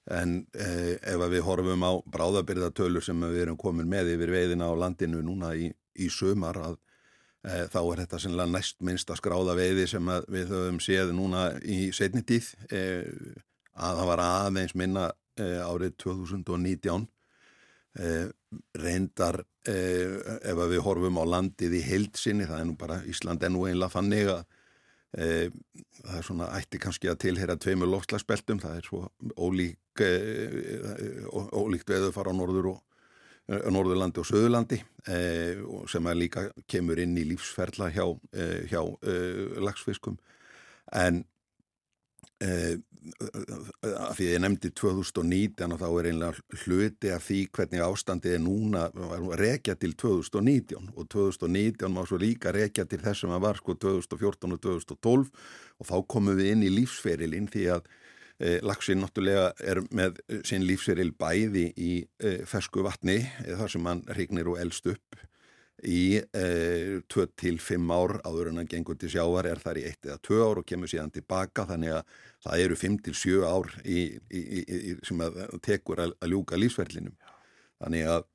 [0.06, 4.74] En eh, ef við horfum á bráðabyrðatölur sem við erum komin með yfir veiðina á
[4.78, 6.76] landinu núna í, í sömar að
[7.42, 11.48] eh, þá er þetta sennilega næst minnst að skráða veiði sem við höfum séð núna
[11.66, 17.10] í setni tíð að það var aðeins minna árið 2019
[17.96, 18.26] Eh,
[18.76, 23.64] reyndar eh, ef við horfum á landið í heilsinni, það er nú bara Ísland ennú
[23.64, 24.42] einlega þannig að
[25.16, 25.54] eh,
[26.02, 29.06] það er svona ætti kannski að tilhera tveimur loftslagsbeltum, það er svo
[29.40, 29.80] ólík
[31.56, 32.82] ólíkt veðu fara á norður og
[33.46, 38.04] Norðurlandi og Söðurlandi eh, sem að líka kemur inn í lífsferla hjá,
[38.34, 40.18] eh, hjá eh, lagsfiskum
[40.92, 41.24] en
[43.06, 48.42] að því ég nefndi 2019 og þá er einlega hluti af því hvernig ástandið er
[48.42, 48.86] núna
[49.40, 53.76] rekja til 2019 og 2019 má svo líka rekja til þess sem að var sko
[53.86, 55.30] 2014 og 2012
[55.78, 57.86] og þá komum við inn í lífsferilinn því að
[58.40, 64.04] e, laxinn náttúrulega er með sinn lífsferil bæði í e, fersku vatni þar sem hann
[64.18, 65.22] regnir og eldst upp
[65.84, 66.20] í
[67.12, 70.40] 2-5 eh, ár áður en hann gengur til sjávar er þar í 1 eða 2
[70.40, 71.66] ár og kemur síðan tilbaka.
[71.68, 72.14] Þannig að
[72.46, 74.00] það eru 5-7 ár í,
[74.30, 77.16] í, í, sem að tekur að, að ljúka lífsverðlinum
[77.82, 78.26] þannig að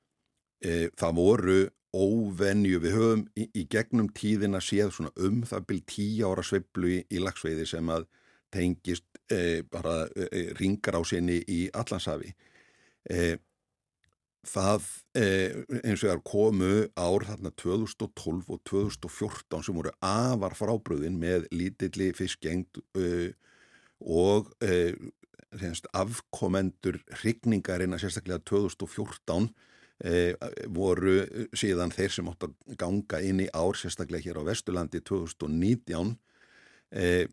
[0.61, 1.59] e, það voru
[1.91, 7.19] óvenju, við höfum í gegnum tíðina séð svona um það byrj 10 ára sveiblu í
[7.19, 8.05] lagsveiði sem að
[8.51, 12.31] tengist e, bara e, ringar á sinni í Allansafi
[13.09, 13.35] e,
[14.47, 14.85] það
[15.17, 15.53] eh,
[15.85, 22.09] eins og það komu ár þarna 2012 og 2014 sem voru afar frábröðin með lítilli
[22.17, 23.33] fiskjengt eh,
[24.01, 24.97] og eh,
[25.93, 29.51] afkomendur hrigningarinn að sérstaklega 2014
[30.05, 30.33] eh,
[30.73, 31.21] voru
[31.53, 36.15] síðan þeir sem átt að ganga inn í ár sérstaklega hér á Vesturlandi 2019
[36.97, 37.27] eh,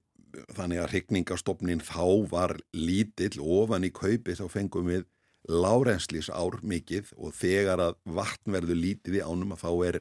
[0.56, 5.06] þannig að hrigningarstofnin þá var lítill ofan í kaupi þá fengum við
[5.48, 9.98] lárenslís ár mikið og þegar að vatn verður lítið í ánum að þá er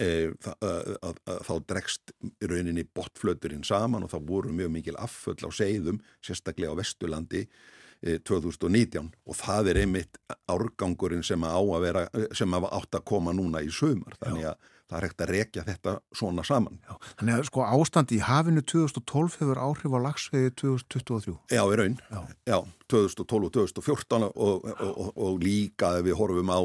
[0.00, 2.14] e, að, að, að, þá dregst
[2.48, 8.18] rauninni botflöturinn saman og þá voru mjög mikil afföll á segðum, sérstaklega á Vesturlandi e,
[8.24, 10.20] 2019 og það er einmitt
[10.50, 12.04] árgangurinn sem að á að vera,
[12.36, 15.64] sem að átt að koma núna í sömur, þannig að það er ekkert að rekja
[15.66, 16.78] þetta svona saman.
[16.84, 21.36] Já, þannig að sko ástandi í hafinu 2012 hefur áhrif á lagsveiði 2023.
[21.56, 21.98] Já, í raun.
[22.12, 22.20] Já,
[22.52, 22.58] Já
[22.92, 26.60] 2012 og 2014 og, og, og, líka ef við horfum á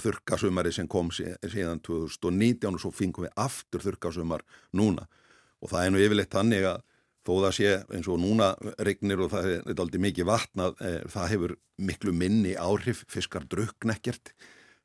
[0.00, 5.04] þurkasumari sem kom síðan 2019 og svo fingum við aftur þurkasumar núna
[5.60, 6.80] og það er nú yfirleitt þannig að
[7.24, 8.50] þó það sé eins og núna
[8.88, 14.34] regnir og það er aldrei mikið vatnað, e, það hefur miklu minni áhrif, fiskar druknekkert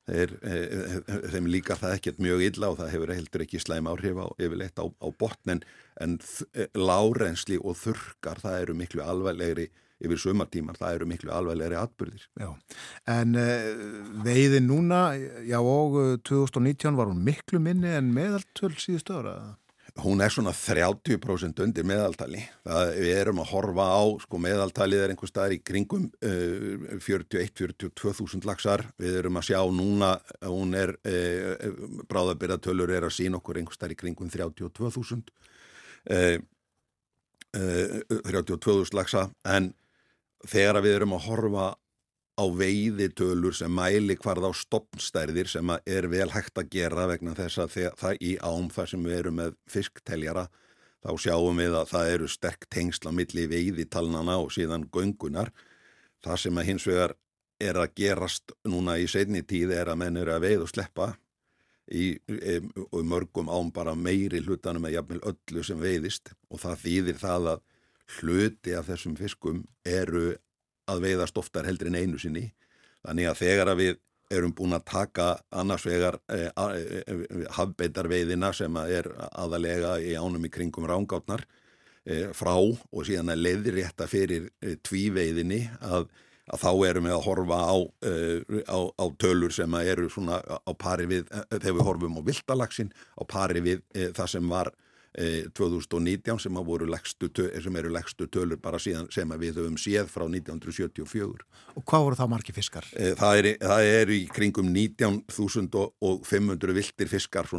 [0.10, 0.64] Þeir, eh,
[0.98, 4.28] eh, þeim líkar það ekkert mjög illa og það hefur heldur ekki slæm áhrif á
[4.42, 5.62] yfirleitt á, á botnin
[6.02, 6.18] en
[6.56, 9.70] eh, lárensli og þurkar það eru miklu alveglegri
[10.00, 12.22] yfir sumartímar, það eru miklu alveglegri atbyrðir.
[12.40, 12.54] Já,
[13.12, 13.66] en uh,
[14.24, 15.02] veiði núna,
[15.44, 19.34] já og 2019 var hún miklu minni en meðaltöl síðustu ára?
[20.04, 22.42] Hún er svona 30% undir meðaltali.
[22.68, 28.14] Það, við erum að horfa á, sko meðaltalið er einhver staðar í kringum uh, 41-42
[28.20, 28.86] þúsund lagsar.
[29.02, 30.14] Við erum að sjá núna,
[30.46, 35.34] hún er, uh, bráðabyrðatölur er að sína okkur einhver staðar í kringum 32 þúsund.
[36.10, 36.40] Uh,
[37.50, 39.72] 32 þúsund lagsa en
[40.48, 41.70] þegar við erum að horfa
[42.40, 47.60] á veiðitölur sem mæli hvarð á stopnstærðir sem er vel hægt að gera vegna þess
[47.66, 50.48] að það í ám þar sem við erum með fiskteljara
[51.04, 55.52] þá sjáum við að það eru sterk tengsla millir veiðitalnana og síðan göngunar.
[56.24, 57.16] Það sem að hins vegar
[57.60, 61.10] er að gerast núna í setni tíð er að menn eru að veið og sleppa
[61.92, 66.86] í, í, í mörgum ám bara meiri hlutanum með jafnvel öllu sem veiðist og það
[66.86, 67.66] þýðir það að
[68.20, 70.38] hluti af þessum fiskum eru
[70.90, 72.50] að veiðast oftar heldur en einu sinni.
[73.06, 73.98] Þannig að þegar að við
[74.30, 77.22] erum búin að taka annars vegar eh, eh,
[77.58, 81.46] hafbeitarveiðina sem að er aðalega í ánum í kringum rángátnar
[82.06, 86.06] eh, frá og síðan að leiðrétta fyrir eh, tvíveiðinni að,
[86.54, 87.78] að þá erum við að horfa á,
[88.12, 92.22] eh, á, á tölur sem að eru svona á pari við, eh, þegar við horfum
[92.22, 93.84] á viltalagsin, á pari við
[94.14, 94.74] það sem var
[95.18, 101.46] 2019 sem, legstu, sem eru legstu tölur bara síðan sem við höfum séð frá 1974.
[101.76, 102.86] Og hvað voru það margi fiskar?
[102.94, 107.50] Það er, það er í kringum 19.500 viltir fiskar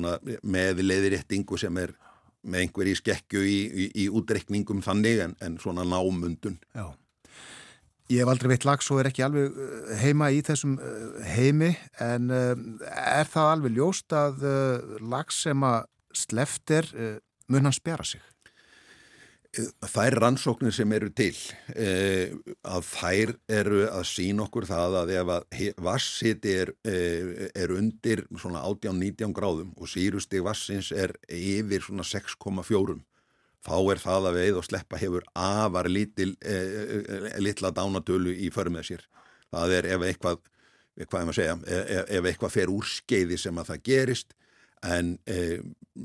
[0.43, 1.97] með leiðiréttingu sem er
[2.41, 6.57] með einhver í skekkju í, í, í útrekningum þannig en, en svona námundun.
[6.73, 6.87] Já.
[8.11, 9.59] Ég hef aldrei veitt lags og er ekki alveg
[10.01, 10.79] heima í þessum
[11.31, 11.71] heimi
[12.03, 14.47] en er það alveg ljóst að
[15.13, 15.85] lags sem að
[16.19, 16.89] sleftir
[17.51, 18.23] mun hann spjara sig?
[19.91, 21.35] Þær rannsóknir sem eru til
[21.75, 22.31] eh,
[22.63, 28.23] að þær eru að sína okkur það að ef að vassiti er, eh, er undir
[28.39, 33.01] svona 18-19 gráðum og sírustig vassins er yfir svona 6,4
[33.67, 38.71] þá er það að veið og sleppa hefur afar lítil eh, litla dánatölu í för
[38.71, 39.07] með sér.
[39.51, 40.45] Það er ef eitthvað,
[41.03, 44.37] hvað er maður að segja, ef, ef eitthvað fer úr skeiði sem að það gerist
[44.87, 45.61] en e,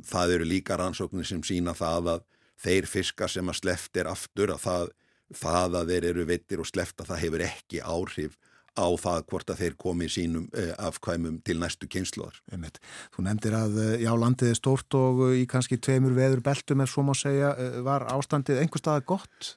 [0.05, 2.25] það eru líka rannsóknir sem sína það að
[2.65, 4.89] þeir fiskar sem að sleftir aftur að það,
[5.35, 8.37] það að þeir eru vittir og slefta það hefur ekki áhrif
[8.75, 12.41] á það hvort að þeir komi sínum e, afkvæmum til næstu kynsluðar.
[13.15, 16.83] Þú nefndir að e, já, landið er stórt og e, í kannski tveimur veður beltum
[16.83, 17.53] er svo má segja,
[17.87, 19.55] var ástandið einhver staða gott?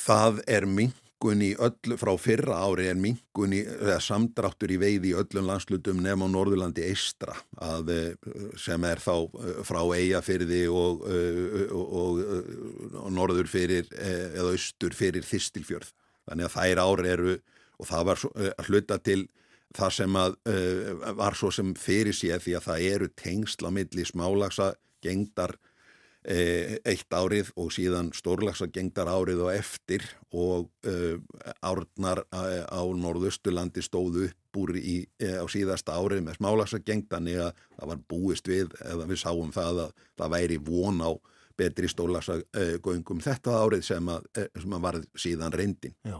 [0.00, 3.62] Það er ming mingun í öllu, frá fyrra ári er mingun í,
[4.02, 9.30] samdráttur í veiði í öllum landslutum nefn á Norðurlandi Eistra að, eh, sem er þá
[9.30, 12.22] eh, frá Eyjafyrði og, eh, og, og,
[13.04, 15.92] og norður fyrir eða austur fyrir Þistilfjörð.
[16.26, 17.38] Þannig að þær ári eru
[17.78, 18.24] og það var
[18.58, 19.28] að hluta til
[19.72, 20.34] það sem að
[21.16, 25.56] var svo sem fyrir sér því að það eru tengsla milli smálagsa gengdar
[26.22, 31.16] eitt árið og síðan stórlagsagengdar árið og eftir og uh,
[31.66, 37.90] árnar á, á norðausturlandi stóðu upp úr í, á síðasta árið með smálagsagengdan eða það
[37.90, 41.10] var búist við eða við sáum það að það væri von á
[41.58, 45.96] betri stórlagsagöngum þetta árið sem að, sem að var síðan reyndin.
[46.04, 46.18] Já.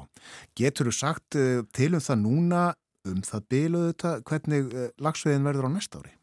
[0.58, 1.38] Getur þú sagt
[1.76, 2.64] til um það núna
[3.08, 6.16] um það byluðu þetta hvernig lagsveiðin verður á næsta ári?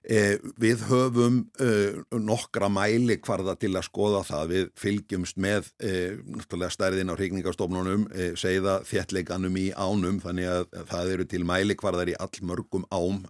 [0.00, 6.14] Eh, við höfum eh, nokkra mæli hvarða til að skoða það, við fylgjumst með eh,
[6.24, 8.06] náttúrulega stærðin á hreikningastofnunum,
[8.40, 13.20] segða þjettleikanum í ánum, þannig að það eru til mæli hvarðar í all mörgum ám,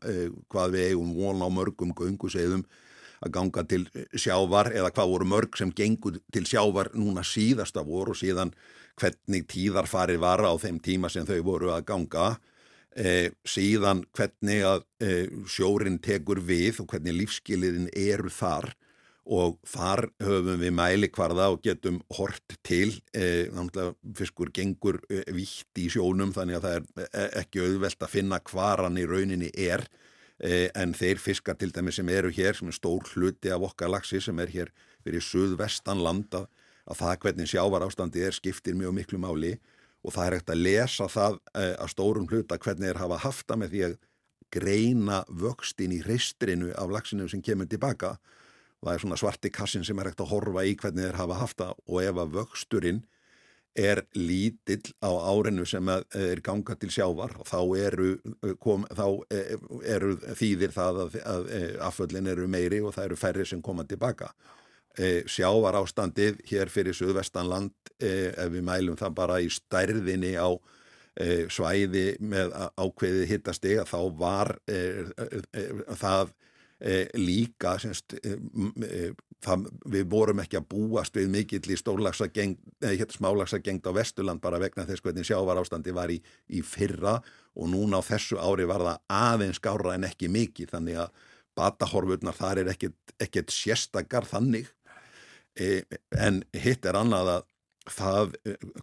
[0.47, 2.63] hvað við eigum von á mörgum gönguseiðum
[3.21, 3.83] að ganga til
[4.15, 8.55] sjávar eða hvað voru mörg sem gengur til sjávar núna síðasta voru og síðan
[9.01, 12.31] hvernig tíðarfarið var á þeim tíma sem þau voru að ganga
[12.99, 15.11] E, síðan hvernig að e,
[15.47, 18.73] sjórin tekur við og hvernig lífskiliðin eru þar.
[19.31, 23.47] Og þar höfum við mælikvarða og getum hort til e,
[24.19, 28.41] fiskur gengur e, vitt í sjónum þannig að það er e, ekki auðvelt að finna
[28.51, 29.87] hvar hann í rauninni er.
[30.43, 33.93] E, en þeir fiskar til dæmi sem eru hér sem er stór hluti af okkar
[33.93, 36.49] lagsi sem er hér fyrir suðvestan landa
[36.91, 39.53] að það hvernig sjávar ástandi er skiptir mjög miklu máli.
[39.55, 43.59] og það er ekkert að lesa það eh, að stórum hluta hvernig þeir hafa hafta
[43.60, 43.97] með því að
[44.51, 48.16] greina vöxtin í reistrinu af laxinu sem kemur tilbaka
[48.81, 51.72] það er svona svarti kassin sem er ekkert að horfa í hvernig þeir hafa hafta
[51.86, 53.02] og ef að vöxturinn
[53.78, 58.09] er lítill á árinu sem er ganga til sjávar þá eru,
[58.59, 59.52] kom, þá eh,
[59.94, 63.86] eru þýðir það að, að, að afföllin eru meiri og það eru færri sem koma
[63.86, 64.32] tilbaka
[64.99, 70.51] e, sjávar ástandið hér fyrir Suðvestanland e, ef við mælum það bara í stærðinni á
[71.21, 74.79] e, svæði með ákveðið hittastega þá var e,
[75.17, 75.67] e, e,
[76.01, 76.37] það
[77.21, 78.15] líka semst,
[79.45, 84.87] það, við vorum ekki að búast við mikill í hérna smálagsagengd á Vesturland bara vegna
[84.89, 86.17] þess hvernig sjávar ástandi var í,
[86.49, 87.19] í fyrra
[87.53, 91.12] og núna á þessu ári var það aðeins skára en ekki mikið þannig að
[91.61, 94.71] batahorfurnar þar er ekkert, sérstakar þannig
[95.61, 97.49] en hitt er annað að
[97.91, 98.35] það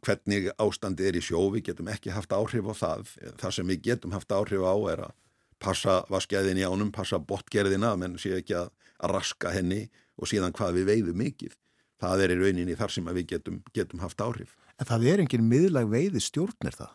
[0.03, 3.83] hvernig ástandi er í sjó við getum ekki haft áhrif á það það sem við
[3.91, 5.15] getum haft áhrif á er að
[5.63, 9.87] passa vaskjæðin í ánum, passa botgerðina menn sé ekki að, raska henni
[10.17, 11.53] og síðan hvað við veiðum mikið
[12.01, 14.55] það er í rauninni þar sem við getum, getum haft áhrif.
[14.77, 16.93] En það er engin miðlag veiði stjórnir það?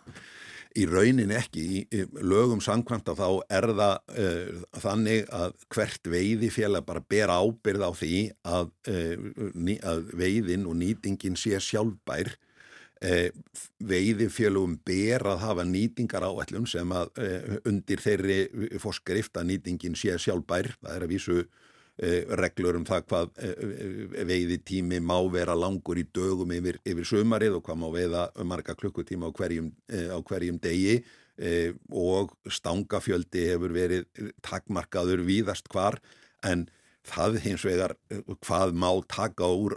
[0.79, 3.29] Í rauninni ekki, í lögum sangkvæmt að þá
[3.59, 9.75] er það uh, þannig að hvert veiði félag bara bera ábyrð á því að, uh,
[9.93, 12.35] að veiðin og nýtingin sé sjálfbær.
[13.03, 13.33] Eh,
[13.83, 17.09] veiðifélugum ber að hafa nýtingar áætlum sem að
[17.67, 21.41] undir þeirri fórskrift að nýtingin sé sjálfbær, það er að vísu
[22.03, 23.29] reglur um það hvað
[24.27, 29.31] veiðitími má vera langur í dögum yfir, yfir sömarið og hvað má veiða marga klukkutíma
[29.31, 29.69] á hverjum,
[30.11, 30.97] á hverjum degi
[31.95, 36.01] og stangafjöldi hefur verið takmarkaður víðast hvar
[36.43, 36.67] en
[37.07, 39.75] það hins vegar eh, hvað má taka úr,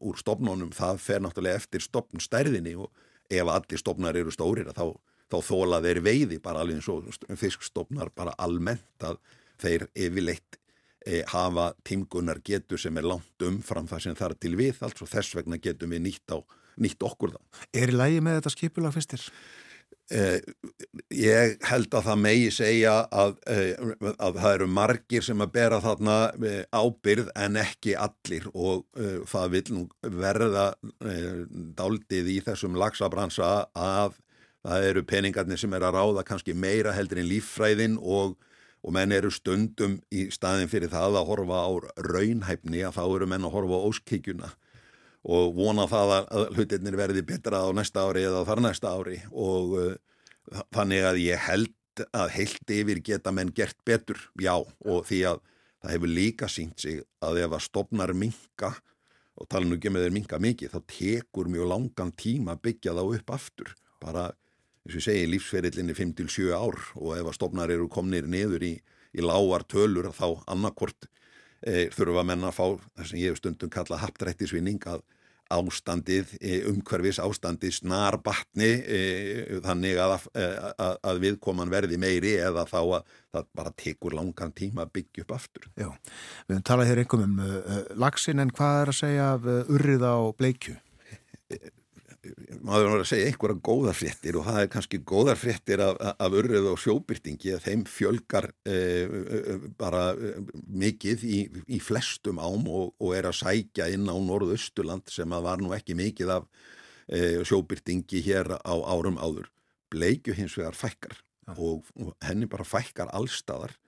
[0.00, 2.90] úr stopnónum það fer náttúrulega eftir stopnstærðinni og
[3.32, 4.92] ef allir stopnar eru stórir þá,
[5.32, 9.20] þá þóla þeir veiði bara alveg eins og fiskstopnar bara almennt að
[9.62, 10.60] þeir yfirleitt
[11.06, 15.04] eh, hafa timgunar getur sem er langt um fram það sem þarf til við alls
[15.04, 16.38] og þess vegna getum við nýtt, á,
[16.80, 17.44] nýtt okkur það.
[17.72, 19.28] Er í lægi með þetta skipulag fyrstir?
[20.12, 20.36] Eh,
[21.16, 23.72] ég held að það megi segja að, eh,
[24.20, 28.84] að það eru margir sem að bera þarna eh, ábyrð en ekki allir og
[29.24, 30.66] það vil verða
[31.78, 34.18] daldið í þessum lagsabransa að
[34.60, 38.36] það eru peningarnir sem er að ráða kannski meira heldur en líffræðin og,
[38.84, 41.72] og menn eru stundum í staðin fyrir það að horfa á
[42.04, 44.50] raunhæfni að þá eru menn að horfa á óskíkjuna
[45.24, 49.22] og vona það að hlutirnir verði betra á næsta ári eða þar næsta ári.
[49.32, 49.94] Og uh,
[50.74, 55.40] þannig að ég held að heilt yfir geta menn gert betur, já, og því að
[55.80, 58.74] það hefur líka sínt sig að ef að stopnar minka
[59.34, 62.94] og tala nú ekki með þeir minka mikið, þá tekur mjög langan tíma að byggja
[62.98, 64.28] þá upp aftur, bara,
[64.84, 68.74] eins og ég segi, lífsferillinni 5-7 ár og ef að stopnar eru komnir niður í,
[69.16, 71.08] í lágar tölur þá annarkort
[71.64, 75.04] e, þurfa menn að fá það sem ég hef stundum kalla haptrættisvinning að
[75.54, 79.00] ástandið, e, umhverfis ástandið snar batni e,
[79.64, 84.52] þannig að, e, að, að viðkoman verði meiri eða þá að það bara tekur langan
[84.56, 85.68] tíma að byggja upp aftur.
[85.76, 85.88] Já,
[86.48, 89.72] við höfum talað hér einhverjum um uh, lagsin en hvað er að segja af uh,
[89.74, 90.76] urrið á bleikju?
[92.64, 96.36] maður var að segja einhverja góðar fréttir og það er kannski góðar fréttir af, af
[96.40, 100.40] urrið og sjóbyrtingi að þeim fjölgar eh, bara eh,
[100.84, 101.40] mikið í,
[101.76, 105.74] í flestum ám og, og er að sækja inn á norðausturland sem að var nú
[105.76, 106.48] ekki mikið af
[107.44, 109.50] sjóbyrtingi hér á árum áður.
[109.92, 111.18] Bleikju hins vegar fækkar
[111.52, 113.83] og, og henni bara fækkar allstaðar E,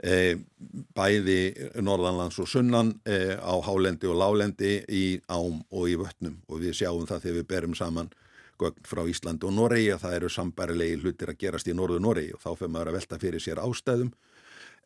[0.00, 1.40] bæði
[1.84, 6.38] norðanlands og sunnan e, á hálendi og lálendi í ám og í vötnum.
[6.48, 8.08] Og við sjáum það þegar við berum saman
[8.60, 12.32] gögn frá Ísland og Noregi að það eru sambærilegi hlutir að gerast í norðu Noregi.
[12.36, 14.12] Og þá fyrir maður að velta fyrir sér ástæðum.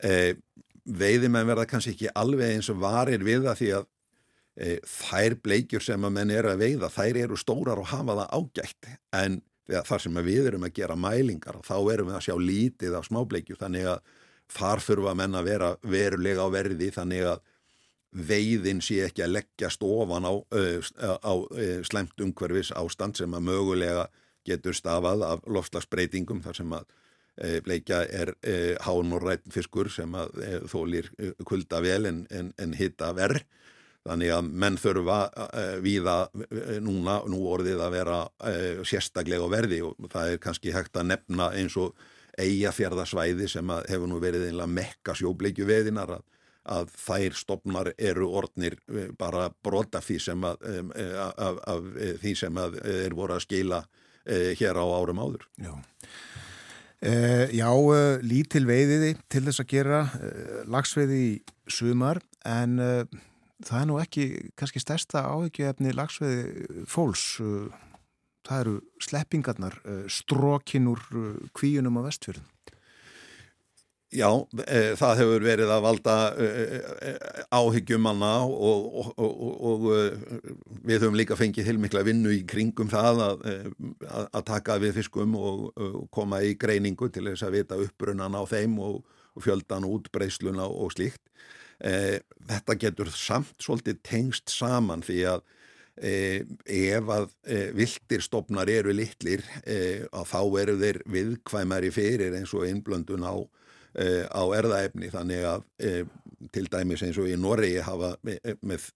[0.02, 0.12] E,
[0.84, 3.88] veiði menn verða kannski ekki alveg eins og varir við það því að
[4.58, 8.34] e, þær bleikjur sem að menn eru að veiða þær eru stórar og hafa það
[8.40, 8.92] ágætt.
[9.14, 13.06] En þar sem við erum að gera mælingar þá erum við að sjá lítið af
[13.06, 14.02] smábleikju þannig að
[14.52, 17.44] þar þurfa menn að vera verulega á verði þannig að
[18.14, 21.32] veiðin sé ekki að leggja stofan á, á
[21.86, 24.04] slemt umhverfis ástand sem að mögulega
[24.46, 26.92] getur stafað af lofslagsbreytingum þar sem að
[27.66, 28.30] bleikja er
[28.86, 30.36] hán og rætt fiskur sem að
[30.70, 31.10] þólir
[31.42, 33.42] kulda vel en, en, en hitta verð
[34.04, 35.18] þannig að menn þurfa
[35.82, 36.16] viða
[36.84, 38.18] núna, nú orðið að vera
[38.86, 41.96] sérstaklega verði og það er kannski hægt að nefna eins og
[42.40, 46.24] eigafjörðasvæði sem hefur nú verið einlega mekka sjóbleikju veðinar að,
[46.76, 50.64] að þær stopnar eru orðnir eh, bara brota því sem að,
[51.34, 53.84] af, af eh, því sem að er voru að skila
[54.24, 55.46] eh, hér á árum áður.
[55.62, 55.74] Já.
[57.04, 61.32] Uh, já, uh, lítil veiðiði til þess að gera uh, lagsveiði í
[61.68, 62.78] sumar en
[63.64, 64.24] það er nú ekki
[64.56, 67.26] kannski stærsta áhyggjöfni lagsveiði fólks
[68.44, 72.50] það eru sleppingarnar, eh, strókin úr eh, kvíunum á vestfjörðum.
[74.14, 74.28] Já,
[74.62, 77.12] e, það hefur verið að valda e, e,
[77.56, 79.86] áhyggjumanna og, og, og, og
[80.86, 83.42] við höfum líka fengið heilmikla vinnu í kringum það að,
[84.28, 85.82] að taka við fiskum og
[86.14, 89.02] koma í greiningu til þess að vita uppbrunnan á þeim og
[89.42, 91.24] fjöldan útbreysluna og slíkt.
[91.82, 95.42] Þetta getur samt svolítið tengst saman því að
[95.94, 102.66] ef að e, viltir stopnar eru litlir að þá eru þeir viðkvæmari fyrir eins og
[102.66, 103.34] einblöndun á,
[104.34, 105.12] á erðaefni.
[105.14, 105.68] Þannig að
[106.54, 108.88] til dæmis eins og í Noregi hafa með,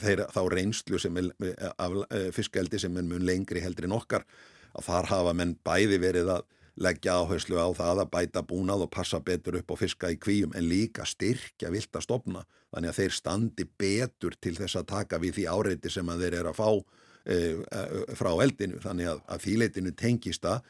[0.00, 1.98] þeirra, þá reynslu er af
[2.34, 4.24] fiskaldi sem er mun lengri heldur en okkar
[4.72, 6.48] að þar hafa menn bæði verið að
[6.80, 10.54] leggja áherslu á það að bæta búnað og passa betur upp og fiska í kvíum
[10.56, 15.20] en líka styrkja vilt að stopna þannig að þeir standi betur til þess að taka
[15.20, 17.80] við því áreiti sem að þeir eru að fá e, e,
[18.18, 18.80] frá eldinu.
[18.82, 20.68] Þannig að, að fíleitinu tengist það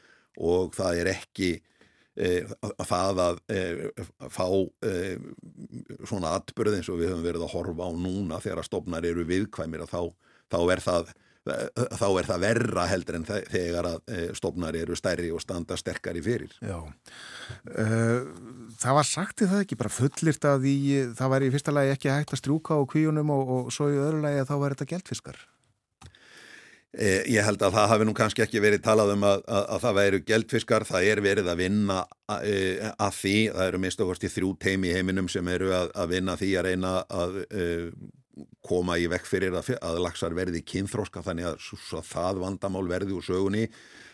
[0.51, 1.51] og það er ekki
[2.17, 2.31] e,
[2.71, 3.61] að það að e,
[4.33, 4.47] fá
[4.87, 4.95] e,
[6.09, 9.27] svona atbyrð eins og við höfum verið að horfa á núna þegar að stopnar eru
[9.29, 10.03] viðkvæmir að þá,
[10.57, 11.13] þá er það
[11.49, 16.21] þá er það verra heldur en þegar að e, stofnar eru stærri og standa sterkari
[16.25, 16.53] fyrir.
[16.61, 18.27] Já, uh,
[18.81, 20.77] það var sagt í það ekki bara fullirt að í,
[21.17, 23.97] það væri í fyrsta lagi ekki hægt að strjúka á kvíunum og, og svo í
[23.97, 25.41] öðru lagi að þá væri þetta geltfiskar.
[26.91, 29.83] Eh, ég held að það hafi nú kannski ekki verið talað um að, að, að
[29.85, 32.49] það væri geltfiskar, það er verið að vinna að,
[32.91, 36.57] að því, það eru mist okkurst í þrjú teimi heiminum sem eru að vinna því
[36.59, 37.45] að reyna að
[38.65, 43.27] koma í vekk fyrir að, að laxar verði kynþróska þannig að það vandamál verði úr
[43.27, 43.65] sögunni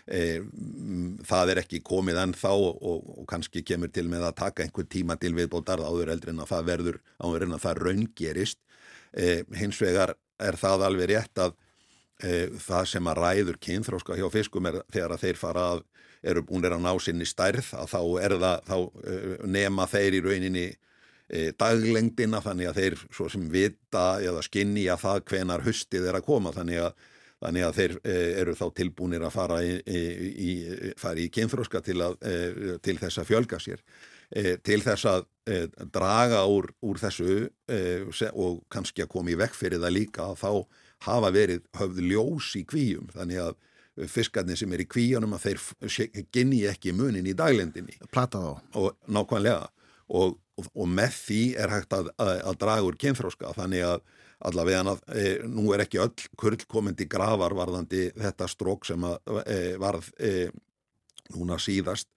[0.07, 0.41] e,
[1.27, 4.89] það er ekki komið ennþá og, og, og kannski kemur til með að taka einhver
[4.91, 8.63] tíma til viðbótar áður eldri en að það verður áður en að það raungerist.
[9.17, 11.55] E, hins vegar er það alveg rétt að
[12.23, 12.33] e,
[12.63, 15.85] það sem að ræður kynþróska hjá fiskum er þegar að þeir fara að
[16.27, 19.21] eru búinir að ná sinni stærð að þá er það, þá e,
[19.53, 20.67] nema þeir í rauninni
[21.59, 26.27] daglengdina þannig að þeir svo sem vita eða skinni að það hvenar höstið er að
[26.29, 27.07] koma þannig að,
[27.43, 30.53] þannig að þeir e, eru þá tilbúinir að fara í, í,
[30.95, 33.83] í kynþróska til, e, til þess að fjölga sér
[34.31, 35.61] e, til þess að e,
[35.93, 37.81] draga úr, úr þessu e,
[38.33, 40.51] og kannski að koma í vekk fyrir það líka að þá
[41.11, 43.59] hafa verið höfð ljós í kvíum þannig að
[44.13, 47.97] fiskarnir sem er í kvíunum að þeir ginni ekki munin í daglendinni.
[48.13, 48.51] Plata þá.
[48.77, 49.71] Og nákvæmlega
[50.09, 54.05] og og, og með því er hægt að, að, að draga úr kynfróska þannig að
[54.47, 59.59] allavega e, nú er ekki öll kurl komandi gravar varðandi þetta strók sem að, e,
[59.81, 60.35] varð e,
[61.35, 62.11] núna síðast.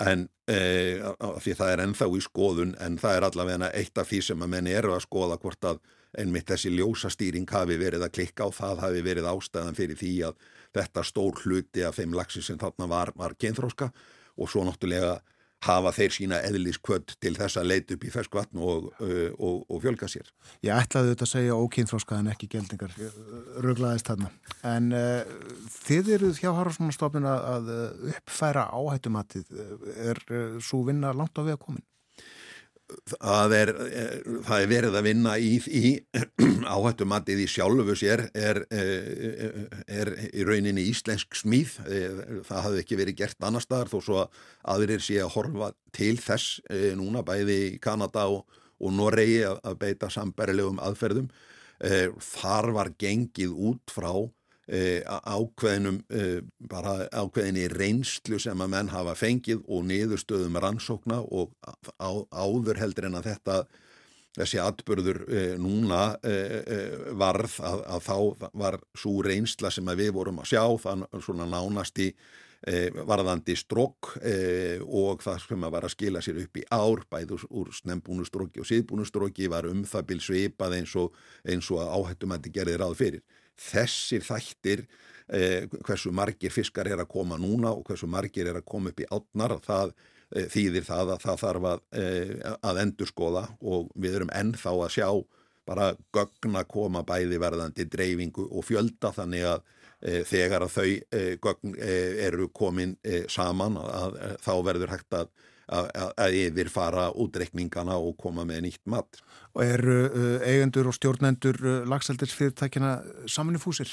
[0.00, 0.58] En e,
[1.44, 4.52] því það er ennþá í skoðun en það er allavega eitt af því sem að
[4.54, 5.82] menni eru að skoða hvort að
[6.18, 10.48] einmitt þessi ljósastýring hafi verið að klikka og það hafi verið ástæðan fyrir því að
[10.74, 13.92] þetta stór hluti af þeim lagsi sem þarna var, var kynþróska
[14.40, 15.20] og svo náttúrulega
[15.66, 19.82] hafa þeir sína eðliskvöld til þess að leita upp í ferskvatn og, uh, og, og
[19.84, 20.30] fjölga sér.
[20.66, 22.96] Ég ætlaði þetta að segja ókynþróska en ekki geldingar,
[23.64, 24.32] rugglaðist þarna.
[24.70, 25.20] En uh,
[25.84, 27.70] þið eruð hjá Haraldsmannstofnun að
[28.14, 29.54] uppfæra áhættumatið.
[30.10, 31.86] Er uh, svo vinna langt á við að komin?
[33.10, 34.14] Það er, eh,
[34.46, 35.92] það er verið að vinna í, í
[36.74, 41.76] áhættumatið í sjálfu sér er, er, er í rauninni íslensk smíð.
[41.86, 44.40] Eh, það hafði ekki verið gert annar staðar þó svo að
[44.74, 48.44] aðrir sé að horfa til þess eh, núna bæði í Kanada og,
[48.80, 51.30] og Noregi að beita sambærilegum aðferðum.
[52.20, 54.12] Þar var gengið út frá
[54.70, 56.24] E, ákveðinum e,
[56.70, 61.56] bara ákveðinni reynslu sem að menn hafa fengið og niðurstöðum rannsókna og
[61.98, 63.56] á, áður heldur en að þetta
[64.38, 66.04] þessi atbyrður e, núna
[67.18, 72.12] varð að, að þá var svo reynsla sem við vorum að sjá þann svona nánasti
[73.08, 74.12] varðandi strokk
[74.84, 78.68] og það sem að var að skila sér upp í ár bæð úr snembúnustróki og
[78.68, 81.16] síðbúnustróki var um það bil svipað eins og,
[81.48, 84.84] og áhættum að þetta gerði ráð fyrir þessir þættir
[85.28, 89.02] eh, hversu margir fiskar er að koma núna og hversu margir er að koma upp
[89.02, 89.92] í átnar það
[90.34, 92.32] eh, þýðir það að það þarf að, eh,
[92.70, 95.10] að endur skoða og við erum ennþá að sjá
[95.70, 99.60] bara gögn að koma bæði verðandi dreifingu og fjölda þannig að
[100.00, 102.96] eh, þegar að þau eh, gögn eh, eru komin
[103.30, 105.30] saman að, að þá verður hægt að
[105.70, 109.20] að yfir fara útreikningana og koma með nýtt mat.
[109.54, 112.96] Og eru uh, eigendur og stjórnendur uh, lagsaldirsfyrirtækina
[113.30, 113.92] samanifúsir?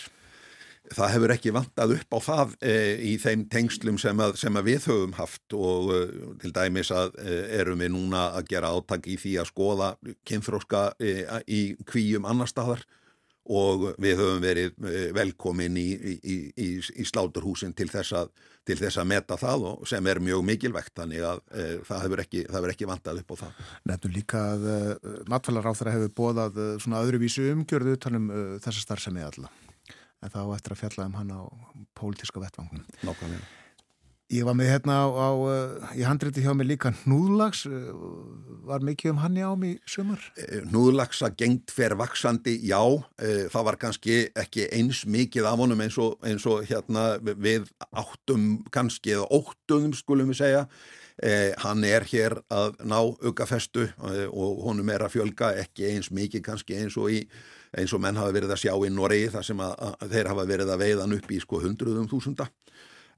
[0.87, 2.75] Það hefur ekki vantað upp á það e,
[3.09, 5.97] í þeim tengslum sem að, sem að við höfum haft og e,
[6.39, 9.89] til dæmis að e, erum við núna að gera áttak í því að skoða
[10.29, 10.83] kynþróska
[11.43, 12.85] í kvíum annar staðar
[13.47, 18.31] og við höfum verið eh, velkomin í, í, í, í sláturhúsin til þess, að,
[18.67, 22.23] til þess að meta það og sem er mjög mikilvægt þannig að e, það hefur
[22.25, 22.43] ekki,
[22.73, 23.61] ekki vantað upp á það.
[23.91, 24.79] Nefnum líka að e,
[25.31, 29.53] matfælar á þeirra hefur bóðað svona öðruvísu umgjörðu utanum e, þessa starfsemi alla
[30.23, 31.41] en þá eftir að fjalla um hann á
[31.97, 32.85] pólitíska vettvangunum.
[33.05, 33.56] Nákvæmlega.
[34.27, 35.29] Ég var með hérna á, á
[35.95, 37.61] í handrétti hjá mig líka núðlags,
[38.67, 40.19] var mikið um hann í ám í sumar?
[40.67, 42.81] Núðlagsa gengt fer vaksandi, já,
[43.53, 48.65] það var kannski ekki eins mikið af honum eins og, eins og hérna við áttum
[48.67, 50.65] kannski eða óttum skulum við segja,
[51.17, 56.11] Eh, hann er hér að ná aukafestu eh, og honum er að fjölga ekki eins
[56.13, 57.23] mikið kannski eins og, í,
[57.73, 60.45] eins og menn hafa verið að sjá í Noregi þar sem að, að þeir hafa
[60.51, 62.45] verið að veiðan upp í sko hundruðum þúsunda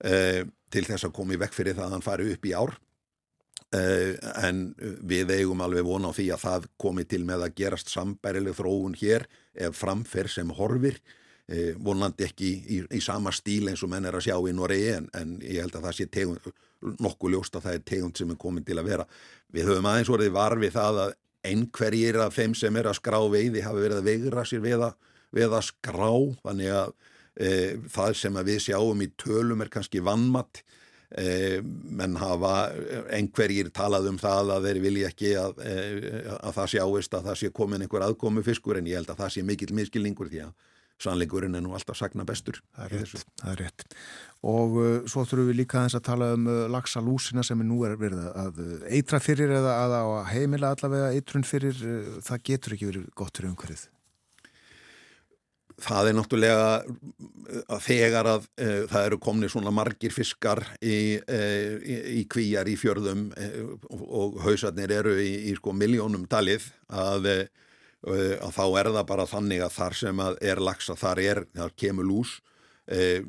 [0.05, 2.73] eh, til þess að komi vekk fyrir það að hann fari upp í ár
[3.75, 4.63] eh, en
[5.09, 8.97] við eigum alveg vona á því að það komi til með að gerast sambærileg þróun
[8.99, 10.99] hér ef framferð sem horfir
[11.47, 14.55] eh, vonandi ekki í, í, í sama stíl eins og menn er að sjá í
[14.55, 18.19] Noregi en, en ég held að það sé tegund nokkuð ljóst að það er tegund
[18.19, 19.05] sem er komin til að vera.
[19.51, 21.17] Við höfum aðeins orðið varfið það að
[21.49, 24.95] einhverjir af þeim sem er að skrá veiði hafi verið að veigra sér við að,
[25.35, 26.11] við að skrá
[26.43, 26.93] þannig að
[27.39, 30.59] það sem við sjáum í tölum er kannski vannmatt
[31.15, 32.71] e, menn hafa
[33.15, 35.61] einhverjir talað um það að þeir vilja ekki að,
[36.35, 39.33] að það sjáist að það sé komin einhver aðkomi fiskur en ég held að það
[39.37, 40.57] sé mikill miskilningur því að
[40.99, 42.59] sannleikurinn er nú alltaf sagna bestur.
[42.75, 43.27] Það er rétt.
[43.41, 43.85] Það er rétt.
[44.49, 47.79] Og uh, svo þurfum við líka aðeins að tala um uh, laxalúsina sem er nú
[47.87, 51.79] er verið að uh, eitra fyrir eða að, að heimila allavega eitrun fyrir,
[52.25, 53.87] það getur ekki verið gott fyrir umhverfið.
[55.79, 56.65] Það er náttúrulega
[57.69, 62.75] að þegar að uh, það eru komni svona margir fiskar í, í, í kvíjar í
[62.79, 63.29] fjörðum
[63.89, 67.31] og, og hausarnir eru í, í sko miljónum talið að
[68.07, 71.75] Eh, að þá er það bara þannig að þar sem er lagsa, þar er, þar
[71.75, 72.37] kemur lús.
[72.89, 73.21] E,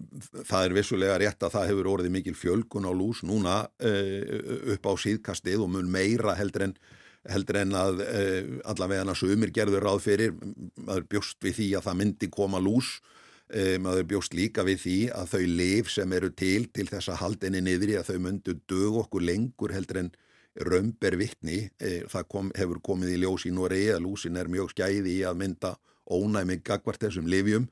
[0.48, 3.90] það er vissulega rétt að það hefur orðið mikil fjölgun á lús núna e,
[4.72, 6.72] upp á síðkastið og mun meira heldur en,
[7.28, 8.24] heldur en að e,
[8.70, 10.36] allavega sumir gerður ráð fyrir
[10.80, 13.00] maður bjóst við því að það myndi koma lús.
[13.82, 17.58] Maður bjóst líka við því að þau liv sem eru til til þess að haldinni
[17.66, 20.12] niður í að þau myndu dög okkur lengur heldur en
[20.58, 24.72] raumber vittni, e, það kom, hefur komið í ljós í Noregi að lúsin er mjög
[24.74, 25.74] skæði í að mynda
[26.10, 27.68] ónæmi gagvart þessum livjum,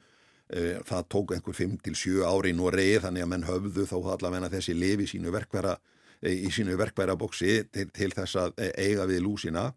[0.49, 4.77] e, það tók einhver 5-7 ári í Noregi þannig að menn höfðu þá allavega þessi
[4.79, 9.23] lifi sínu verkværa, e, í sínu verkværa bóksi til, til þess að e, eiga við
[9.27, 9.69] lúsina.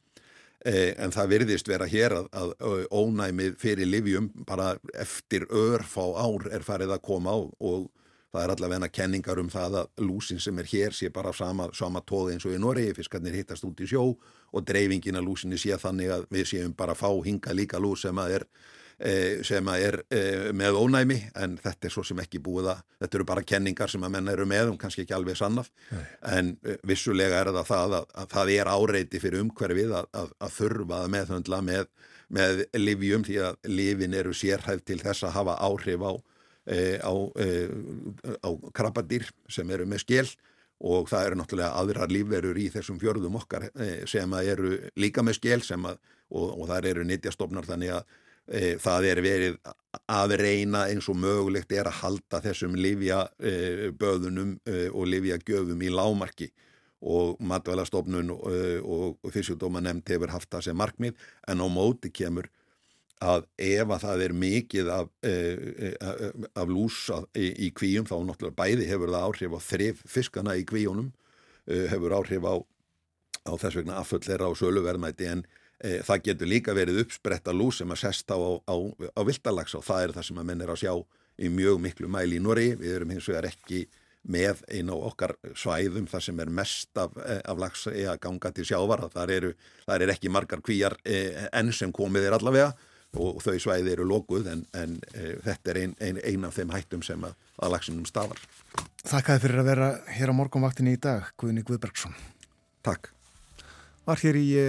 [0.61, 6.47] E, en það virðist vera hér að, að ónæmið fyrir livjum bara eftir örfá ár
[6.53, 7.89] er farið að koma á og
[8.31, 12.01] það er allavega kenningar um það að lúsin sem er hér sé bara sama, sama
[12.07, 14.05] tóð eins og í Noregi, fiskarnir hittast út í sjó
[14.51, 18.21] og dreifingin að lúsinni sé þannig að við séum bara fá hinga líka lús sem
[18.23, 18.47] að er,
[19.47, 20.21] sem að er e,
[20.53, 24.03] með ónæmi en þetta er svo sem ekki búið að, þetta eru bara kenningar sem
[24.05, 26.03] að menna eru með og um kannski ekki alveg sannaf Nei.
[26.37, 30.53] en e, vissulega er það það að, að það er áreiti fyrir umhverfið að, að
[30.59, 31.89] þurfa að meðhundla með,
[32.37, 36.13] með livjum því að livin eru sérhæft til þess að hafa áhrif á
[37.01, 37.13] á,
[38.45, 40.27] á krabbadýr sem eru með skell
[40.77, 43.71] og það eru náttúrulega aðrar lífverur í þessum fjörðum okkar
[44.09, 45.97] sem eru líka með skell að,
[46.29, 48.19] og, og það eru nýttjastofnar þannig að
[48.81, 49.57] það er verið
[50.11, 56.49] að reyna eins og mögulegt er að halda þessum livjaböðunum e, og livjagjöfum í lámarki
[57.01, 58.47] og matvælastofnun og,
[58.85, 61.15] og, og fyrstjóðdóma nefnd hefur haft það sem markmið.
[61.49, 62.49] En á móti kemur
[63.21, 65.09] að ef að það er mikið af,
[66.57, 66.99] af lús
[67.37, 71.11] í, kvíum þá náttúrulega bæði hefur það áhrif á þrif fiskana í kvíunum
[71.65, 72.55] hefur áhrif á,
[73.49, 75.29] á þess vegna afföllera og söluverðmæti.
[75.29, 75.43] En
[75.81, 78.75] það getur líka verið uppspretta lús sem að sesta á, á,
[79.17, 80.93] á viltalags og það er það sem að menn er að sjá
[81.41, 83.87] í mjög miklu mæli í Norri við erum hins vegar ekki
[84.29, 88.67] með einn á okkar svæðum þar sem er mest af, af lags að ganga til
[88.69, 89.51] sjávar það eru,
[89.87, 92.69] það er ekki margar kvíjar enn sem komið er allavega
[93.19, 96.71] og þau svæði eru lokuð en, en e, þetta er einn ein, ein af þeim
[96.71, 98.39] hættum sem að, að lagsinum stafar.
[99.03, 102.15] Þakkaði fyrir að vera hér á morgunvaktinni í dag, Guðni Guðbergsson.
[102.85, 103.11] Takk.
[104.01, 104.63] Var hér í e,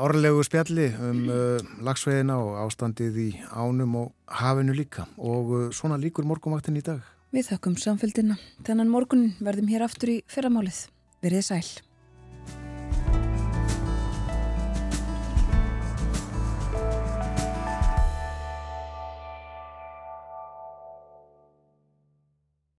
[0.00, 1.40] árlegu spjalli um e,
[1.84, 7.02] lagsveiðina og ástandið í ánum og hafinu líka og e, svona líkur morgunvaktinni í dag.
[7.36, 8.38] Við þakkum samfélgina.
[8.64, 10.86] Þennan morgun verðum hér aftur í fyrramálið.
[11.20, 11.87] Verðið sæl.